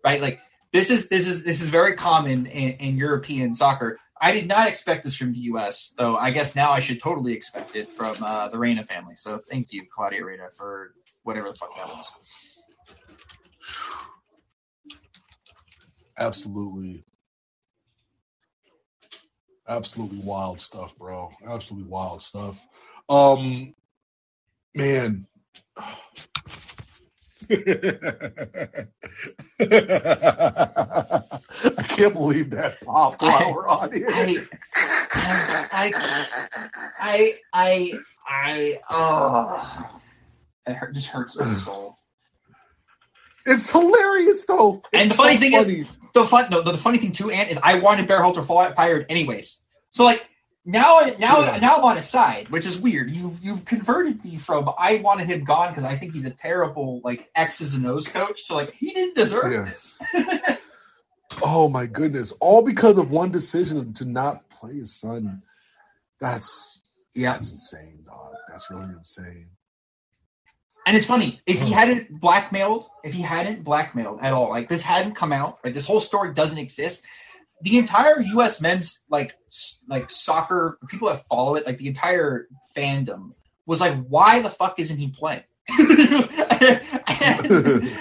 right? 0.05 0.21
Like 0.21 0.39
this 0.73 0.89
is 0.89 1.09
this 1.09 1.27
is 1.27 1.43
this 1.43 1.61
is 1.61 1.69
very 1.69 1.97
common 1.97 2.47
in, 2.47 2.71
in 2.75 2.97
European 2.97 3.55
soccer. 3.55 3.99
I 4.21 4.33
did 4.33 4.47
not 4.47 4.69
expect 4.69 5.05
this 5.05 5.15
from 5.15 5.33
the 5.33 5.41
U.S., 5.41 5.95
though. 5.97 6.17
I 6.17 6.31
guess 6.31 6.55
now 6.55 6.73
I 6.73 6.81
should 6.81 7.01
totally 7.01 7.33
expect 7.33 7.75
it 7.75 7.91
from 7.91 8.23
uh, 8.23 8.49
the 8.49 8.59
Reyna 8.59 8.85
family. 8.85 9.15
So 9.17 9.41
thank 9.51 9.73
you, 9.73 9.87
Claudio 9.91 10.25
Reyna, 10.25 10.49
for 10.57 10.93
whatever 11.23 11.49
the 11.49 11.55
fuck 11.55 11.75
that 11.77 11.89
was. 11.89 12.13
Absolutely. 16.19 17.03
Absolutely 19.69 20.19
wild 20.19 20.61
stuff, 20.61 20.97
bro. 20.99 21.31
Absolutely 21.47 21.89
wild 21.89 22.21
stuff. 22.21 22.67
Um 23.09 23.75
man. 24.75 25.27
I 27.51 28.85
can't 31.89 32.13
believe 32.13 32.51
that 32.51 32.81
popped 32.85 33.23
while 33.23 33.49
I- 33.49 33.53
we're 33.53 33.69
on 33.69 33.93
here. 33.93 34.07
I, 34.11 34.47
I, 35.73 35.93
I, 36.99 37.35
I, 37.53 37.93
I, 38.27 38.81
oh, 38.91 40.01
it 40.67 40.75
hurt, 40.75 40.95
just 40.95 41.09
hurts 41.09 41.37
my 41.37 41.47
mm. 41.47 41.55
soul. 41.55 41.99
It's 43.47 43.71
hilarious 43.71 44.45
though. 44.45 44.83
And 44.93 45.11
the 45.11 45.15
funny 45.15 45.35
so 45.35 45.41
thing 45.41 45.53
is- 45.81 45.89
The 46.15 46.25
fun, 46.25 46.51
no, 46.51 46.63
the 46.63 46.77
funny 46.77 46.99
thing 46.99 47.13
too, 47.13 47.31
Ant, 47.31 47.51
is 47.51 47.59
I 47.63 47.75
wanted 47.81 48.09
Berhalter 48.09 48.47
fired 48.47 49.07
anyways. 49.09 49.61
So 49.91 50.05
like 50.05 50.25
now, 50.71 51.01
now, 51.19 51.41
Yeah. 51.41 51.59
now 51.61 51.77
I'm 51.79 51.85
on 51.85 51.97
his 51.97 52.09
side, 52.09 52.49
which 52.49 52.65
is 52.67 52.79
weird. 52.79 53.11
You've 53.11 53.43
you've 53.43 53.65
converted 53.65 54.25
me 54.25 54.37
from 54.37 54.71
I 54.79 54.97
wanted 54.97 55.29
him 55.29 55.45
gone 55.45 55.71
because 55.71 55.85
I 55.85 55.97
think 55.99 56.13
he's 56.13 56.25
a 56.25 56.31
terrible 56.31 57.01
like 57.05 57.31
X's 57.35 57.75
and 57.75 57.87
O's 57.87 58.07
coach. 58.09 58.43
So 58.43 58.55
like 58.57 58.73
he 58.73 58.93
didn't 58.93 59.15
deserve 59.17 59.53
Yeah. 59.53 59.65
this. 59.65 59.99
Oh 61.43 61.69
my 61.69 61.87
goodness. 61.87 62.33
All 62.41 62.61
because 62.61 62.99
of 62.99 63.11
one 63.13 63.31
decision 63.31 63.93
to 63.95 64.05
not 64.05 64.51
play 64.51 64.75
his 64.75 64.99
son. 64.99 65.43
That's 66.21 66.83
yeah, 67.15 67.35
that's 67.35 67.53
insane, 67.53 68.03
dog. 68.05 68.35
That's 68.49 68.71
really 68.71 68.93
insane. 68.93 69.47
And 70.87 70.97
it's 70.97 71.07
funny 71.07 71.41
if 71.47 71.61
he 71.61 71.71
hadn't 71.73 72.21
blackmailed, 72.21 72.89
if 73.05 73.15
he 73.15 73.23
hadn't 73.23 73.63
blackmailed 73.65 74.21
at 74.23 74.33
all, 74.33 74.51
like 74.51 74.69
this 74.69 74.83
hadn't 74.83 75.15
come 75.15 75.33
out, 75.33 75.59
right? 75.65 75.73
This 75.73 75.87
whole 75.87 76.01
story 76.01 76.35
doesn't 76.35 76.59
exist. 76.59 77.05
The 77.63 77.79
entire 77.79 78.21
U.S. 78.21 78.61
men's 78.61 79.01
like 79.09 79.35
like 79.89 80.11
soccer 80.11 80.79
people 80.89 81.09
that 81.09 81.27
follow 81.27 81.57
it, 81.57 81.67
like 81.67 81.79
the 81.79 81.89
entire 81.89 82.49
fandom 82.77 83.33
was 83.67 83.81
like, 83.81 84.05
why 84.07 84.41
the 84.41 84.51
fuck 84.51 84.79
isn't 84.79 84.97
he 84.97 85.09
playing? 85.09 85.43
it 85.69 86.91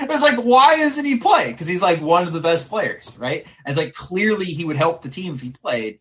was 0.10 0.22
like, 0.22 0.38
why 0.38 0.76
isn't 0.76 1.05
he 1.05 1.18
playing? 1.18 1.51
Because 1.51 1.68
he's 1.68 1.82
like 1.82 2.01
one 2.01 2.28
of 2.28 2.34
the 2.34 2.39
best 2.39 2.70
players, 2.70 3.12
right? 3.18 3.45
And 3.66 3.72
it's 3.72 3.78
like 3.78 3.93
clearly 3.93 4.45
he 4.45 4.66
would 4.66 4.78
help 4.78 5.01
the 5.01 5.10
team 5.10 5.36
if 5.36 5.41
he 5.41 5.51
played. 5.51 5.99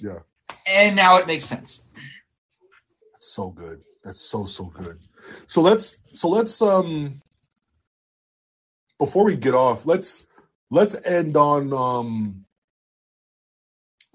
Yeah. 0.00 0.18
And 0.66 0.96
now 0.96 1.16
it 1.16 1.26
makes 1.26 1.44
sense. 1.44 1.82
That's 3.12 3.32
so 3.32 3.50
good. 3.50 3.82
That's 4.04 4.20
so 4.20 4.46
so 4.46 4.64
good. 4.64 4.98
So 5.46 5.60
let's 5.60 5.98
so 6.12 6.28
let's 6.28 6.60
um 6.62 7.14
before 8.98 9.24
we 9.24 9.36
get 9.36 9.54
off, 9.54 9.86
let's 9.86 10.26
let's 10.70 10.96
end 11.04 11.36
on 11.36 11.72
um 11.72 12.45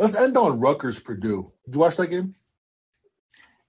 let's 0.02 0.16
end 0.16 0.36
on 0.36 0.60
Rutgers 0.60 0.99
Purdue. 0.99 1.52
Did 1.66 1.76
you 1.76 1.80
watch 1.82 1.97
that 1.97 2.08
game? 2.08 2.36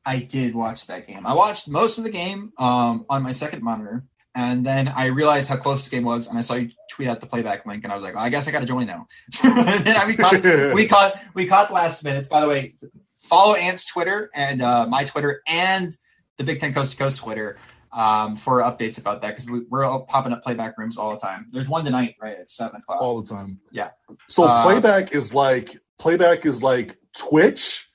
I 0.04 0.18
did 0.18 0.54
watch 0.54 0.86
that 0.88 1.06
game. 1.06 1.26
I 1.26 1.34
watched 1.34 1.68
most 1.68 1.98
of 1.98 2.04
the 2.04 2.10
game 2.10 2.52
um, 2.58 3.04
on 3.08 3.22
my 3.22 3.32
second 3.32 3.62
monitor, 3.62 4.04
and 4.34 4.66
then 4.66 4.88
I 4.88 5.06
realized 5.06 5.48
how 5.48 5.56
close 5.56 5.84
the 5.84 5.94
game 5.94 6.04
was, 6.04 6.26
and 6.26 6.36
I 6.36 6.40
saw 6.40 6.54
you 6.54 6.70
tweet 6.90 7.08
out 7.08 7.20
the 7.20 7.26
playback 7.26 7.66
link, 7.66 7.84
and 7.84 7.92
I 7.92 7.94
was 7.94 8.02
like, 8.02 8.14
well, 8.14 8.24
I 8.24 8.30
guess 8.30 8.48
I 8.48 8.50
got 8.50 8.60
to 8.60 8.66
join 8.66 8.86
now. 8.86 9.06
and 9.44 9.84
then 9.84 10.06
we 10.06 10.16
caught 10.16 10.42
we 10.74 10.88
caught 10.88 11.20
we 11.34 11.46
caught 11.46 11.68
the 11.68 11.74
last 11.74 12.02
minutes. 12.02 12.28
By 12.28 12.40
the 12.40 12.48
way, 12.48 12.74
follow 13.18 13.54
Ant's 13.54 13.86
Twitter 13.86 14.30
and 14.34 14.62
uh, 14.62 14.86
my 14.86 15.04
Twitter 15.04 15.42
and 15.46 15.96
the 16.38 16.44
Big 16.44 16.58
Ten 16.58 16.72
Coast 16.74 16.92
to 16.92 16.96
Coast 16.96 17.18
Twitter 17.18 17.58
um, 17.92 18.34
for 18.34 18.60
updates 18.60 18.98
about 18.98 19.20
that 19.22 19.36
because 19.36 19.48
we, 19.48 19.60
we're 19.68 19.84
all 19.84 20.04
popping 20.06 20.32
up 20.32 20.42
playback 20.42 20.78
rooms 20.78 20.96
all 20.96 21.10
the 21.12 21.20
time. 21.20 21.46
There's 21.52 21.68
one 21.68 21.84
tonight, 21.84 22.16
right 22.20 22.38
at 22.38 22.50
seven 22.50 22.76
o'clock. 22.76 23.00
all 23.00 23.22
the 23.22 23.28
time. 23.28 23.60
Yeah. 23.70 23.90
So 24.26 24.44
Uh, 24.44 24.64
playback 24.64 25.12
is 25.12 25.34
like 25.34 25.76
playback 26.02 26.44
is 26.46 26.62
like 26.64 26.98
Twitch 27.16 27.88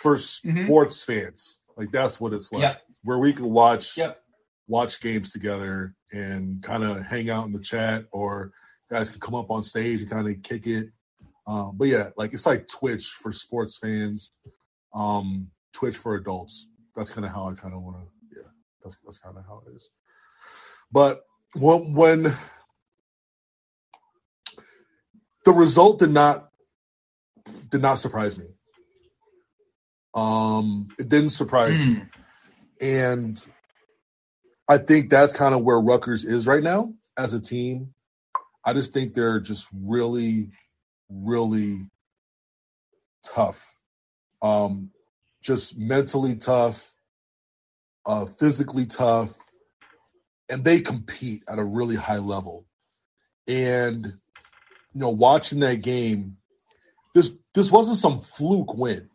for 0.00 0.16
Mhm. 0.16 0.64
sports 0.64 1.02
fans. 1.04 1.60
Like 1.76 1.92
that's 1.92 2.18
what 2.18 2.32
it's 2.32 2.50
like. 2.52 2.62
Yep. 2.62 2.82
Where 3.02 3.18
we 3.18 3.34
can 3.34 3.50
watch 3.50 3.98
Yep. 3.98 4.22
watch 4.66 4.98
games 5.00 5.30
together 5.30 5.94
and 6.10 6.62
kind 6.62 6.82
of 6.82 7.02
hang 7.02 7.28
out 7.28 7.46
in 7.46 7.52
the 7.52 7.60
chat 7.60 8.06
or 8.12 8.52
guys 8.90 9.10
can 9.10 9.20
come 9.20 9.34
up 9.34 9.50
on 9.50 9.62
stage 9.62 10.00
and 10.00 10.10
kind 10.10 10.26
of 10.26 10.42
kick 10.42 10.66
it. 10.66 10.90
Um, 11.46 11.76
but 11.76 11.88
yeah, 11.88 12.10
like 12.16 12.32
it's 12.32 12.46
like 12.46 12.66
Twitch 12.66 13.10
for 13.10 13.30
sports 13.30 13.76
fans, 13.76 14.32
um, 14.94 15.50
Twitch 15.74 15.98
for 15.98 16.14
adults. 16.14 16.68
That's 16.96 17.10
kind 17.10 17.26
of 17.26 17.30
how 17.32 17.50
I 17.50 17.54
kind 17.54 17.74
of 17.74 17.82
want 17.82 17.98
to. 17.98 18.38
Yeah, 18.40 18.48
that's 18.82 18.96
that's 19.04 19.18
kind 19.18 19.36
of 19.36 19.44
how 19.44 19.62
it 19.66 19.74
is. 19.76 19.90
But 20.90 21.26
when 21.56 21.92
when 21.92 22.22
the 25.44 25.52
result 25.52 25.98
did 25.98 26.10
not 26.10 26.50
did 27.74 27.82
not 27.82 27.98
surprise 27.98 28.38
me. 28.38 28.46
Um, 30.14 30.86
it 30.96 31.08
didn't 31.08 31.30
surprise 31.30 31.76
me 31.76 31.96
Mm. 31.96 32.08
and 32.80 33.46
I 34.68 34.78
think 34.78 35.10
that's 35.10 35.32
kind 35.32 35.56
of 35.56 35.64
where 35.64 35.80
Rutgers 35.80 36.24
is 36.24 36.46
right 36.46 36.62
now 36.62 36.94
as 37.18 37.34
a 37.34 37.40
team. 37.40 37.92
I 38.64 38.74
just 38.74 38.94
think 38.94 39.12
they're 39.12 39.40
just 39.40 39.68
really, 39.74 40.52
really 41.10 41.80
tough. 43.24 43.74
Um, 44.40 44.90
just 45.42 45.76
mentally 45.76 46.36
tough, 46.36 46.94
uh, 48.06 48.26
physically 48.26 48.86
tough, 48.86 49.36
and 50.48 50.62
they 50.62 50.80
compete 50.80 51.42
at 51.48 51.58
a 51.58 51.64
really 51.64 51.96
high 51.96 52.18
level. 52.18 52.66
And 53.48 54.06
you 54.06 55.00
know, 55.00 55.10
watching 55.10 55.58
that 55.60 55.82
game, 55.82 56.36
this 57.14 57.32
this 57.54 57.70
wasn't 57.70 57.98
some 57.98 58.20
fluke 58.20 58.74
win. 58.74 59.08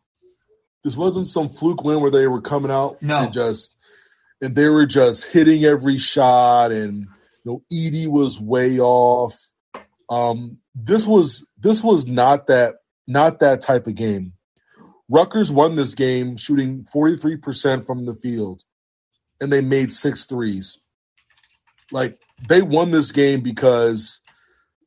This 0.84 0.96
wasn't 0.96 1.28
some 1.28 1.50
fluke 1.50 1.84
win 1.84 2.02
where 2.02 2.12
they 2.12 2.28
were 2.28 2.42
coming 2.42 2.72
out 2.72 3.02
No. 3.02 3.24
and 3.24 3.34
just 3.34 3.78
and 4.42 4.56
they 4.56 4.70
were 4.70 4.86
just 4.86 5.26
hitting 5.26 5.66
every 5.66 5.98
shot 5.98 6.72
and 6.72 7.08
you 7.44 7.46
know 7.46 7.64
Edey 7.72 8.08
was 8.08 8.40
way 8.40 8.80
off. 8.80 9.38
Um 10.10 10.58
this 10.76 11.06
was 11.06 11.46
this 11.60 11.84
was 11.84 12.08
not 12.08 12.48
that 12.48 12.76
not 13.08 13.40
that 13.40 13.62
type 13.62 13.88
of 13.88 13.96
game. 13.96 14.34
Rutgers 15.10 15.52
won 15.52 15.76
this 15.76 15.96
game 15.96 16.38
shooting 16.38 16.86
43% 16.96 17.86
from 17.86 18.06
the 18.06 18.14
field 18.16 18.62
and 19.42 19.52
they 19.52 19.62
made 19.62 19.92
six 19.92 20.26
threes. 20.26 20.80
Like 21.92 22.20
they 22.48 22.62
won 22.62 22.92
this 22.92 23.12
game 23.12 23.42
because 23.42 24.22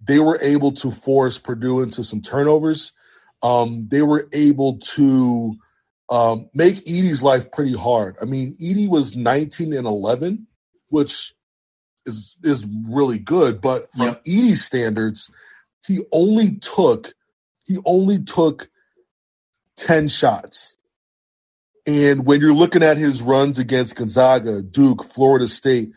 they 0.01 0.21
were 0.21 0.39
able 0.41 0.73
to 0.73 0.91
force 0.91 1.39
Purdue 1.39 1.83
into 1.83 2.03
some 2.05 2.23
turnovers. 2.23 2.93
Um, 3.43 3.88
they 3.90 4.03
were 4.03 4.28
able 4.32 4.78
to 4.78 5.57
um, 6.11 6.49
make 6.55 6.84
Edey's 6.84 7.22
life 7.22 7.51
pretty 7.53 7.76
hard. 7.76 8.16
I 8.22 8.26
mean, 8.26 8.57
Edey 8.61 8.88
was 8.88 9.16
19 9.16 9.72
and 9.74 9.86
11, 9.86 10.47
which 10.88 11.34
is 12.07 12.36
is 12.45 12.66
really 12.88 13.18
good, 13.18 13.61
but 13.61 13.90
from 13.97 14.07
Yep. 14.09 14.24
Edey's 14.24 14.64
standards, 14.64 15.30
he 15.86 16.01
only 16.12 16.57
took 16.59 17.14
he 17.64 17.78
only 17.84 18.22
took 18.22 18.68
10 19.76 20.09
shots. 20.09 20.76
And 21.86 22.26
when 22.26 22.40
you're 22.40 22.55
looking 22.55 22.82
at 22.82 22.99
his 22.99 23.22
runs 23.22 23.59
against 23.59 23.97
Gonzaga, 23.97 24.62
Duke, 24.62 25.05
Florida 25.05 25.49
State, 25.49 25.93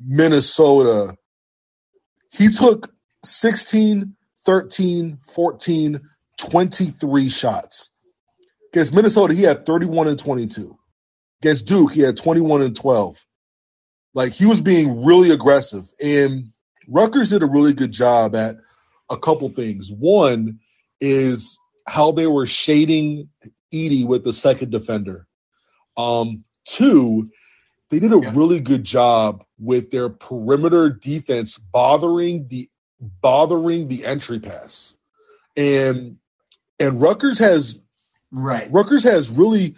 Minnesota, 0.00 1.16
he 2.30 2.48
took 2.50 2.92
16, 3.24 4.16
13, 4.44 5.18
14, 5.34 6.00
23 6.38 7.28
shots. 7.28 7.90
Against 8.72 8.94
Minnesota, 8.94 9.34
he 9.34 9.42
had 9.42 9.66
31 9.66 10.08
and 10.08 10.18
22. 10.18 10.76
Against 11.42 11.66
Duke, 11.66 11.92
he 11.92 12.00
had 12.00 12.16
21 12.16 12.62
and 12.62 12.74
12. 12.74 13.24
Like 14.14 14.32
he 14.32 14.46
was 14.46 14.60
being 14.60 15.04
really 15.04 15.30
aggressive. 15.30 15.92
And 16.02 16.52
Rutgers 16.88 17.30
did 17.30 17.42
a 17.42 17.46
really 17.46 17.72
good 17.72 17.92
job 17.92 18.34
at 18.34 18.56
a 19.10 19.18
couple 19.18 19.48
things. 19.50 19.90
One 19.92 20.58
is 21.00 21.58
how 21.86 22.12
they 22.12 22.26
were 22.26 22.46
shading 22.46 23.28
Edey 23.72 24.06
with 24.06 24.24
the 24.24 24.32
second 24.32 24.70
defender. 24.70 25.26
Um, 25.96 26.44
two, 26.66 27.30
they 27.90 27.98
did 27.98 28.12
a 28.12 28.20
yeah. 28.20 28.32
really 28.34 28.60
good 28.60 28.84
job 28.84 29.44
with 29.58 29.90
their 29.90 30.08
perimeter 30.08 30.90
defense 30.90 31.58
bothering 31.58 32.48
the 32.48 32.68
bothering 33.00 33.88
the 33.88 34.04
entry 34.04 34.40
pass. 34.40 34.96
And 35.56 36.18
and 36.78 37.00
Rutgers 37.00 37.38
has 37.38 37.78
right. 38.30 38.70
Rutgers 38.70 39.04
has 39.04 39.30
really 39.30 39.74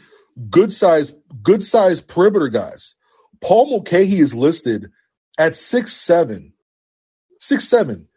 good 0.50 0.72
size 0.72 1.12
good 1.42 1.62
size 1.62 2.00
perimeter 2.00 2.48
guys. 2.48 2.94
Paul 3.40 3.70
Mulcahy 3.70 4.20
is 4.20 4.34
listed 4.34 4.90
at 5.38 5.56
six 5.56 5.92
seven. 5.92 6.52
Six 7.38 7.68
seven. 7.68 8.08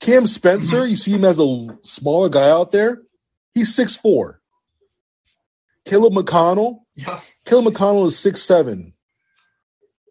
Cam 0.00 0.26
Spencer, 0.26 0.86
you 0.86 0.96
see 0.96 1.12
him 1.12 1.24
as 1.24 1.38
a 1.38 1.66
smaller 1.82 2.30
guy 2.30 2.48
out 2.48 2.72
there. 2.72 3.02
He's 3.54 3.74
six 3.74 3.94
four. 3.94 4.40
Caleb 5.84 6.14
McConnell. 6.14 6.80
Yeah. 6.94 7.20
Caleb 7.44 7.74
McConnell 7.74 8.06
is 8.06 8.18
six 8.18 8.42
seven. 8.42 8.94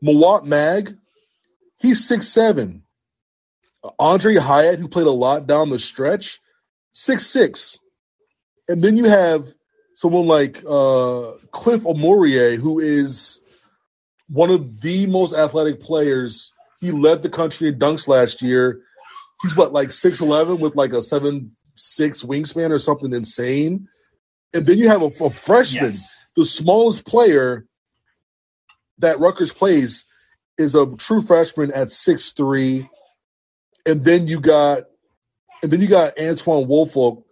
Mawot 0.03 0.45
Mag, 0.45 0.95
he's 1.77 2.07
six 2.07 2.27
seven. 2.27 2.83
Aundre 3.99 4.37
Hyatt, 4.37 4.79
who 4.79 4.87
played 4.87 5.07
a 5.07 5.11
lot 5.11 5.47
down 5.47 5.69
the 5.69 5.79
stretch, 5.79 6.39
six 6.91 7.25
six. 7.25 7.79
And 8.69 8.81
then 8.81 8.95
you 8.95 9.05
have 9.05 9.47
someone 9.95 10.27
like 10.27 10.59
uh, 10.59 11.33
Cliff 11.51 11.81
Omoruyi, 11.81 12.57
who 12.57 12.79
is 12.79 13.41
one 14.29 14.49
of 14.49 14.79
the 14.79 15.05
most 15.07 15.33
athletic 15.33 15.81
players. 15.81 16.53
He 16.79 16.91
led 16.91 17.21
the 17.21 17.29
country 17.29 17.67
in 17.67 17.79
dunks 17.79 18.07
last 18.07 18.41
year. 18.41 18.79
He's 19.41 19.55
what, 19.57 19.73
like 19.73 19.89
6'11 19.89 20.59
with 20.59 20.75
like 20.77 20.93
a 20.93 21.01
7 21.01 21.51
6 21.75 22.23
wingspan 22.23 22.71
or 22.71 22.79
something 22.79 23.13
insane. 23.13 23.89
And 24.53 24.65
then 24.65 24.77
you 24.77 24.87
have 24.87 25.01
a, 25.01 25.25
a 25.25 25.29
freshman, 25.29 25.91
yes. 25.91 26.17
the 26.35 26.45
smallest 26.45 27.05
player 27.05 27.65
that 28.99 29.19
Rutgers 29.19 29.51
plays 29.51 30.05
is 30.59 30.75
a 30.75 30.85
true 30.97 31.21
freshman 31.21 31.71
at 31.71 31.89
six 31.89 32.31
three, 32.31 32.87
and 33.85 34.03
then 34.03 34.27
you 34.27 34.39
got 34.39 34.83
and 35.63 35.71
then 35.71 35.81
you 35.81 35.87
got 35.87 36.17
Antwone 36.17 36.67
Woolfolk, 36.67 37.23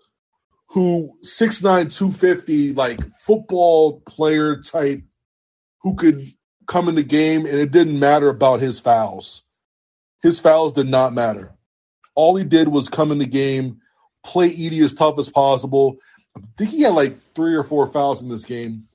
who 0.70 1.14
6'9", 1.24 1.94
250, 1.94 2.74
like 2.74 3.00
football 3.20 4.02
player 4.02 4.62
type, 4.62 5.02
who 5.82 5.96
could 5.96 6.22
come 6.68 6.90
in 6.90 6.96
the 6.96 7.04
game, 7.04 7.46
and 7.46 7.56
it 7.56 7.72
didn't 7.72 8.00
matter 8.00 8.30
about 8.30 8.60
his 8.60 8.80
fouls. 8.80 9.44
His 10.22 10.40
fouls 10.40 10.74
did 10.74 10.88
not 10.88 11.14
matter. 11.14 11.54
All 12.16 12.36
he 12.36 12.44
did 12.44 12.68
was 12.68 12.90
come 12.90 13.12
in 13.12 13.18
the 13.18 13.26
game, 13.26 13.80
play 14.24 14.50
Edey 14.50 14.84
as 14.84 14.94
tough 14.94 15.18
as 15.20 15.30
possible. 15.30 15.98
I 16.36 16.42
think 16.58 16.72
he 16.72 16.82
had 16.82 16.94
like 16.94 17.18
three 17.34 17.56
or 17.56 17.64
four 17.64 17.88
fouls 17.88 18.22
in 18.22 18.30
this 18.30 18.46
game, 18.46 18.88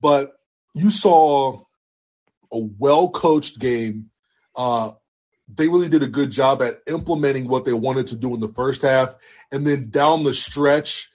but 0.00 0.38
you 0.74 0.90
saw 0.90 1.60
a 2.52 2.58
well 2.58 3.10
coached 3.10 3.58
game. 3.58 4.10
Uh, 4.54 4.92
they 5.54 5.68
really 5.68 5.88
did 5.88 6.02
a 6.02 6.08
good 6.08 6.30
job 6.30 6.62
at 6.62 6.82
implementing 6.86 7.48
what 7.48 7.64
they 7.64 7.72
wanted 7.72 8.06
to 8.08 8.16
do 8.16 8.34
in 8.34 8.40
the 8.40 8.52
first 8.52 8.82
half. 8.82 9.14
And 9.50 9.66
then 9.66 9.90
down 9.90 10.24
the 10.24 10.34
stretch, 10.34 11.10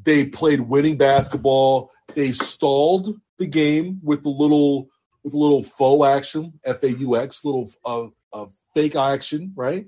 they 0.00 0.26
played 0.26 0.60
winning 0.60 0.96
basketball. 0.96 1.90
They 2.14 2.32
stalled 2.32 3.16
the 3.38 3.46
game 3.46 4.00
with 4.02 4.22
the 4.22 4.28
little 4.28 4.88
with 5.22 5.34
a 5.34 5.38
little 5.38 5.62
faux 5.62 6.06
action, 6.06 6.60
F 6.64 6.82
A 6.82 6.92
U 6.98 7.16
X, 7.16 7.44
little 7.44 7.70
uh, 7.84 8.06
uh, 8.32 8.46
fake 8.74 8.94
action, 8.94 9.52
right? 9.56 9.86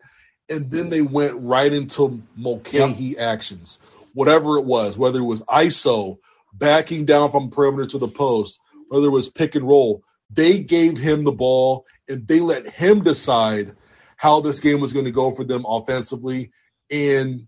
And 0.48 0.70
then 0.70 0.88
they 0.88 1.02
went 1.02 1.34
right 1.36 1.72
into 1.72 2.22
Mulcahy 2.36 3.04
yep. 3.04 3.20
actions, 3.20 3.78
whatever 4.14 4.58
it 4.58 4.64
was, 4.64 4.96
whether 4.96 5.18
it 5.18 5.24
was 5.24 5.42
ISO, 5.42 6.18
backing 6.54 7.04
down 7.04 7.30
from 7.30 7.50
perimeter 7.50 7.86
to 7.90 7.98
the 7.98 8.08
post, 8.08 8.58
whether 8.88 9.08
it 9.08 9.10
was 9.10 9.28
pick 9.28 9.54
and 9.54 9.68
roll. 9.68 10.02
They 10.30 10.60
gave 10.60 10.96
him 10.96 11.24
the 11.24 11.32
ball 11.32 11.84
and 12.08 12.26
they 12.26 12.40
let 12.40 12.66
him 12.66 13.02
decide 13.02 13.74
how 14.16 14.40
this 14.40 14.60
game 14.60 14.80
was 14.80 14.92
going 14.92 15.04
to 15.04 15.10
go 15.10 15.30
for 15.30 15.44
them 15.44 15.64
offensively. 15.66 16.50
And 16.90 17.46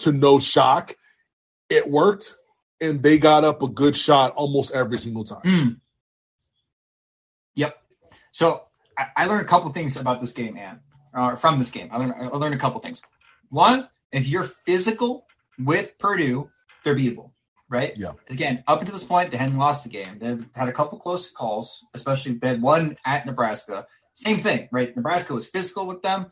to 0.00 0.12
no 0.12 0.38
shock, 0.38 0.96
it 1.68 1.88
worked. 1.88 2.36
And 2.80 3.02
they 3.02 3.18
got 3.18 3.44
up 3.44 3.62
a 3.62 3.68
good 3.68 3.96
shot 3.96 4.34
almost 4.34 4.74
every 4.74 4.98
single 4.98 5.24
time. 5.24 5.42
Mm. 5.44 5.80
Yep. 7.54 7.76
So 8.32 8.64
I, 9.16 9.26
learned 9.26 9.42
a 9.42 9.48
couple 9.48 9.70
things 9.72 9.96
about 9.96 10.20
this 10.20 10.32
game, 10.32 10.54
man. 10.54 10.80
Uh, 11.14 11.36
from 11.36 11.58
this 11.58 11.70
game, 11.70 11.90
I 11.92 11.98
learned, 11.98 12.14
I 12.16 12.36
learned 12.36 12.54
a 12.54 12.58
couple 12.58 12.80
things. 12.80 13.02
One, 13.50 13.88
if 14.10 14.26
you're 14.26 14.44
physical 14.44 15.26
with 15.58 15.96
Purdue, 15.98 16.50
they're 16.82 16.96
beatable 16.96 17.31
right? 17.72 17.96
Yeah. 17.98 18.12
Again, 18.28 18.62
up 18.68 18.80
until 18.80 18.92
this 18.92 19.02
point, 19.02 19.30
they 19.30 19.38
hadn't 19.38 19.56
lost 19.56 19.86
a 19.86 19.88
game. 19.88 20.18
They've 20.20 20.46
had 20.54 20.68
a 20.68 20.72
couple 20.72 20.98
close 20.98 21.30
calls, 21.30 21.84
especially 21.94 22.34
they 22.34 22.48
had 22.48 22.62
one 22.62 22.96
at 23.04 23.24
Nebraska. 23.24 23.86
Same 24.12 24.38
thing, 24.38 24.68
right? 24.70 24.94
Nebraska 24.94 25.32
was 25.32 25.48
physical 25.48 25.86
with 25.86 26.02
them. 26.02 26.26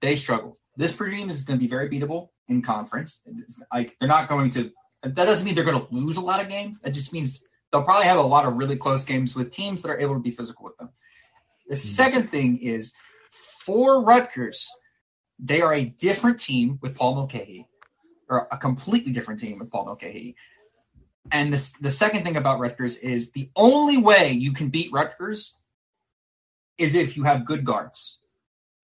They 0.00 0.14
struggled. 0.14 0.56
This 0.76 0.92
Purdue 0.92 1.16
team 1.16 1.30
is 1.30 1.42
going 1.42 1.58
to 1.58 1.62
be 1.62 1.68
very 1.68 1.90
beatable 1.90 2.28
in 2.46 2.62
conference. 2.62 3.20
It's 3.26 3.60
like 3.74 3.96
they're 3.98 4.08
not 4.08 4.28
going 4.28 4.52
to. 4.52 4.70
That 5.02 5.16
doesn't 5.16 5.44
mean 5.44 5.56
they're 5.56 5.64
going 5.64 5.84
to 5.84 5.94
lose 5.94 6.16
a 6.16 6.20
lot 6.20 6.40
of 6.40 6.48
games. 6.48 6.78
That 6.82 6.90
just 6.90 7.12
means 7.12 7.42
they'll 7.72 7.82
probably 7.82 8.06
have 8.06 8.18
a 8.18 8.22
lot 8.22 8.46
of 8.46 8.54
really 8.54 8.76
close 8.76 9.04
games 9.04 9.34
with 9.34 9.50
teams 9.50 9.82
that 9.82 9.90
are 9.90 9.98
able 9.98 10.14
to 10.14 10.20
be 10.20 10.30
physical 10.30 10.64
with 10.64 10.76
them. 10.78 10.90
The 11.66 11.74
mm-hmm. 11.74 11.88
second 11.88 12.30
thing 12.30 12.58
is 12.58 12.92
for 13.64 14.00
Rutgers, 14.02 14.68
they 15.40 15.60
are 15.60 15.74
a 15.74 15.84
different 15.84 16.38
team 16.38 16.78
with 16.80 16.94
Paul 16.94 17.16
Mulcahy, 17.16 17.66
or 18.30 18.46
a 18.52 18.56
completely 18.56 19.12
different 19.12 19.40
team 19.40 19.58
with 19.58 19.70
Paul 19.70 19.86
Mulcahy 19.86 20.36
and 21.30 21.52
the, 21.52 21.72
the 21.80 21.90
second 21.90 22.24
thing 22.24 22.36
about 22.36 22.60
Rutgers 22.60 22.96
is 22.96 23.30
the 23.30 23.50
only 23.56 23.96
way 23.96 24.32
you 24.32 24.52
can 24.52 24.68
beat 24.68 24.92
Rutgers 24.92 25.56
is 26.78 26.94
if 26.94 27.16
you 27.16 27.24
have 27.24 27.44
good 27.44 27.64
guards, 27.64 28.18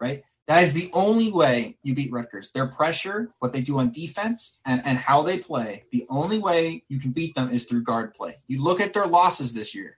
right? 0.01 0.22
That 0.47 0.62
is 0.62 0.74
the 0.74 0.90
only 0.92 1.32
way 1.32 1.78
you 1.82 1.95
beat 1.95 2.12
Rutgers. 2.12 2.51
Their 2.51 2.66
pressure, 2.66 3.32
what 3.38 3.53
they 3.53 3.62
do 3.62 3.78
on 3.78 3.92
defense, 3.92 4.59
and, 4.66 4.82
and 4.84 4.99
how 4.99 5.22
they 5.22 5.38
play, 5.38 5.84
the 5.90 6.07
only 6.11 6.38
way 6.38 6.84
you 6.88 7.01
can 7.01 7.12
beat 7.12 7.34
them 7.34 7.51
is 7.51 7.64
through 7.64 7.84
guard 7.84 8.12
play. 8.14 8.36
You 8.47 8.62
look 8.62 8.80
at 8.80 8.92
their 8.92 9.07
losses 9.07 9.55
this 9.55 9.74
year. 9.74 9.97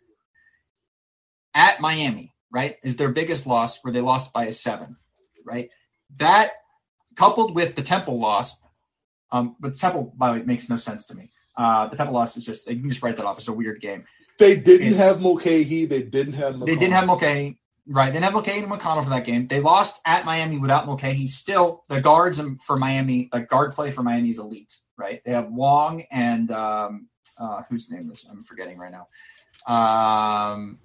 At 1.55 1.81
Miami, 1.81 2.33
right, 2.53 2.77
is 2.85 2.97
their 2.97 3.09
biggest 3.09 3.47
loss 3.47 3.83
where 3.83 3.93
they 3.93 4.03
lost 4.03 4.33
by 4.33 4.45
a 4.45 4.53
seven, 4.53 4.97
right? 5.45 5.71
That 6.19 6.53
coupled 7.17 7.55
with 7.55 7.75
the 7.75 7.83
Temple 7.83 8.21
loss, 8.21 8.57
um, 9.33 9.57
but 9.59 9.79
Temple, 9.79 10.13
by 10.17 10.29
the 10.29 10.39
way, 10.39 10.45
makes 10.45 10.69
no 10.69 10.77
sense 10.77 11.07
to 11.07 11.15
me. 11.15 11.33
Uh, 11.57 11.89
the 11.89 11.97
Temple 11.97 12.15
loss 12.15 12.37
is 12.37 12.45
just 12.45 12.69
you 12.69 12.81
can 12.81 12.89
just 12.89 13.03
write 13.03 13.17
that 13.17 13.27
off. 13.27 13.39
It's 13.39 13.49
a 13.49 13.53
weird 13.53 13.81
game. 13.81 14.05
They 14.39 14.57
didn't 14.57 14.89
it's, 14.89 14.99
have 14.99 15.21
Mulcahy. 15.21 15.87
They 15.87 16.03
didn't 16.03 16.35
have. 16.35 16.55
McConnell. 16.55 16.67
They 16.67 16.77
didn't 16.77 16.93
have 16.93 17.07
Mulcahy. 17.07 17.59
Right. 17.89 18.07
They 18.07 18.13
didn't 18.15 18.25
have 18.25 18.33
Mulcahy 18.33 18.59
and 18.59 18.71
McConnell 18.71 19.05
for 19.05 19.11
that 19.11 19.25
game. 19.25 19.47
They 19.47 19.61
lost 19.61 20.01
at 20.05 20.25
Miami 20.25 20.59
without 20.59 20.87
Mulcahy. 20.87 21.27
Still, 21.29 21.85
the 21.89 22.01
guards 22.01 22.41
for 22.65 22.77
Miami, 22.77 23.29
the 23.33 23.41
guard 23.41 23.75
play 23.75 23.91
for 23.91 24.03
Miami 24.03 24.31
is 24.31 24.39
elite. 24.39 24.77
Right. 24.97 25.23
They 25.25 25.31
have 25.33 25.51
Wong 25.51 26.03
and 26.11 26.51
um, 26.51 27.09
uh, 27.39 27.63
whose 27.71 27.91
name 27.91 28.11
is 28.11 28.27
I'm 28.29 28.43
forgetting 28.43 28.77
right 28.79 28.93
now. 28.93 29.07
Um, 29.73 30.79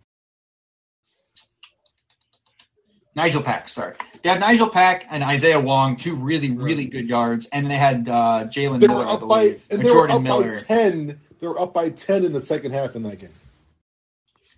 Nigel 3.16 3.42
Pack, 3.42 3.68
sorry. 3.70 3.96
They 4.22 4.30
have 4.30 4.40
Nigel 4.40 4.70
Pack 4.70 5.06
and 5.10 5.24
Isaiah 5.24 5.60
Wong, 5.60 5.98
two 5.98 6.16
really, 6.16 6.52
really 6.52 6.86
good 6.86 7.08
yards, 7.08 7.48
and 7.52 7.70
they 7.70 7.76
had 7.76 8.08
uh, 8.08 8.46
Jalen 8.46 8.80
Miller, 8.80 9.06
up 9.06 9.28
by, 9.28 9.58
and 9.70 9.82
they 9.82 9.84
Jordan 9.84 10.24
were 10.24 10.32
up 10.32 10.44
Miller. 10.44 10.54
by 10.54 10.62
ten. 10.62 11.20
They 11.40 11.48
were 11.48 11.60
up 11.60 11.74
by 11.74 11.90
ten 11.90 12.24
in 12.24 12.32
the 12.32 12.42
second 12.42 12.72
half 12.72 12.96
in 12.96 13.04
that 13.04 13.20
game. 13.20 13.30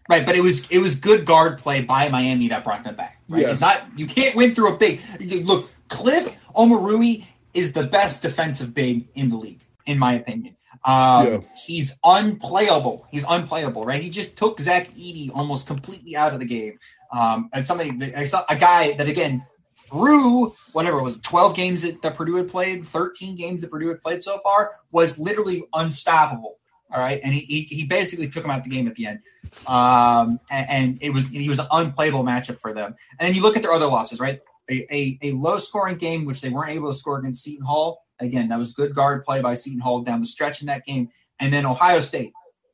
Right, 0.10 0.26
but 0.26 0.36
it 0.36 0.42
was 0.42 0.68
it 0.70 0.80
was 0.80 0.96
good 0.96 1.26
guard 1.26 1.60
play 1.60 1.82
by 1.82 2.10
Miami 2.10 2.50
that 2.50 2.64
brought 2.64 2.84
them 2.84 2.96
back. 2.96 3.22
Right, 3.30 3.42
yes. 3.42 3.54
it's 3.54 3.62
not 3.62 3.84
you 3.96 4.06
can't 4.06 4.36
win 4.36 4.54
through 4.54 4.76
a 4.76 4.78
big. 4.78 5.02
Look, 5.20 5.70
Cliff 5.88 6.36
Omoruyi 6.56 7.26
is 7.54 7.72
the 7.72 7.84
best 7.84 8.22
defensive 8.22 8.74
big 8.74 9.08
in 9.16 9.30
the 9.30 9.38
league, 9.38 9.62
in 9.86 9.98
my 9.98 10.14
opinion. 10.14 10.56
Um, 10.86 11.28
yeah. 11.28 11.38
He's 11.66 11.98
unplayable. 12.04 13.08
He's 13.10 13.24
unplayable, 13.28 13.84
right? 13.84 14.02
He 14.02 14.10
just 14.10 14.36
took 14.36 14.60
Zach 14.60 14.90
Edey 14.96 15.32
almost 15.34 15.68
completely 15.68 16.18
out 16.18 16.34
of 16.34 16.40
the 16.40 16.46
game. 16.46 16.80
Um, 17.14 17.50
and 17.54 17.66
somebody, 17.66 18.14
I 18.16 18.26
saw 18.26 18.44
a 18.50 18.56
guy 18.56 18.94
that 18.94 19.08
again 19.08 19.46
through 19.88 20.54
whatever 20.72 21.00
it 21.00 21.04
was 21.04 21.18
12 21.18 21.56
games 21.56 21.82
that, 21.84 22.02
that 22.02 22.16
Purdue 22.16 22.36
had 22.36 22.48
played, 22.48 22.88
13 22.88 23.36
games 23.36 23.62
that 23.62 23.70
Purdue 23.70 23.90
had 23.90 24.02
played 24.02 24.24
so 24.24 24.40
far, 24.44 24.72
was 24.92 25.20
literally 25.20 25.66
unstoppable. 25.74 26.58
All 26.92 27.00
right, 27.00 27.20
and 27.24 27.34
he, 27.34 27.42
he, 27.42 27.62
he 27.76 27.86
basically 27.86 28.28
took 28.30 28.46
him 28.46 28.52
out 28.52 28.64
the 28.64 28.70
game 28.70 28.88
at 28.88 28.94
the 28.94 29.08
end, 29.08 29.20
um, 29.66 30.40
and, 30.52 30.70
and, 30.70 30.98
it 31.02 31.10
was 31.10 31.28
he 31.28 31.50
was 31.50 31.58
an 31.58 31.66
unplayable 31.72 32.24
matchup 32.24 32.60
for 32.60 32.72
them. 32.72 32.94
And 33.20 33.28
then 33.28 33.34
you 33.34 33.42
look 33.42 33.56
at 33.56 33.64
their 33.64 33.72
other 33.72 33.88
losses, 33.88 34.20
right? 34.20 34.40
A, 34.70 34.86
a, 34.94 35.18
a 35.24 35.32
low 35.32 35.58
scoring 35.58 35.98
game 35.98 36.24
which 36.26 36.40
they 36.42 36.50
weren't 36.50 36.70
able 36.70 36.92
to 36.92 36.98
score 36.98 37.18
against 37.18 37.44
Seton 37.44 37.66
Hall. 37.66 38.06
Again, 38.20 38.50
that 38.50 38.60
was 38.60 38.74
good 38.74 38.94
guard 38.94 39.24
play 39.24 39.42
by 39.42 39.56
Seton 39.56 39.80
Hall 39.80 40.04
down 40.04 40.22
the 40.22 40.28
stretch 40.28 40.62
in 40.62 40.68
that 40.68 40.86
game, 40.86 41.10
and 41.40 41.52
then 41.52 41.66
Ohio 41.66 42.00
State, 42.00 42.32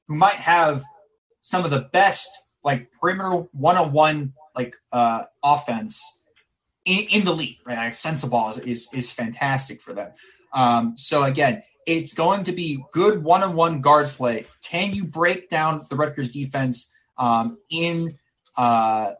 who 0.10 0.16
might 0.16 0.34
have 0.34 0.84
some 1.40 1.64
of 1.64 1.72
the 1.72 1.88
best 1.94 2.30
like 2.64 2.90
perimeter 3.00 3.48
one 3.52 3.78
on 3.78 3.92
one 3.92 4.34
like 4.56 4.76
uh, 4.92 5.24
offense 5.44 6.20
in, 6.86 7.06
in, 7.06 7.26
the 7.26 7.34
league. 7.34 7.58
Right, 7.66 7.78
like, 7.78 8.30
ball 8.30 8.52
is, 8.52 8.58
is 8.60 8.90
is 8.94 9.12
fantastic 9.12 9.82
for 9.82 9.94
them. 9.94 10.12
Um, 10.54 10.98
so 10.98 11.24
again, 11.24 11.64
it's 11.90 12.14
going 12.14 12.44
to 12.44 12.52
be 12.52 12.84
good 12.92 13.24
one-on-one 13.24 13.82
guard 13.82 14.10
play. 14.10 14.46
Can 14.64 14.94
you 14.94 15.06
break 15.06 15.50
down 15.50 15.88
the 15.90 15.96
Rutgers 15.96 16.30
defense 16.30 16.92
um, 17.18 17.58
in, 17.70 18.20
uh, 18.56 19.14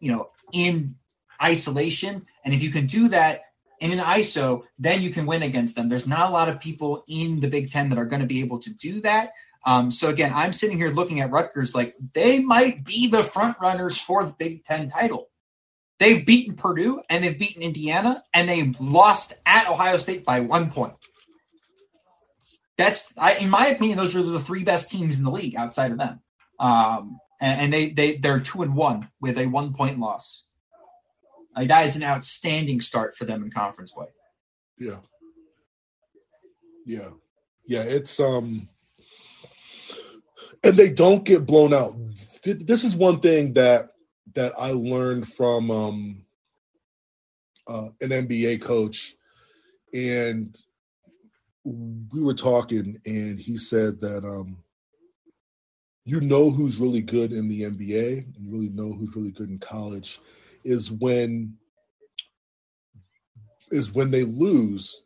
you 0.00 0.12
know, 0.12 0.28
in 0.52 0.96
isolation? 1.42 2.26
And 2.44 2.52
if 2.52 2.62
you 2.62 2.70
can 2.70 2.86
do 2.86 3.08
that 3.08 3.44
in 3.80 3.90
an 3.92 4.00
ISO, 4.00 4.64
then 4.78 5.00
you 5.00 5.10
can 5.10 5.24
win 5.24 5.42
against 5.42 5.76
them. 5.76 5.88
There's 5.88 6.06
not 6.06 6.28
a 6.28 6.32
lot 6.32 6.50
of 6.50 6.60
people 6.60 7.04
in 7.08 7.40
the 7.40 7.48
Big 7.48 7.70
Ten 7.70 7.88
that 7.88 7.98
are 7.98 8.04
going 8.04 8.20
to 8.20 8.26
be 8.26 8.40
able 8.40 8.58
to 8.60 8.70
do 8.70 9.00
that. 9.00 9.32
Um, 9.66 9.90
so 9.90 10.08
again, 10.08 10.32
I'm 10.34 10.52
sitting 10.52 10.78
here 10.78 10.90
looking 10.90 11.20
at 11.20 11.30
Rutgers 11.30 11.74
like 11.74 11.94
they 12.14 12.40
might 12.40 12.84
be 12.84 13.08
the 13.08 13.22
front 13.22 13.56
runners 13.60 14.00
for 14.00 14.24
the 14.24 14.32
Big 14.32 14.64
Ten 14.64 14.90
title. 14.90 15.28
They've 15.98 16.24
beaten 16.24 16.56
Purdue 16.56 17.02
and 17.10 17.22
they've 17.22 17.38
beaten 17.38 17.62
Indiana 17.62 18.24
and 18.32 18.48
they 18.48 18.72
lost 18.80 19.34
at 19.44 19.68
Ohio 19.68 19.98
State 19.98 20.24
by 20.24 20.40
one 20.40 20.70
point. 20.70 20.94
That's, 22.78 23.12
I, 23.18 23.34
in 23.34 23.50
my 23.50 23.66
opinion, 23.66 23.98
those 23.98 24.16
are 24.16 24.22
the 24.22 24.40
three 24.40 24.64
best 24.64 24.90
teams 24.90 25.18
in 25.18 25.24
the 25.24 25.30
league 25.30 25.54
outside 25.56 25.92
of 25.92 25.98
them. 25.98 26.20
Um, 26.58 27.18
and, 27.38 27.60
and, 27.60 27.72
they 27.72 27.90
they 27.90 28.16
they're 28.16 28.40
two 28.40 28.62
and 28.62 28.74
one 28.74 29.08
with 29.20 29.38
a 29.38 29.46
one 29.46 29.74
point 29.74 29.98
loss. 29.98 30.44
Like 31.54 31.68
that 31.68 31.86
is 31.86 31.96
an 31.96 32.02
outstanding 32.02 32.80
start 32.80 33.16
for 33.16 33.26
them 33.26 33.42
in 33.42 33.50
conference 33.50 33.92
play. 33.92 34.06
Yeah. 34.78 34.96
Yeah. 36.86 37.08
Yeah. 37.66 37.82
It's 37.82 38.20
um, 38.20 38.68
and 40.64 40.76
they 40.76 40.90
don't 40.90 41.24
get 41.24 41.46
blown 41.46 41.72
out. 41.72 41.96
This 42.44 42.84
is 42.84 42.94
one 42.96 43.20
thing 43.20 43.54
that 43.54 43.90
that 44.34 44.52
I 44.58 44.70
learned 44.72 45.32
from 45.32 45.70
um, 45.70 46.22
uh, 47.66 47.88
an 48.00 48.10
NBA 48.10 48.62
coach, 48.62 49.14
and 49.92 50.56
we 51.64 52.20
were 52.20 52.34
talking, 52.34 52.98
and 53.04 53.38
he 53.38 53.58
said 53.58 54.00
that 54.00 54.24
um, 54.24 54.58
you 56.04 56.20
know 56.20 56.50
who's 56.50 56.78
really 56.78 57.02
good 57.02 57.32
in 57.32 57.48
the 57.48 57.62
NBA 57.62 58.36
and 58.36 58.52
really 58.52 58.70
know 58.70 58.92
who's 58.92 59.14
really 59.14 59.32
good 59.32 59.50
in 59.50 59.58
college 59.58 60.20
is 60.64 60.90
when 60.90 61.56
is 63.70 63.92
when 63.92 64.10
they 64.10 64.24
lose, 64.24 65.04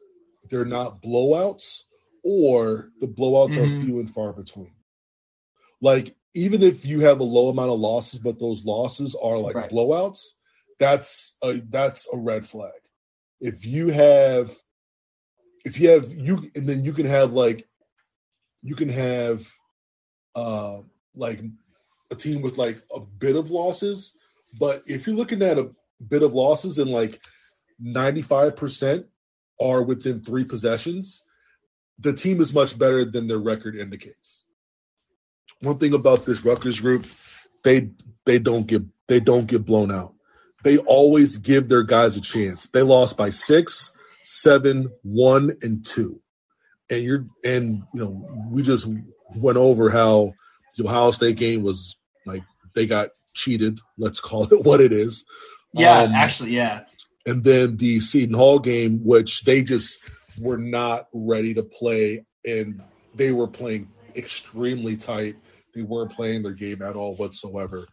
they're 0.49 0.65
not 0.65 1.03
blowouts 1.03 1.83
or 2.23 2.91
the 3.01 3.07
blowouts 3.07 3.53
mm-hmm. 3.53 3.81
are 3.81 3.85
few 3.85 4.01
and 4.01 4.11
far 4.11 4.33
between. 4.33 4.74
Like 5.81 6.15
even 6.35 6.63
if 6.63 6.85
you 6.85 7.01
have 7.01 7.21
a 7.21 7.25
low 7.25 7.49
amount 7.49 7.71
of 7.71 7.81
losses, 7.81 8.19
but 8.19 8.39
those 8.39 8.65
losses 8.65 9.15
are 9.15 9.39
like 9.39 9.55
right. 9.55 9.71
blowouts, 9.71 10.21
that's 10.79 11.37
a 11.43 11.61
that's 11.71 12.09
a 12.13 12.17
red 12.17 12.47
flag. 12.47 12.73
If 13.41 13.65
you 13.65 13.89
have 13.89 14.55
if 15.65 15.81
you 15.81 15.91
have 15.91 16.13
you 16.13 16.51
and 16.55 16.69
then 16.69 16.85
you 16.85 16.93
can 16.93 17.07
have 17.07 17.33
like 17.33 17.67
you 18.63 18.75
can 18.75 18.89
have 18.89 19.47
uh 20.35 20.79
like 21.15 21.41
a 22.11 22.15
team 22.15 22.43
with 22.43 22.59
like 22.59 22.83
a 22.95 23.01
bit 23.01 23.37
of 23.37 23.51
losses 23.51 24.17
but 24.59 24.83
if 24.87 25.07
you're 25.07 25.17
looking 25.17 25.43
at 25.43 25.59
a 25.59 25.71
bit 26.09 26.23
of 26.23 26.35
losses 26.35 26.79
and 26.79 26.91
like 26.91 27.21
95% 27.83 29.05
are 29.61 29.83
within 29.83 30.21
three 30.21 30.45
possessions 30.45 31.25
the 31.99 32.13
team 32.13 32.41
is 32.41 32.55
much 32.55 32.79
better 32.79 33.05
than 33.05 33.27
their 33.27 33.39
record 33.39 33.77
indicates 33.77 34.44
one 35.65 35.79
thing 35.79 35.95
about 35.95 36.25
this 36.25 36.45
Rutgers 36.45 36.81
group 36.81 37.07
they 37.63 37.91
they 38.25 38.39
don't 38.39 38.67
get 38.67 38.83
they 39.09 39.21
don't 39.21 39.47
get 39.47 39.65
blown 39.65 39.91
out 39.91 40.15
they 40.63 40.79
always 40.79 41.37
give 41.37 41.69
their 41.69 41.83
guys 41.83 42.17
a 42.17 42.21
chance 42.21 42.69
they 42.69 42.83
lost 42.83 43.17
by 43.17 43.31
six 43.31 43.93
seven, 44.25 44.91
one, 45.03 45.57
and 45.63 45.85
two. 45.85 46.21
And 46.91 47.03
you're 47.03 47.27
and 47.45 47.83
you 47.95 48.01
know, 48.01 48.49
we 48.51 48.63
just 48.63 48.89
went 49.37 49.59
over 49.59 49.91
how 49.91 50.33
the 50.77 50.85
Ohio 50.85 51.13
State 51.13 51.37
game 51.37 51.63
was 51.63 51.97
like 52.27 52.43
they 52.75 52.87
got 52.87 53.11
cheated, 53.35 53.79
let's 53.97 54.21
call 54.21 54.45
it 54.45 54.51
what 54.65 54.81
it 54.81 54.93
is. 54.93 55.25
Yeah, 55.73 56.01
um, 56.01 56.13
actually, 56.13 56.51
yeah. 56.51 56.85
And 57.27 57.43
then 57.43 57.77
the 57.77 58.01
Seton 58.01 58.35
Hall 58.35 58.59
game, 58.59 59.01
which 59.05 59.45
they 59.45 59.63
just 59.63 59.99
were 60.39 60.59
not 60.59 61.09
ready 61.13 61.55
to 61.55 61.63
play, 61.63 62.25
and 62.45 62.83
they 63.15 63.33
were 63.33 63.47
playing 63.47 63.89
extremely 64.15 64.97
tight. 64.97 65.37
They 65.75 65.83
weren't 65.83 66.13
playing 66.13 66.43
their 66.43 66.53
game 66.53 66.83
at 66.83 66.97
all 66.97 67.17
whatsoever. 67.17 67.87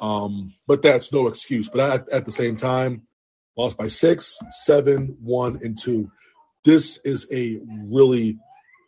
Um, 0.00 0.52
but 0.66 0.82
that's 0.82 1.12
no 1.12 1.26
excuse. 1.28 1.68
But 1.68 1.80
at, 1.80 2.08
at 2.10 2.24
the 2.24 2.32
same 2.32 2.56
time, 2.56 3.02
lost 3.56 3.76
by 3.76 3.88
six, 3.88 4.38
seven, 4.50 5.16
one, 5.20 5.60
and 5.62 5.76
two. 5.76 6.10
This 6.64 6.98
is 7.04 7.26
a 7.32 7.60
really, 7.84 8.38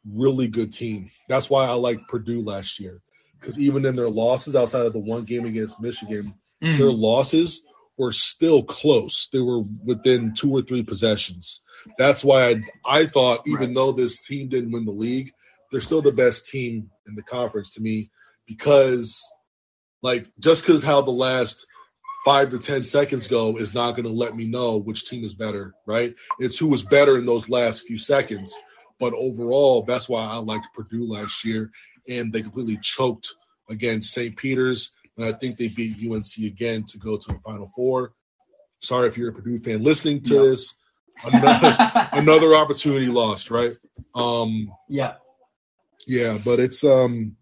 really 0.04 0.48
good 0.48 0.72
team. 0.72 1.10
That's 1.28 1.50
why 1.50 1.66
I 1.66 1.72
like 1.72 2.08
Purdue 2.08 2.42
last 2.42 2.78
year. 2.78 3.02
Because 3.38 3.58
even 3.58 3.86
in 3.86 3.96
their 3.96 4.10
losses 4.10 4.54
outside 4.54 4.86
of 4.86 4.92
the 4.92 4.98
one 4.98 5.24
game 5.24 5.46
against 5.46 5.80
Michigan, 5.80 6.34
mm. 6.62 6.78
their 6.78 6.90
losses 6.90 7.62
were 7.96 8.12
still 8.12 8.62
close. 8.62 9.28
They 9.32 9.40
were 9.40 9.62
within 9.84 10.34
two 10.34 10.50
or 10.50 10.62
three 10.62 10.82
possessions. 10.82 11.60
That's 11.98 12.22
why 12.22 12.50
I, 12.50 12.62
I 12.86 13.06
thought, 13.06 13.46
even 13.46 13.60
right. 13.60 13.74
though 13.74 13.92
this 13.92 14.26
team 14.26 14.48
didn't 14.48 14.72
win 14.72 14.84
the 14.84 14.90
league, 14.90 15.32
they're 15.70 15.80
still 15.80 16.02
the 16.02 16.12
best 16.12 16.46
team 16.46 16.90
in 17.06 17.14
the 17.14 17.22
conference 17.22 17.74
to 17.74 17.80
me 17.80 18.10
because, 18.50 19.24
like, 20.02 20.26
just 20.40 20.62
because 20.62 20.82
how 20.82 21.00
the 21.00 21.12
last 21.12 21.64
five 22.24 22.50
to 22.50 22.58
10 22.58 22.84
seconds 22.84 23.28
go 23.28 23.56
is 23.56 23.72
not 23.72 23.92
going 23.92 24.06
to 24.06 24.12
let 24.12 24.34
me 24.34 24.44
know 24.44 24.76
which 24.76 25.04
team 25.04 25.24
is 25.24 25.34
better, 25.34 25.72
right? 25.86 26.16
It's 26.40 26.58
who 26.58 26.66
was 26.66 26.82
better 26.82 27.16
in 27.16 27.26
those 27.26 27.48
last 27.48 27.86
few 27.86 27.96
seconds. 27.96 28.52
But 28.98 29.14
overall, 29.14 29.82
that's 29.82 30.08
why 30.08 30.26
I 30.26 30.38
liked 30.38 30.66
Purdue 30.74 31.06
last 31.06 31.44
year. 31.44 31.70
And 32.08 32.32
they 32.32 32.42
completely 32.42 32.76
choked 32.82 33.32
against 33.68 34.12
St. 34.12 34.36
Peter's. 34.36 34.90
And 35.16 35.24
I 35.24 35.32
think 35.32 35.56
they 35.56 35.68
beat 35.68 36.10
UNC 36.10 36.44
again 36.44 36.84
to 36.88 36.98
go 36.98 37.16
to 37.16 37.32
a 37.32 37.38
Final 37.38 37.68
Four. 37.68 38.14
Sorry 38.82 39.06
if 39.06 39.16
you're 39.16 39.30
a 39.30 39.32
Purdue 39.32 39.58
fan 39.60 39.84
listening 39.84 40.22
to 40.22 40.50
this. 40.50 40.74
Another, 41.24 42.08
another 42.14 42.56
opportunity 42.56 43.06
lost, 43.06 43.50
right? 43.52 43.76
Um, 44.12 44.72
yeah. 44.88 45.14
Yeah, 46.06 46.38
but 46.44 46.58
it's 46.58 46.82
um 46.82 47.36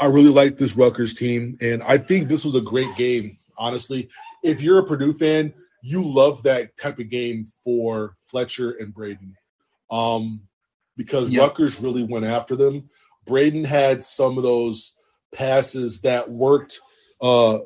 I 0.00 0.06
really 0.06 0.30
like 0.30 0.56
this 0.56 0.76
Rutgers 0.76 1.14
team, 1.14 1.56
and 1.60 1.82
I 1.82 1.98
think 1.98 2.28
this 2.28 2.44
was 2.44 2.54
a 2.54 2.60
great 2.60 2.94
game 2.96 3.38
honestly. 3.58 4.08
If 4.42 4.62
you're 4.62 4.78
a 4.78 4.86
Purdue 4.86 5.14
fan, 5.14 5.52
you 5.82 6.02
love 6.02 6.42
that 6.44 6.76
type 6.76 6.98
of 6.98 7.10
game 7.10 7.52
for 7.64 8.16
Fletcher 8.24 8.72
and 8.72 8.92
Braden. 8.92 9.34
Um, 9.90 10.42
because 10.96 11.30
yep. 11.30 11.42
Rutgers 11.42 11.80
really 11.80 12.02
went 12.02 12.24
after 12.24 12.56
them. 12.56 12.88
Braden 13.26 13.64
had 13.64 14.04
some 14.04 14.36
of 14.36 14.42
those 14.42 14.94
passes 15.32 16.00
that 16.02 16.30
worked, 16.30 16.80
uh, 17.20 17.58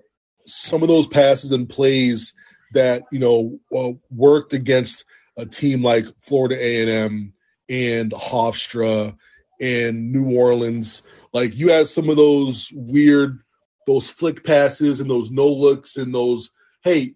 some 0.46 0.82
of 0.82 0.88
those 0.88 1.07
passes 1.07 1.53
and 1.53 1.68
plays 1.68 2.32
that 2.72 3.05
you 3.11 3.18
know 3.18 3.59
uh, 3.76 3.92
worked 4.11 4.53
against 4.53 5.05
a 5.36 5.46
team 5.46 5.82
like 5.82 6.07
Florida 6.20 6.57
A&M 6.59 7.32
and 7.68 8.11
Hofstra 8.11 9.16
and 9.61 10.12
New 10.12 10.36
Orleans. 10.36 11.03
Like 11.33 11.57
you 11.57 11.70
had 11.70 11.89
some 11.89 12.09
of 12.09 12.16
those 12.16 12.70
weird 12.74 13.41
those 13.87 14.11
flick 14.11 14.45
passes 14.45 15.01
and 15.01 15.11
those 15.11 15.31
no 15.31 15.49
looks 15.49 15.97
and 15.97 16.14
those 16.14 16.51
hey 16.83 17.14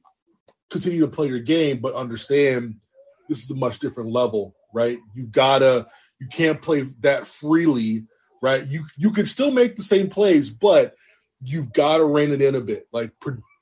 continue 0.70 1.00
to 1.00 1.08
play 1.08 1.28
your 1.28 1.40
game 1.40 1.78
but 1.80 1.94
understand 1.94 2.76
this 3.28 3.44
is 3.44 3.50
a 3.50 3.54
much 3.54 3.78
different 3.78 4.10
level 4.10 4.54
right? 4.72 4.98
You 5.14 5.26
gotta 5.26 5.86
you 6.20 6.26
can't 6.28 6.60
play 6.60 6.82
that 7.00 7.26
freely 7.26 8.06
right? 8.42 8.66
You 8.66 8.84
you 8.96 9.10
can 9.10 9.26
still 9.26 9.50
make 9.50 9.76
the 9.76 9.82
same 9.82 10.08
plays 10.08 10.50
but 10.50 10.94
you've 11.40 11.72
got 11.72 11.98
to 11.98 12.04
rein 12.04 12.32
it 12.32 12.40
in 12.40 12.54
a 12.54 12.60
bit. 12.60 12.86
Like 12.92 13.12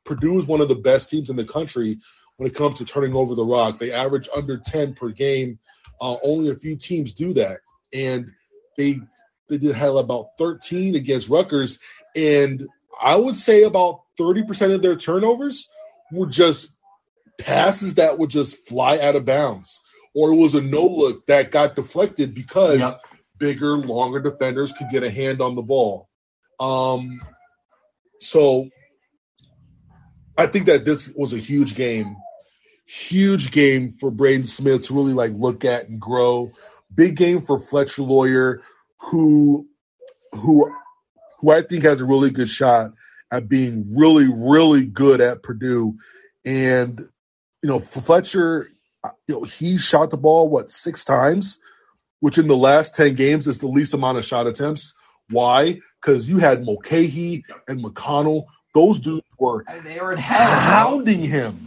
purdue 0.04 0.38
is 0.38 0.46
one 0.46 0.60
of 0.60 0.68
the 0.68 0.74
best 0.74 1.10
teams 1.10 1.30
in 1.30 1.36
the 1.36 1.44
country 1.44 1.98
when 2.36 2.48
it 2.48 2.54
comes 2.54 2.78
to 2.78 2.84
turning 2.84 3.14
over 3.14 3.34
the 3.34 3.44
rock. 3.44 3.78
They 3.78 3.92
average 3.92 4.28
under 4.34 4.56
10 4.56 4.94
per 4.94 5.10
game. 5.10 5.58
Uh, 6.00 6.16
only 6.22 6.50
a 6.50 6.56
few 6.56 6.76
teams 6.76 7.12
do 7.12 7.32
that 7.34 7.60
and 7.92 8.30
they 8.76 9.00
they 9.52 9.66
did 9.66 9.76
have 9.76 9.94
about 9.94 10.30
13 10.38 10.94
against 10.96 11.28
Rutgers 11.28 11.78
and 12.16 12.68
I 13.00 13.16
would 13.16 13.36
say 13.36 13.62
about 13.64 14.02
30% 14.18 14.74
of 14.74 14.82
their 14.82 14.96
turnovers 14.96 15.68
were 16.12 16.26
just 16.26 16.76
passes 17.38 17.96
that 17.96 18.18
would 18.18 18.30
just 18.30 18.66
fly 18.68 18.98
out 18.98 19.16
of 19.16 19.24
bounds. 19.24 19.80
Or 20.14 20.30
it 20.32 20.36
was 20.36 20.54
a 20.54 20.60
no 20.60 20.86
look 20.86 21.26
that 21.26 21.50
got 21.50 21.74
deflected 21.74 22.34
because 22.34 22.80
yep. 22.80 22.92
bigger, 23.38 23.78
longer 23.78 24.20
defenders 24.20 24.72
could 24.72 24.90
get 24.90 25.02
a 25.02 25.10
hand 25.10 25.40
on 25.40 25.54
the 25.54 25.62
ball. 25.62 26.08
Um, 26.60 27.20
so 28.20 28.68
I 30.36 30.46
think 30.46 30.66
that 30.66 30.84
this 30.84 31.08
was 31.16 31.32
a 31.32 31.38
huge 31.38 31.74
game, 31.74 32.14
huge 32.86 33.50
game 33.50 33.94
for 33.98 34.10
Braden 34.10 34.44
Smith 34.44 34.86
to 34.86 34.94
really 34.94 35.14
like 35.14 35.32
look 35.32 35.64
at 35.64 35.88
and 35.88 35.98
grow. 35.98 36.52
Big 36.94 37.16
game 37.16 37.40
for 37.40 37.58
Fletcher 37.58 38.02
Loyer, 38.02 38.60
who 39.02 39.66
who 40.32 40.72
who 41.40 41.50
I 41.50 41.62
think 41.62 41.82
has 41.84 42.00
a 42.00 42.06
really 42.06 42.30
good 42.30 42.48
shot 42.48 42.92
at 43.30 43.48
being 43.48 43.96
really, 43.96 44.28
really 44.28 44.84
good 44.84 45.20
at 45.20 45.42
Purdue. 45.42 45.96
And 46.44 47.00
you 47.62 47.68
know, 47.68 47.78
Fletcher, 47.78 48.70
uh, 49.04 49.10
you 49.26 49.34
know, 49.34 49.42
he 49.42 49.78
shot 49.78 50.10
the 50.10 50.16
ball 50.16 50.48
what 50.48 50.70
six 50.70 51.04
times, 51.04 51.58
which 52.20 52.38
in 52.38 52.46
the 52.46 52.56
last 52.56 52.94
ten 52.94 53.14
games 53.14 53.46
is 53.46 53.58
the 53.58 53.66
least 53.66 53.94
amount 53.94 54.18
of 54.18 54.24
shot 54.24 54.46
attempts. 54.46 54.94
Why? 55.30 55.80
Because 56.00 56.28
you 56.28 56.38
had 56.38 56.64
Mulcahy 56.64 57.44
and 57.68 57.82
McConnell. 57.82 58.44
Those 58.74 59.00
dudes 59.00 59.26
were 59.38 59.64
they 59.84 60.00
were 60.00 60.16
hounding 60.16 61.20
him, 61.20 61.66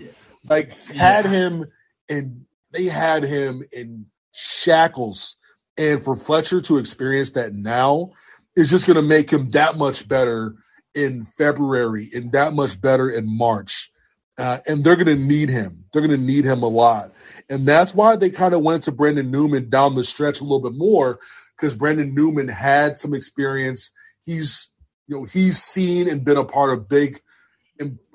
like 0.49 0.71
had 0.89 1.25
him, 1.25 1.65
and 2.09 2.45
they 2.71 2.85
had 2.85 3.23
him 3.23 3.63
in 3.71 4.07
shackles. 4.31 5.37
And 5.77 6.03
for 6.03 6.15
Fletcher 6.15 6.61
to 6.61 6.77
experience 6.77 7.31
that 7.31 7.53
now 7.53 8.11
is 8.55 8.69
just 8.69 8.87
going 8.87 8.95
to 8.95 9.01
make 9.01 9.31
him 9.31 9.51
that 9.51 9.77
much 9.77 10.07
better 10.07 10.55
in 10.93 11.25
February 11.25 12.09
and 12.13 12.31
that 12.31 12.53
much 12.53 12.79
better 12.79 13.09
in 13.09 13.25
March. 13.27 13.91
Uh, 14.37 14.59
and 14.67 14.83
they're 14.83 14.95
going 14.95 15.05
to 15.07 15.15
need 15.15 15.49
him. 15.49 15.85
They're 15.91 16.01
going 16.05 16.17
to 16.17 16.25
need 16.25 16.45
him 16.45 16.63
a 16.63 16.67
lot. 16.67 17.11
And 17.49 17.67
that's 17.67 17.93
why 17.93 18.15
they 18.15 18.29
kind 18.29 18.53
of 18.53 18.61
went 18.61 18.83
to 18.83 18.91
Brandon 18.91 19.31
Newman 19.31 19.69
down 19.69 19.95
the 19.95 20.03
stretch 20.03 20.39
a 20.39 20.43
little 20.43 20.61
bit 20.61 20.77
more 20.77 21.19
because 21.55 21.73
Brandon 21.73 22.13
Newman 22.13 22.47
had 22.47 22.97
some 22.97 23.13
experience. 23.13 23.91
He's, 24.25 24.69
you 25.07 25.17
know, 25.17 25.23
he's 25.23 25.61
seen 25.61 26.09
and 26.09 26.25
been 26.25 26.37
a 26.37 26.43
part 26.43 26.73
of 26.73 26.89
big, 26.89 27.21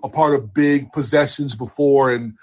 a 0.03 0.09
part 0.09 0.35
of 0.35 0.53
big 0.53 0.93
possessions 0.93 1.55
before. 1.55 2.13
And, 2.13 2.35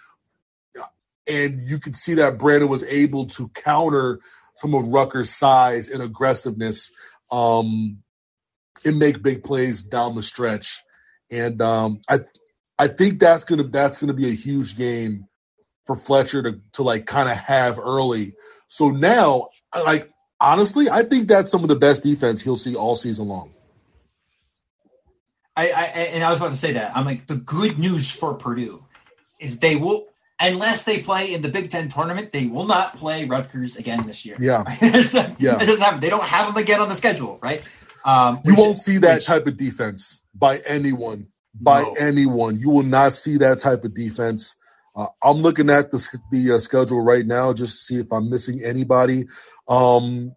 and 1.28 1.60
you 1.62 1.80
could 1.80 1.96
see 1.96 2.16
that 2.16 2.40
Brandon 2.40 2.70
was 2.70 2.84
able 2.84 3.28
to 3.28 3.50
counter 3.50 4.22
some 4.58 4.74
of 4.74 4.88
Rutgers' 4.88 5.30
size 5.30 5.90
and 5.90 6.02
aggressiveness 6.02 6.92
um, 7.32 8.00
and 8.84 9.00
make 9.00 9.22
big 9.22 9.44
plays 9.44 9.84
down 9.84 10.16
the 10.16 10.24
stretch. 10.24 10.82
And 11.32 11.62
um, 11.62 12.02
I 12.10 12.22
I 12.80 12.88
think 12.88 13.20
that's 13.20 13.44
gonna 13.44 13.64
that's 13.64 13.98
gonna 13.98 14.14
be 14.14 14.30
a 14.30 14.36
huge 14.36 14.78
game 14.78 15.28
for 15.86 15.96
Fletcher 15.96 16.44
to 16.44 16.60
to 16.74 16.84
like 16.84 17.06
kind 17.06 17.30
of 17.30 17.38
have 17.38 17.80
early. 17.80 18.34
So 18.68 18.90
now, 18.90 19.50
like 19.74 20.10
honestly, 20.40 20.90
I 20.90 21.04
think 21.04 21.28
that's 21.28 21.52
some 21.52 21.64
of 21.64 21.70
the 21.70 21.76
best 21.76 22.04
defense 22.04 22.42
he'll 22.42 22.56
see 22.56 22.76
all 22.76 22.96
season 22.96 23.28
long. 23.28 23.54
I, 25.56 25.70
I 25.70 25.84
and 25.86 26.24
I 26.24 26.30
was 26.30 26.40
about 26.40 26.52
to 26.52 26.58
say 26.58 26.74
that 26.74 26.96
I'm 26.96 27.06
like 27.06 27.28
the 27.28 27.36
good 27.36 27.78
news 27.78 28.10
for 28.10 28.36
Purdue 28.36 28.84
is 29.40 29.60
they 29.60 29.76
will 29.76 30.08
unless 30.40 30.84
they 30.84 31.02
play 31.02 31.34
in 31.34 31.42
the 31.42 31.50
Big 31.50 31.70
Ten 31.70 31.90
tournament, 31.90 32.32
they 32.32 32.46
will 32.46 32.66
not 32.66 32.98
play 32.98 33.26
Rutgers 33.26 33.76
again 33.76 34.04
this 34.04 34.26
year. 34.26 34.38
Yeah, 34.40 34.64
yeah. 35.40 35.62
It 35.62 35.66
doesn't 35.66 35.82
happen. 35.82 36.00
They 36.00 36.10
don't 36.10 36.24
have 36.24 36.48
them 36.48 36.58
again 36.58 36.80
on 36.80 36.90
the 36.90 36.96
schedule, 36.96 37.40
right? 37.42 37.64
Um, 38.06 38.40
you 38.46 38.56
won't 38.56 38.80
see 38.80 38.98
that 39.00 39.16
which, 39.16 39.26
type 39.26 39.48
of 39.48 39.58
defense 39.58 40.22
by 40.34 40.60
anyone. 40.60 41.28
By 41.60 41.82
no. 41.82 41.94
anyone, 42.00 42.60
you 42.60 42.70
will 42.70 42.84
not 42.84 43.14
see 43.14 43.38
that 43.38 43.60
type 43.60 43.84
of 43.84 43.96
defense. 43.96 44.56
Uh, 44.96 45.08
I'm 45.24 45.38
looking 45.38 45.70
at 45.70 45.92
the 45.92 46.08
the 46.32 46.54
uh, 46.54 46.60
schedule 46.60 47.02
right 47.02 47.26
now 47.26 47.54
just 47.54 47.78
to 47.78 47.84
see 47.94 48.00
if 48.00 48.12
I'm 48.12 48.30
missing 48.30 48.62
anybody. 48.64 49.26
Um, 49.68 50.36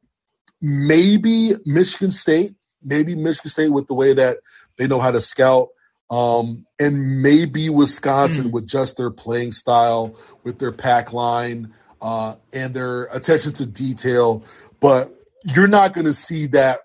maybe 0.61 1.53
Michigan 1.67 2.11
State, 2.11 2.53
maybe 2.83 3.15
Michigan 3.15 3.51
State 3.51 3.73
with 3.73 3.87
the 3.87 3.95
way 3.95 4.15
that 4.15 4.39
they 4.79 4.87
know 4.87 4.99
how 4.99 5.11
to 5.11 5.21
scout. 5.21 5.69
Um, 6.11 6.67
and 6.81 7.23
maybe 7.23 7.71
Wisconsin 7.71 8.49
mm. 8.49 8.53
with 8.53 8.67
just 8.67 8.97
their 8.97 9.11
playing 9.11 9.53
style, 9.53 10.17
with 10.43 10.59
their 10.59 10.73
pack 10.73 11.13
line, 11.13 11.73
uh, 12.03 12.35
and 12.53 12.75
their 12.75 13.05
attention 13.05 13.53
to 13.55 13.67
detail. 13.67 14.45
But 14.81 15.15
you're 15.45 15.69
not 15.69 15.95
going 15.95 16.07
to 16.07 16.13
see 16.13 16.47
that 16.49 16.81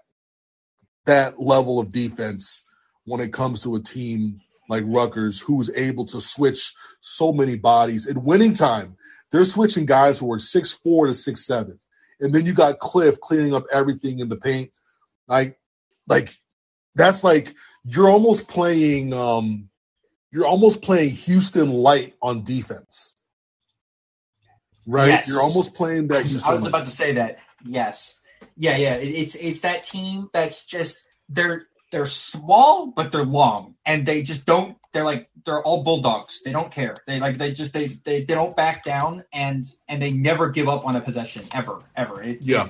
that 1.05 1.39
level 1.39 1.79
of 1.79 1.91
defense 1.91 2.63
when 3.05 3.21
it 3.21 3.33
comes 3.33 3.63
to 3.63 3.75
a 3.75 3.79
team 3.79 4.41
like 4.67 4.83
Rutgers, 4.87 5.39
who's 5.39 5.75
able 5.75 6.05
to 6.05 6.19
switch 6.19 6.73
so 6.99 7.31
many 7.31 7.55
bodies 7.55 8.07
in 8.07 8.23
winning 8.23 8.53
time. 8.53 8.97
They're 9.31 9.45
switching 9.45 9.85
guys 9.85 10.17
who 10.17 10.31
are 10.31 10.39
six 10.39 10.71
four 10.71 11.07
to 11.07 11.13
six 11.13 11.45
seven, 11.45 11.79
and 12.19 12.33
then 12.33 12.45
you 12.45 12.53
got 12.53 12.79
Cliff 12.79 13.19
cleaning 13.19 13.53
up 13.53 13.65
everything 13.71 14.19
in 14.19 14.29
the 14.29 14.37
paint. 14.37 14.71
Like, 15.27 15.59
like 16.07 16.31
that's 16.95 17.23
like 17.23 17.55
you're 17.85 18.09
almost 18.09 18.47
playing. 18.47 19.13
um 19.13 19.69
You're 20.31 20.47
almost 20.47 20.81
playing 20.81 21.11
Houston 21.11 21.69
light 21.69 22.15
on 22.21 22.43
defense, 22.43 23.15
right? 24.85 25.07
Yes. 25.07 25.27
You're 25.27 25.41
almost 25.41 25.73
playing 25.73 26.07
that. 26.09 26.25
I 26.45 26.53
was, 26.53 26.65
about 26.65 26.85
to 26.85 26.91
say 26.91 27.13
that. 27.13 27.39
Yes, 27.63 28.19
yeah, 28.57 28.75
yeah. 28.75 28.95
It's 28.95 29.35
it's 29.35 29.61
that 29.61 29.83
team 29.83 30.29
that's 30.33 30.65
just 30.65 31.05
they're 31.29 31.67
they're 31.91 32.05
small 32.05 32.87
but 32.87 33.11
they're 33.11 33.23
long 33.23 33.75
and 33.85 34.05
they 34.05 34.21
just 34.21 34.45
don't 34.45 34.75
they're 34.91 35.05
like 35.05 35.29
they're 35.45 35.61
all 35.61 35.83
bulldogs 35.83 36.41
they 36.43 36.51
don't 36.51 36.71
care 36.71 36.95
they 37.07 37.19
like 37.19 37.37
they 37.37 37.51
just 37.51 37.73
they 37.73 37.87
they, 38.03 38.23
they 38.23 38.33
don't 38.33 38.55
back 38.55 38.83
down 38.83 39.23
and 39.31 39.63
and 39.87 40.01
they 40.01 40.11
never 40.11 40.49
give 40.49 40.67
up 40.67 40.85
on 40.85 40.95
a 40.95 41.01
possession 41.01 41.43
ever 41.53 41.81
ever 41.95 42.21
it, 42.21 42.41
yeah 42.41 42.67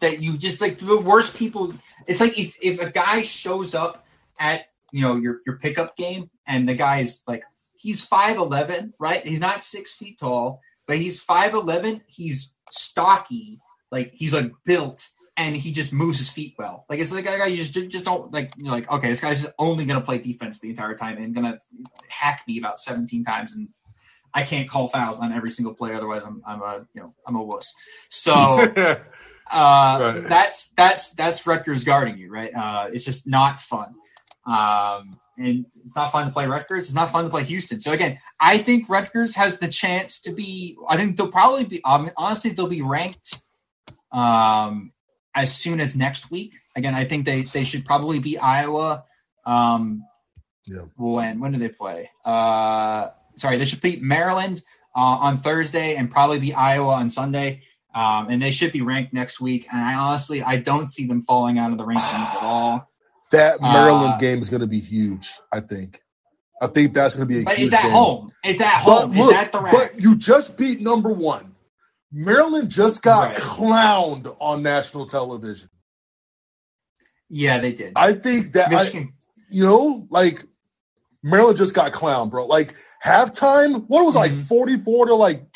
that 0.00 0.20
you 0.20 0.36
just 0.36 0.60
like 0.60 0.78
the 0.78 0.98
worst 0.98 1.36
people 1.36 1.74
it's 2.06 2.20
like 2.20 2.38
if 2.38 2.56
if 2.60 2.78
a 2.78 2.90
guy 2.90 3.22
shows 3.22 3.74
up 3.74 4.06
at 4.42 4.66
you 4.92 5.00
know 5.00 5.16
your 5.16 5.40
your 5.46 5.56
pickup 5.56 5.96
game 5.96 6.28
and 6.46 6.68
the 6.68 6.74
guy's 6.74 7.22
like 7.26 7.44
he's 7.76 8.06
5'11 8.06 8.92
right 8.98 9.26
he's 9.26 9.40
not 9.40 9.62
six 9.62 9.94
feet 9.94 10.18
tall 10.18 10.60
but 10.86 10.98
he's 10.98 11.24
5'11 11.24 12.02
he's 12.06 12.54
stocky 12.70 13.60
like 13.90 14.12
he's 14.12 14.34
like 14.34 14.52
built 14.64 15.08
and 15.36 15.56
he 15.56 15.72
just 15.72 15.92
moves 15.92 16.18
his 16.18 16.28
feet 16.28 16.54
well. 16.58 16.84
Like 16.88 16.98
it's 16.98 17.12
like 17.12 17.26
a 17.26 17.38
guy 17.38 17.46
you 17.46 17.56
just 17.56 17.72
just 17.72 18.04
don't 18.04 18.32
like. 18.32 18.50
You're 18.56 18.70
like, 18.72 18.90
okay, 18.90 19.08
this 19.08 19.20
guy's 19.20 19.46
only 19.58 19.84
gonna 19.84 20.00
play 20.00 20.18
defense 20.18 20.60
the 20.60 20.70
entire 20.70 20.94
time 20.94 21.16
and 21.18 21.34
gonna 21.34 21.58
hack 22.08 22.42
me 22.46 22.58
about 22.58 22.78
17 22.78 23.24
times, 23.24 23.54
and 23.54 23.68
I 24.34 24.42
can't 24.42 24.68
call 24.68 24.88
fouls 24.88 25.18
on 25.18 25.34
every 25.34 25.50
single 25.50 25.74
play. 25.74 25.94
Otherwise, 25.94 26.22
I'm 26.24 26.42
I'm 26.46 26.60
a 26.62 26.86
you 26.94 27.00
know 27.00 27.14
I'm 27.26 27.36
a 27.36 27.42
wuss. 27.42 27.74
So 28.10 28.32
uh, 28.76 28.98
right. 29.50 30.24
that's 30.28 30.68
that's 30.70 31.14
that's 31.14 31.46
Rutgers 31.46 31.84
guarding 31.84 32.18
you, 32.18 32.30
right? 32.30 32.54
Uh, 32.54 32.88
it's 32.92 33.04
just 33.04 33.26
not 33.26 33.58
fun. 33.58 33.94
Um, 34.46 35.18
and 35.38 35.66
it's 35.84 35.96
not 35.96 36.12
fun 36.12 36.26
to 36.26 36.32
play 36.32 36.46
Rutgers. 36.46 36.84
It's 36.84 36.94
not 36.94 37.10
fun 37.10 37.24
to 37.24 37.30
play 37.30 37.44
Houston. 37.44 37.80
So 37.80 37.92
again, 37.92 38.18
I 38.38 38.58
think 38.58 38.88
Rutgers 38.88 39.34
has 39.36 39.58
the 39.58 39.68
chance 39.68 40.20
to 40.20 40.32
be. 40.32 40.76
I 40.88 40.96
think 40.96 41.16
they'll 41.16 41.28
probably 41.28 41.64
be. 41.64 41.82
Um, 41.84 42.10
honestly, 42.16 42.50
they'll 42.50 42.66
be 42.66 42.82
ranked 42.82 43.40
um, 44.12 44.92
as 45.34 45.54
soon 45.54 45.80
as 45.80 45.96
next 45.96 46.30
week. 46.30 46.54
Again, 46.76 46.94
I 46.94 47.04
think 47.04 47.24
they 47.24 47.42
they 47.42 47.64
should 47.64 47.84
probably 47.84 48.18
be 48.18 48.38
Iowa. 48.38 49.04
Um, 49.46 50.04
yeah. 50.66 50.82
When 50.96 51.40
when 51.40 51.52
do 51.52 51.58
they 51.58 51.68
play? 51.68 52.10
Uh, 52.24 53.08
sorry, 53.36 53.56
they 53.56 53.64
should 53.64 53.80
beat 53.80 54.02
Maryland 54.02 54.62
uh, 54.94 55.00
on 55.00 55.38
Thursday 55.38 55.96
and 55.96 56.10
probably 56.10 56.38
be 56.38 56.52
Iowa 56.52 56.94
on 56.94 57.10
Sunday. 57.10 57.62
Um, 57.94 58.28
and 58.30 58.40
they 58.40 58.50
should 58.50 58.72
be 58.72 58.80
ranked 58.80 59.12
next 59.12 59.40
week. 59.40 59.66
And 59.70 59.80
I 59.80 59.94
honestly, 59.94 60.42
I 60.42 60.56
don't 60.56 60.88
see 60.88 61.06
them 61.06 61.22
falling 61.22 61.58
out 61.58 61.72
of 61.72 61.78
the 61.78 61.84
rankings 61.84 62.36
at 62.36 62.42
all. 62.42 62.91
That 63.32 63.60
Maryland 63.60 64.14
uh, 64.14 64.18
game 64.18 64.40
is 64.40 64.48
going 64.48 64.60
to 64.60 64.66
be 64.66 64.80
huge. 64.80 65.40
I 65.50 65.60
think. 65.60 66.00
I 66.60 66.68
think 66.68 66.94
that's 66.94 67.16
going 67.16 67.28
to 67.28 67.34
be 67.34 67.40
a 67.40 67.44
but 67.44 67.56
huge 67.56 67.66
it's 67.66 67.74
at 67.74 67.82
game. 67.82 67.90
home. 67.90 68.32
It's 68.44 68.60
at 68.60 68.82
home. 68.82 69.10
But 69.10 69.18
look, 69.18 69.30
it's 69.32 69.38
at 69.38 69.52
the 69.52 69.60
rack. 69.60 69.72
But 69.72 70.00
you 70.00 70.14
just 70.14 70.56
beat 70.56 70.80
number 70.80 71.12
one. 71.12 71.56
Maryland 72.12 72.70
just 72.70 73.02
got 73.02 73.30
right. 73.30 73.36
clowned 73.36 74.36
on 74.38 74.62
national 74.62 75.06
television. 75.06 75.70
Yeah, 77.28 77.58
they 77.58 77.72
did. 77.72 77.94
I 77.96 78.12
think 78.12 78.52
that 78.52 78.72
I, 78.72 79.08
you 79.48 79.64
know, 79.64 80.06
like 80.10 80.44
Maryland 81.22 81.56
just 81.56 81.74
got 81.74 81.92
clowned, 81.92 82.30
bro. 82.30 82.46
Like 82.46 82.74
halftime, 83.02 83.86
what 83.88 84.04
was 84.04 84.14
mm-hmm. 84.14 84.36
like 84.36 84.46
44 84.46 85.06
to 85.06 85.14
like 85.14 85.46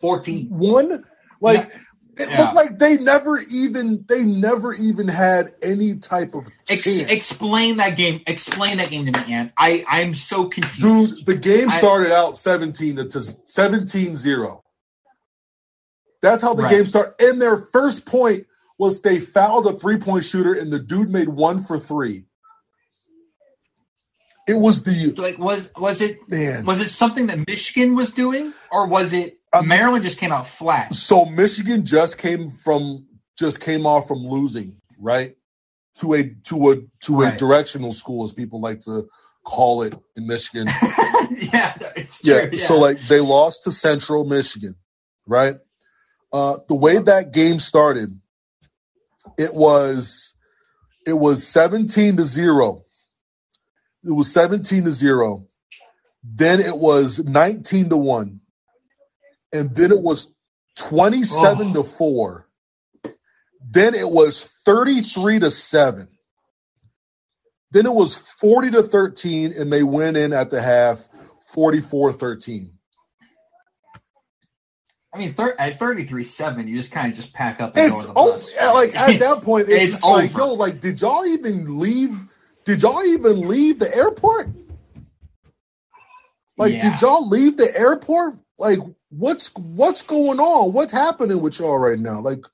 14. 0.00 0.48
One? 0.48 1.04
Like 1.40 1.70
yeah. 1.70 1.78
It 2.18 2.28
yeah. 2.28 2.42
looked 2.42 2.54
like 2.54 2.78
they 2.78 2.96
never 2.98 3.40
even 3.50 4.04
they 4.06 4.22
never 4.22 4.74
even 4.74 5.08
had 5.08 5.54
any 5.62 5.96
type 5.96 6.34
of 6.34 6.46
Ex- 6.68 7.00
explain 7.00 7.78
that 7.78 7.96
game. 7.96 8.20
Explain 8.26 8.76
that 8.78 8.90
game 8.90 9.10
to 9.10 9.18
me, 9.18 9.32
Ant. 9.32 9.52
I 9.56 9.84
I'm 9.88 10.14
so 10.14 10.46
confused. 10.46 11.24
Dude, 11.24 11.26
the 11.26 11.36
game 11.36 11.70
started 11.70 12.12
I, 12.12 12.16
out 12.16 12.36
17 12.36 12.96
to 12.96 13.04
17-0. 13.04 14.60
That's 16.20 16.42
how 16.42 16.54
the 16.54 16.64
right. 16.64 16.70
game 16.70 16.86
started. 16.86 17.14
And 17.18 17.40
their 17.40 17.56
first 17.56 18.04
point 18.04 18.46
was 18.78 19.00
they 19.00 19.18
fouled 19.18 19.66
a 19.66 19.78
three 19.78 19.96
point 19.96 20.24
shooter, 20.24 20.52
and 20.52 20.70
the 20.70 20.78
dude 20.78 21.10
made 21.10 21.28
one 21.28 21.60
for 21.60 21.78
three. 21.78 22.24
It 24.48 24.54
was 24.54 24.82
the 24.82 25.14
like 25.16 25.38
was 25.38 25.70
was 25.76 26.00
it 26.00 26.28
man 26.28 26.66
was 26.66 26.80
it 26.80 26.88
something 26.88 27.28
that 27.28 27.46
Michigan 27.46 27.94
was 27.94 28.10
doing 28.10 28.52
or 28.72 28.88
was 28.88 29.12
it 29.12 29.38
um, 29.52 29.68
Maryland 29.68 30.02
just 30.02 30.18
came 30.18 30.32
out 30.32 30.46
flat? 30.46 30.94
So 30.94 31.24
Michigan 31.24 31.84
just 31.84 32.18
came 32.18 32.50
from 32.50 33.06
just 33.38 33.60
came 33.60 33.86
off 33.86 34.08
from 34.08 34.18
losing, 34.18 34.76
right? 34.98 35.36
To 36.00 36.14
a 36.14 36.30
to 36.44 36.70
a 36.72 36.76
to 37.04 37.20
Right. 37.22 37.34
a 37.34 37.36
directional 37.36 37.92
school, 37.92 38.24
as 38.24 38.32
people 38.32 38.60
like 38.60 38.80
to 38.80 39.08
call 39.44 39.82
it 39.82 39.94
in 40.16 40.26
Michigan. 40.26 40.66
yeah, 41.52 41.76
it's 41.96 42.22
true. 42.22 42.48
yeah. 42.52 42.56
So 42.56 42.78
like 42.78 42.98
they 43.08 43.20
lost 43.20 43.64
to 43.64 43.72
Central 43.72 44.24
Michigan, 44.24 44.76
right? 45.26 45.56
Uh, 46.32 46.58
the 46.68 46.74
way 46.74 46.98
that 46.98 47.32
game 47.32 47.58
started, 47.58 48.18
it 49.38 49.52
was 49.54 50.34
it 51.06 51.12
was 51.14 51.46
17 51.46 52.16
to 52.18 52.24
0. 52.24 52.84
It 54.04 54.12
was 54.12 54.32
17 54.32 54.84
to 54.84 54.92
0. 54.92 55.46
Then 56.24 56.60
it 56.60 56.76
was 56.76 57.18
19 57.18 57.88
to 57.90 57.96
1. 57.96 58.40
And 59.52 59.74
then 59.74 59.92
it 59.92 60.00
was 60.00 60.34
27 60.76 61.68
Oh. 61.70 61.82
to 61.82 61.82
4. 61.84 62.46
Then 63.70 63.94
it 63.94 64.08
was 64.10 64.44
33 64.64 65.38
to 65.40 65.50
7. 65.50 66.08
Then 67.70 67.86
it 67.86 67.92
was 67.94 68.16
40 68.40 68.70
to 68.72 68.82
13 68.82 69.52
and 69.56 69.72
they 69.72 69.82
went 69.82 70.16
in 70.16 70.32
at 70.32 70.50
the 70.50 70.60
half 70.60 71.08
44-13. 71.54 72.70
I 75.14 75.18
mean, 75.18 75.34
thir- 75.34 75.54
at 75.58 75.78
thirty-three 75.78 76.24
seven, 76.24 76.66
you 76.66 76.74
just 76.74 76.90
kind 76.90 77.12
of 77.12 77.14
just 77.14 77.34
pack 77.34 77.60
up. 77.60 77.76
And 77.76 77.92
It's 77.92 77.96
go 77.96 78.00
to 78.02 78.06
the 78.08 78.14
bus, 78.14 78.50
yeah, 78.54 78.70
like 78.70 78.96
at 78.96 79.10
It's- 79.10 79.20
that 79.36 79.44
point, 79.44 79.68
it's, 79.68 79.94
it's 79.96 80.04
like, 80.04 80.34
yo, 80.34 80.54
like, 80.54 80.80
did 80.80 81.02
y'all 81.02 81.26
even 81.26 81.78
leave? 81.78 82.18
Did 82.64 82.80
y'all 82.80 83.04
even 83.04 83.46
leave 83.46 83.78
the 83.78 83.94
airport? 83.94 84.48
Like, 86.56 86.74
Yeah. 86.74 86.90
did 86.92 87.02
y'all 87.02 87.28
leave 87.28 87.58
the 87.58 87.76
airport? 87.78 88.38
Like, 88.58 88.78
what's 89.12 89.54
what's 89.54 90.02
going 90.02 90.40
on? 90.40 90.72
What's 90.72 90.92
happening 90.92 91.40
with 91.40 91.58
y'all 91.58 91.78
right 91.78 91.98
now? 91.98 92.20
Like, 92.20 92.44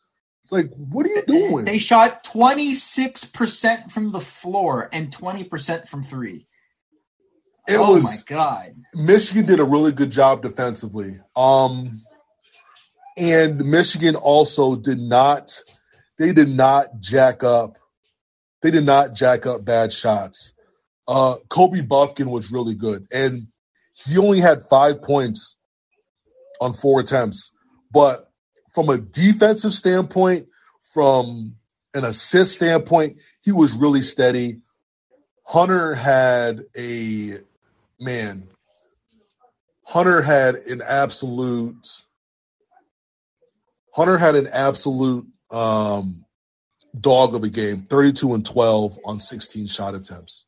like, 0.50 0.70
what 0.74 1.06
are 1.06 1.10
you 1.10 1.22
doing? 1.26 1.64
They 1.64 1.78
shot 1.78 2.24
twenty 2.24 2.74
six 2.74 3.24
percent 3.24 3.92
from 3.92 4.12
the 4.12 4.20
floor 4.20 4.88
and 4.92 5.12
twenty 5.12 5.44
percent 5.44 5.88
from 5.88 6.02
three. 6.02 6.46
it 7.68 7.76
oh 7.76 7.94
was 7.94 8.04
my 8.04 8.16
god! 8.26 8.74
Michigan 8.94 9.46
did 9.46 9.60
a 9.60 9.64
really 9.64 9.92
good 9.92 10.10
job 10.10 10.42
defensively. 10.42 11.20
Um, 11.36 12.02
and 13.16 13.64
Michigan 13.64 14.16
also 14.16 14.76
did 14.76 14.98
not, 14.98 15.60
they 16.18 16.32
did 16.32 16.48
not 16.48 17.00
jack 17.00 17.42
up, 17.42 17.78
they 18.62 18.70
did 18.70 18.84
not 18.84 19.12
jack 19.12 19.46
up 19.46 19.64
bad 19.64 19.92
shots. 19.92 20.52
Uh, 21.06 21.36
Kobe 21.48 21.80
Bufkin 21.82 22.26
was 22.26 22.52
really 22.52 22.74
good, 22.74 23.06
and 23.12 23.48
he 23.94 24.18
only 24.18 24.40
had 24.40 24.64
five 24.68 25.02
points 25.02 25.57
on 26.60 26.74
four 26.74 27.00
attempts. 27.00 27.52
But 27.92 28.30
from 28.70 28.88
a 28.88 28.98
defensive 28.98 29.72
standpoint, 29.72 30.46
from 30.82 31.56
an 31.94 32.04
assist 32.04 32.54
standpoint, 32.54 33.18
he 33.40 33.52
was 33.52 33.72
really 33.72 34.02
steady. 34.02 34.60
Hunter 35.44 35.94
had 35.94 36.64
a 36.76 37.38
man. 37.98 38.48
Hunter 39.84 40.20
had 40.20 40.56
an 40.56 40.82
absolute. 40.82 42.02
Hunter 43.94 44.18
had 44.18 44.36
an 44.36 44.46
absolute 44.48 45.26
um, 45.50 46.24
dog 47.00 47.34
of 47.34 47.42
a 47.42 47.48
game, 47.48 47.82
32 47.82 48.34
and 48.34 48.44
12 48.44 48.98
on 49.04 49.18
16 49.18 49.66
shot 49.66 49.94
attempts. 49.94 50.46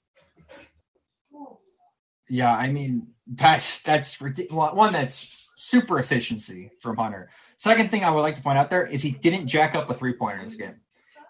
Yeah, 2.29 2.55
I 2.55 2.71
mean 2.71 3.09
that's 3.27 3.81
that's 3.81 4.17
ridic- 4.19 4.53
well, 4.53 4.75
one 4.75 4.93
that's 4.93 5.40
super 5.61 5.99
efficiency 5.99 6.71
from 6.81 6.97
Hunter. 6.97 7.31
Second 7.59 7.91
thing 7.91 8.03
I 8.03 8.11
would 8.11 8.23
like 8.23 8.37
to 8.37 8.43
point 8.43 8.57
out 8.57 8.71
there 8.71 8.87
is 8.87 9.03
he 9.03 9.11
didn't 9.11 9.47
jack 9.47 9.75
up 9.75 9.91
a 9.91 9.95
three 9.95 10.15
pointer 10.15 10.39
in 10.39 10.45
this 10.49 10.57
game. 10.57 10.77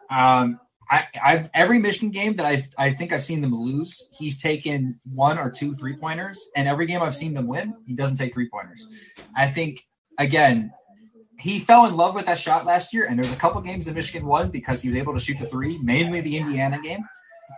Um, 0.08 0.60
I, 0.88 1.06
I've 1.22 1.50
every 1.52 1.78
Michigan 1.78 2.10
game 2.10 2.36
that 2.36 2.46
I 2.46 2.62
I 2.78 2.92
think 2.92 3.12
I've 3.12 3.24
seen 3.24 3.40
them 3.40 3.54
lose, 3.54 4.08
he's 4.12 4.40
taken 4.40 5.00
one 5.12 5.38
or 5.38 5.50
two 5.50 5.74
three 5.74 5.96
pointers, 5.96 6.48
and 6.56 6.68
every 6.68 6.86
game 6.86 7.02
I've 7.02 7.16
seen 7.16 7.34
them 7.34 7.46
win, 7.46 7.74
he 7.86 7.94
doesn't 7.94 8.16
take 8.16 8.32
three 8.32 8.48
pointers. 8.48 8.86
I 9.36 9.48
think 9.48 9.84
again, 10.18 10.72
he 11.38 11.58
fell 11.58 11.86
in 11.86 11.96
love 11.96 12.14
with 12.14 12.26
that 12.26 12.38
shot 12.38 12.66
last 12.66 12.92
year, 12.92 13.06
and 13.06 13.18
there's 13.18 13.32
a 13.32 13.36
couple 13.36 13.60
games 13.60 13.86
that 13.86 13.94
Michigan 13.94 14.26
won 14.26 14.50
because 14.50 14.82
he 14.82 14.88
was 14.88 14.96
able 14.96 15.14
to 15.14 15.20
shoot 15.20 15.38
the 15.38 15.46
three, 15.46 15.78
mainly 15.78 16.20
the 16.20 16.36
Indiana 16.36 16.80
game. 16.80 17.04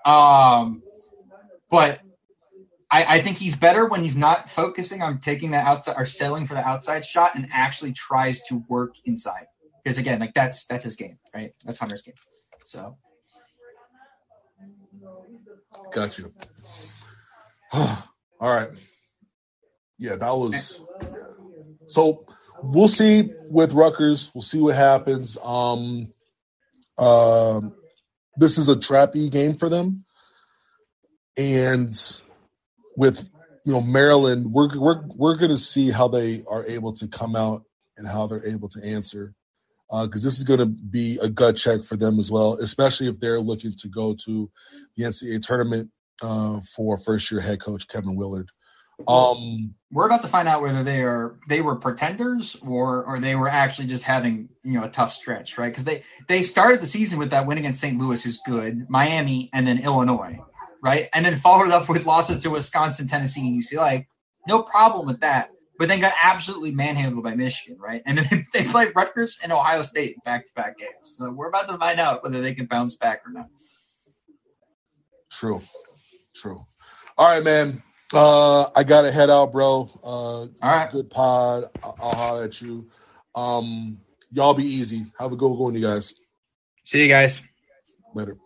Um, 0.04 0.82
but 1.70 2.00
I, 2.92 3.16
I 3.16 3.22
think 3.22 3.38
he's 3.38 3.56
better 3.56 3.86
when 3.86 4.02
he's 4.02 4.16
not 4.16 4.50
focusing 4.50 5.00
on 5.00 5.20
taking 5.20 5.52
that 5.52 5.66
outside 5.66 5.94
or 5.96 6.04
selling 6.04 6.46
for 6.46 6.54
the 6.54 6.60
outside 6.66 7.06
shot 7.06 7.34
and 7.34 7.48
actually 7.50 7.92
tries 7.92 8.42
to 8.42 8.62
work 8.68 8.96
inside. 9.06 9.46
Because 9.82 9.98
again, 9.98 10.20
like 10.20 10.34
that's 10.34 10.66
that's 10.66 10.84
his 10.84 10.94
game, 10.94 11.18
right? 11.34 11.54
That's 11.64 11.78
Hunter's 11.78 12.02
game. 12.02 12.14
So 12.64 12.96
Got 15.92 16.18
you. 16.18 16.32
All 17.72 17.98
right. 18.40 18.70
Yeah, 19.98 20.16
that 20.16 20.36
was. 20.36 20.80
So 21.86 22.26
we'll 22.62 22.88
see 22.88 23.30
with 23.48 23.72
Rutgers. 23.72 24.30
We'll 24.34 24.42
see 24.42 24.60
what 24.60 24.74
happens. 24.74 25.36
Um, 25.42 26.12
um, 26.98 27.74
this 28.36 28.58
is 28.58 28.68
a 28.68 28.76
trappy 28.76 29.30
game 29.30 29.56
for 29.56 29.68
them, 29.68 30.04
and 31.36 31.94
with 32.96 33.28
you 33.64 33.72
know 33.72 33.80
Maryland, 33.80 34.52
we're 34.52 34.76
we're 34.78 35.02
we're 35.06 35.36
going 35.36 35.50
to 35.50 35.58
see 35.58 35.90
how 35.90 36.08
they 36.08 36.42
are 36.48 36.64
able 36.66 36.92
to 36.94 37.08
come 37.08 37.36
out 37.36 37.62
and 37.96 38.06
how 38.06 38.26
they're 38.26 38.46
able 38.46 38.68
to 38.70 38.82
answer 38.84 39.34
because 40.00 40.22
this 40.22 40.38
is 40.38 40.44
going 40.44 40.58
to 40.58 40.66
be 40.66 41.18
a 41.20 41.28
gut 41.28 41.56
check 41.56 41.84
for 41.84 41.96
them 41.96 42.18
as 42.18 42.30
well, 42.30 42.54
especially 42.54 43.08
if 43.08 43.20
they're 43.20 43.40
looking 43.40 43.74
to 43.76 43.88
go 43.88 44.14
to 44.24 44.50
the 44.96 45.04
NCAA 45.04 45.44
tournament 45.44 45.90
uh, 46.22 46.60
for 46.74 46.98
first 46.98 47.30
year 47.30 47.40
head 47.40 47.60
coach 47.60 47.86
Kevin 47.88 48.16
Willard. 48.16 48.48
Um, 49.08 49.74
we're 49.90 50.06
about 50.06 50.22
to 50.22 50.28
find 50.28 50.46
out 50.46 50.62
whether 50.62 50.82
they 50.84 51.02
are 51.02 51.36
they 51.48 51.60
were 51.60 51.76
pretenders 51.76 52.56
or 52.62 53.04
or 53.04 53.20
they 53.20 53.34
were 53.34 53.48
actually 53.48 53.88
just 53.88 54.04
having 54.04 54.48
you 54.62 54.72
know 54.72 54.84
a 54.84 54.88
tough 54.88 55.12
stretch, 55.12 55.58
right? 55.58 55.70
Because 55.70 55.84
they 55.84 56.04
they 56.28 56.42
started 56.42 56.80
the 56.80 56.86
season 56.86 57.18
with 57.18 57.30
that 57.30 57.46
win 57.46 57.58
against 57.58 57.80
St. 57.80 57.98
Louis, 57.98 58.22
who's 58.22 58.38
good, 58.46 58.88
Miami, 58.88 59.50
and 59.52 59.66
then 59.66 59.82
Illinois, 59.82 60.38
right? 60.82 61.08
And 61.14 61.24
then 61.24 61.36
followed 61.36 61.70
up 61.70 61.88
with 61.88 62.04
losses 62.06 62.40
to 62.40 62.50
Wisconsin, 62.50 63.08
Tennessee, 63.08 63.46
and 63.46 63.62
UCLA. 63.62 64.06
No 64.46 64.62
problem 64.62 65.06
with 65.06 65.20
that. 65.20 65.50
But 65.78 65.88
then 65.88 66.00
got 66.00 66.12
absolutely 66.22 66.70
manhandled 66.70 67.24
by 67.24 67.34
Michigan, 67.34 67.78
right? 67.80 68.02
And 68.04 68.18
then 68.18 68.46
they 68.52 68.64
played 68.64 68.92
Rutgers 68.94 69.38
and 69.42 69.52
Ohio 69.52 69.82
State 69.82 70.22
back 70.24 70.46
to 70.46 70.52
back 70.54 70.78
games. 70.78 70.92
So 71.04 71.30
we're 71.30 71.48
about 71.48 71.68
to 71.68 71.78
find 71.78 71.98
out 71.98 72.22
whether 72.22 72.40
they 72.40 72.54
can 72.54 72.66
bounce 72.66 72.94
back 72.96 73.22
or 73.26 73.32
not. 73.32 73.46
true, 75.30 75.62
true. 76.34 76.64
All 77.16 77.26
right, 77.26 77.42
man. 77.42 77.82
Uh, 78.12 78.68
I 78.76 78.84
gotta 78.84 79.10
head 79.10 79.30
out, 79.30 79.52
bro. 79.52 79.88
Uh, 80.04 80.06
All 80.06 80.50
right. 80.62 80.92
good 80.92 81.08
pod. 81.08 81.70
I'll, 81.82 81.96
I'll 82.00 82.14
holler 82.14 82.44
at 82.44 82.60
you. 82.60 82.90
Um, 83.34 83.98
y'all 84.30 84.52
be 84.54 84.64
easy. 84.64 85.06
Have 85.18 85.32
a 85.32 85.36
good 85.36 85.48
one, 85.48 85.74
you 85.74 85.80
guys. 85.80 86.12
See 86.84 87.00
you 87.00 87.08
guys. 87.08 87.40
Later. 88.14 88.36